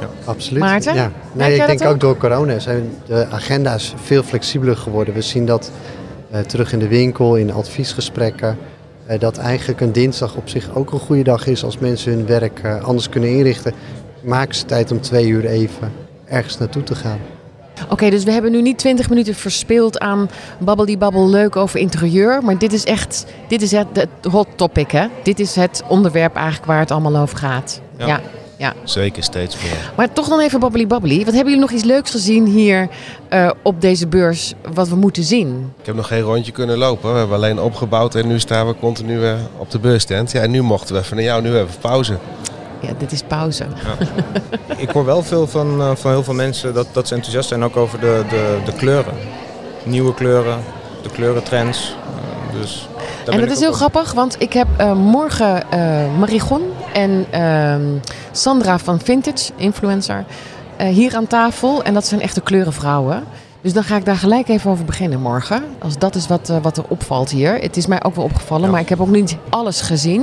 Ja. 0.00 0.08
Absoluut. 0.24 0.62
Maarten? 0.62 0.94
Ja. 0.94 1.10
Nee, 1.32 1.54
ik 1.54 1.66
denk 1.66 1.82
ook? 1.82 1.88
ook 1.88 2.00
door 2.00 2.16
corona 2.16 2.58
zijn 2.58 2.90
de 3.06 3.26
agenda's 3.30 3.94
veel 3.96 4.22
flexibeler 4.22 4.76
geworden. 4.76 5.14
We 5.14 5.22
zien 5.22 5.46
dat 5.46 5.70
uh, 6.32 6.40
terug 6.40 6.72
in 6.72 6.78
de 6.78 6.88
winkel, 6.88 7.36
in 7.36 7.52
adviesgesprekken. 7.52 8.58
Uh, 9.10 9.18
dat 9.18 9.38
eigenlijk 9.38 9.80
een 9.80 9.92
dinsdag 9.92 10.34
op 10.36 10.48
zich 10.48 10.74
ook 10.74 10.92
een 10.92 10.98
goede 10.98 11.22
dag 11.22 11.46
is 11.46 11.64
als 11.64 11.78
mensen 11.78 12.12
hun 12.12 12.26
werk 12.26 12.60
uh, 12.64 12.84
anders 12.84 13.08
kunnen 13.08 13.30
inrichten. 13.30 13.72
Maak 14.22 14.52
ze 14.52 14.64
tijd 14.64 14.90
om 14.90 15.00
twee 15.00 15.26
uur 15.26 15.44
even 15.44 15.92
ergens 16.24 16.58
naartoe 16.58 16.82
te 16.82 16.94
gaan. 16.94 17.18
Oké, 17.82 17.92
okay, 17.92 18.10
dus 18.10 18.24
we 18.24 18.32
hebben 18.32 18.50
nu 18.50 18.62
niet 18.62 18.78
20 18.78 19.08
minuten 19.08 19.34
verspeeld 19.34 19.98
aan 19.98 20.30
babbel 20.58 21.28
leuk 21.28 21.56
over 21.56 21.80
interieur. 21.80 22.42
Maar 22.42 22.58
dit 22.58 22.72
is 22.72 22.84
echt, 22.84 23.26
dit 23.48 23.62
is 23.62 23.70
het, 23.70 23.86
het 23.92 24.32
hot 24.32 24.48
topic 24.56 24.90
hè. 24.90 25.06
Dit 25.22 25.40
is 25.40 25.54
het 25.54 25.82
onderwerp 25.88 26.34
eigenlijk 26.34 26.66
waar 26.66 26.78
het 26.78 26.90
allemaal 26.90 27.16
over 27.16 27.38
gaat. 27.38 27.80
ja. 27.98 28.06
ja. 28.06 28.20
Ja. 28.56 28.72
Zeker, 28.84 29.22
steeds 29.22 29.62
meer. 29.62 29.92
Maar 29.96 30.12
toch 30.12 30.28
nog 30.28 30.40
even 30.40 30.60
babbly 30.60 30.86
babbly. 30.86 31.16
Wat 31.16 31.34
hebben 31.34 31.44
jullie 31.44 31.60
nog 31.60 31.70
iets 31.70 31.84
leuks 31.84 32.10
gezien 32.10 32.46
hier 32.46 32.88
uh, 33.32 33.50
op 33.62 33.80
deze 33.80 34.06
beurs 34.06 34.54
wat 34.74 34.88
we 34.88 34.96
moeten 34.96 35.24
zien? 35.24 35.72
Ik 35.80 35.86
heb 35.86 35.94
nog 35.94 36.06
geen 36.06 36.20
rondje 36.20 36.52
kunnen 36.52 36.78
lopen. 36.78 37.12
We 37.12 37.18
hebben 37.18 37.36
alleen 37.36 37.60
opgebouwd 37.60 38.14
en 38.14 38.26
nu 38.26 38.40
staan 38.40 38.66
we 38.66 38.74
continu 38.80 39.18
uh, 39.18 39.34
op 39.56 39.70
de 39.70 39.78
beursstand. 39.78 40.32
Ja, 40.32 40.40
en 40.40 40.50
nu 40.50 40.62
mochten 40.62 40.94
we 40.94 41.00
even 41.00 41.16
naar 41.16 41.24
jou, 41.24 41.42
nu 41.42 41.56
even 41.56 41.78
pauze. 41.80 42.18
Ja, 42.80 42.92
dit 42.98 43.12
is 43.12 43.22
pauze. 43.22 43.64
Ja. 43.64 44.06
Ik 44.76 44.90
hoor 44.90 45.04
wel 45.04 45.22
veel 45.22 45.46
van, 45.46 45.80
uh, 45.80 45.90
van 45.94 46.10
heel 46.10 46.22
veel 46.22 46.34
mensen 46.34 46.74
dat, 46.74 46.86
dat 46.92 47.08
ze 47.08 47.14
enthousiast 47.14 47.48
zijn 47.48 47.64
ook 47.64 47.76
over 47.76 48.00
de, 48.00 48.22
de, 48.28 48.58
de 48.64 48.72
kleuren. 48.72 49.14
Nieuwe 49.84 50.14
kleuren, 50.14 50.58
de 51.02 51.10
kleurentrends. 51.10 51.94
dus 52.60 52.88
en 53.26 53.40
dat 53.40 53.50
is 53.50 53.60
heel 53.60 53.72
grappig, 53.72 54.12
want 54.12 54.36
ik 54.38 54.52
heb 54.52 54.66
uh, 54.80 54.92
morgen 54.92 55.62
uh, 55.74 56.18
Marigon 56.18 56.62
en 56.94 57.26
uh, 57.34 58.00
Sandra 58.32 58.78
van 58.78 59.00
Vintage, 59.00 59.52
influencer, 59.56 60.24
uh, 60.80 60.86
hier 60.88 61.16
aan 61.16 61.26
tafel. 61.26 61.82
En 61.82 61.94
dat 61.94 62.06
zijn 62.06 62.20
echte 62.20 62.40
kleurenvrouwen. 62.40 63.24
Dus 63.60 63.72
dan 63.72 63.84
ga 63.84 63.96
ik 63.96 64.04
daar 64.04 64.16
gelijk 64.16 64.48
even 64.48 64.70
over 64.70 64.84
beginnen 64.84 65.20
morgen. 65.20 65.62
Als 65.78 65.98
dat 65.98 66.14
is 66.14 66.26
wat, 66.26 66.52
wat 66.62 66.76
er 66.76 66.84
opvalt 66.88 67.30
hier. 67.30 67.54
Het 67.54 67.76
is 67.76 67.86
mij 67.86 68.04
ook 68.04 68.14
wel 68.14 68.24
opgevallen, 68.24 68.64
ja. 68.64 68.70
maar 68.70 68.80
ik 68.80 68.88
heb 68.88 69.00
ook 69.00 69.08
niet 69.08 69.36
alles 69.48 69.80
gezien. 69.80 70.20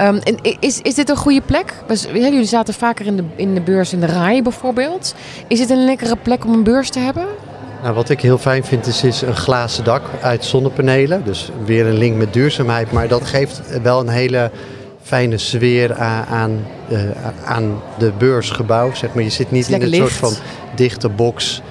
Um, 0.00 0.16
en 0.16 0.36
is, 0.60 0.80
is 0.80 0.94
dit 0.94 1.10
een 1.10 1.16
goede 1.16 1.40
plek? 1.40 1.74
Jullie 2.12 2.44
zaten 2.44 2.74
vaker 2.74 3.06
in 3.06 3.16
de, 3.16 3.24
in 3.36 3.54
de 3.54 3.60
beurs 3.60 3.92
in 3.92 4.00
de 4.00 4.06
RAI 4.06 4.42
bijvoorbeeld. 4.42 5.14
Is 5.48 5.60
het 5.60 5.70
een 5.70 5.84
lekkere 5.84 6.16
plek 6.16 6.44
om 6.44 6.52
een 6.52 6.62
beurs 6.62 6.90
te 6.90 6.98
hebben? 6.98 7.26
Nou, 7.82 7.94
wat 7.94 8.08
ik 8.08 8.20
heel 8.20 8.38
fijn 8.38 8.64
vind 8.64 8.86
is, 8.86 9.02
is 9.02 9.22
een 9.22 9.36
glazen 9.36 9.84
dak 9.84 10.02
uit 10.20 10.44
zonnepanelen. 10.44 11.24
Dus 11.24 11.50
weer 11.64 11.86
een 11.86 11.98
link 11.98 12.16
met 12.16 12.32
duurzaamheid. 12.32 12.92
Maar 12.92 13.08
dat 13.08 13.24
geeft 13.24 13.80
wel 13.82 14.00
een 14.00 14.08
hele 14.08 14.50
fijne 15.04 15.38
sfeer 15.38 15.94
aan, 15.94 16.24
aan, 16.24 16.66
uh, 16.88 17.00
aan 17.44 17.82
de 17.98 18.12
beursgebouw. 18.18 18.94
Zeg 18.94 19.14
maar. 19.14 19.22
Je 19.22 19.30
zit 19.30 19.50
niet 19.50 19.68
in 19.68 19.82
een 19.82 19.94
soort 19.94 20.12
van 20.12 20.32
dichte 20.74 21.08
box 21.08 21.62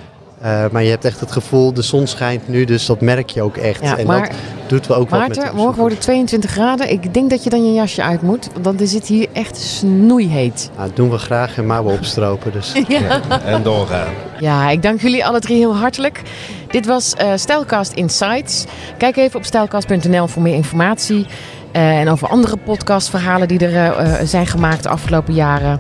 Eh, 0.44 0.66
maar 0.72 0.84
je 0.84 0.90
hebt 0.90 1.06
echt 1.06 1.20
het 1.20 1.32
gevoel, 1.32 1.74
de 1.74 1.82
zon 1.82 2.08
schijnt 2.08 2.48
nu, 2.48 2.66
dus 2.66 2.86
dat 2.86 3.02
merk 3.02 3.30
je 3.30 3.42
ook 3.42 3.58
echt. 3.58 3.82
Ja, 3.82 3.98
en 3.98 4.06
maar- 4.08 4.28
dat 4.30 4.38
doet 4.68 4.88
wel 4.88 4.98
ook 4.98 5.10
wat 5.10 5.20
met 5.20 5.38
Maarten, 5.38 5.56
de 5.56 5.62
morgen 5.62 5.80
wordt 5.80 5.94
het 5.94 6.04
22 6.04 6.52
graden. 6.52 6.92
Ik 6.92 7.14
denk 7.14 7.30
dat 7.30 7.44
je 7.44 7.50
dan 7.50 7.66
je 7.66 7.74
jasje 7.74 8.04
uit 8.04 8.22
moet. 8.22 8.50
Want 8.62 8.78
dan 8.78 8.88
zit 8.88 9.08
hier 9.08 9.28
echt 9.34 9.58
snoeiheet. 9.58 10.70
Nou, 10.76 10.88
dat 10.88 10.96
doen 10.96 11.10
we 11.10 11.18
graag 11.18 11.58
en 11.58 11.66
maar 11.66 11.86
we 11.86 11.92
opstropen. 11.92 12.52
Dus. 12.52 12.74
Ja. 12.88 13.22
En 13.46 13.64
doorgaan. 13.64 14.14
Ja, 14.40 14.70
ik 14.70 14.82
dank 14.82 15.02
jullie 15.02 15.26
alle 15.26 15.40
drie 15.40 15.58
heel 15.58 15.76
hartelijk. 15.76 16.22
Dit 16.70 16.86
was 16.86 17.14
eh 17.14 17.32
Stijlcast 17.36 17.94
Insights. 17.94 18.66
Kijk 18.98 19.18
even 19.18 19.40
op 19.40 19.46
stijlcast.nl 19.46 20.28
voor 20.28 20.42
meer 20.42 20.56
informatie. 20.56 21.26
Eh, 21.74 22.00
en 22.00 22.10
over 22.10 22.28
andere 22.28 22.58
podcastverhalen 22.58 23.48
die 23.48 23.60
er 23.60 23.76
eh, 23.76 24.20
eh, 24.22 24.28
zijn 24.28 24.48
gemaakt 24.48 24.84
de 24.84 24.90
afgelopen 24.90 25.34
jaren. 25.34 25.80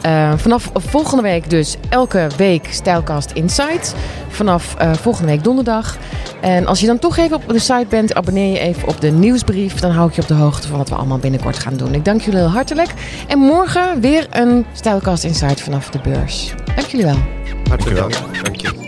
Eh, 0.00 0.32
vanaf 0.36 0.70
volgende 0.74 1.22
week 1.22 1.50
dus 1.50 1.76
elke 1.88 2.26
week 2.36 2.66
Stijlcast 2.70 3.30
Insights. 3.30 3.92
Vanaf 4.28 4.74
eh, 4.78 4.92
volgende 4.92 5.28
week 5.30 5.44
donderdag. 5.44 5.96
En 6.40 6.66
als 6.66 6.80
je 6.80 6.86
dan 6.86 6.98
toch 6.98 7.16
even 7.16 7.36
op 7.36 7.48
de 7.48 7.58
site 7.58 7.86
bent, 7.88 8.14
abonneer 8.14 8.52
je 8.52 8.58
even 8.58 8.88
op 8.88 9.00
de 9.00 9.10
nieuwsbrief. 9.10 9.74
Dan 9.74 9.90
hou 9.90 10.08
ik 10.08 10.14
je 10.14 10.22
op 10.22 10.28
de 10.28 10.34
hoogte 10.34 10.68
van 10.68 10.78
wat 10.78 10.88
we 10.88 10.94
allemaal 10.94 11.18
binnenkort 11.18 11.58
gaan 11.58 11.76
doen. 11.76 11.94
Ik 11.94 12.04
dank 12.04 12.20
jullie 12.20 12.40
heel 12.40 12.48
hartelijk. 12.50 12.90
En 13.26 13.38
morgen 13.38 14.00
weer 14.00 14.26
een 14.30 14.66
Stijlcast 14.72 15.24
Insight 15.24 15.60
vanaf 15.60 15.90
de 15.90 15.98
beurs. 16.02 16.54
Dank 16.74 16.88
jullie 16.88 17.06
wel. 17.06 17.18
Hartelijk 17.68 17.96
Dankjewel. 17.96 18.08
dank. 18.32 18.44
Dank 18.44 18.56
je. 18.60 18.85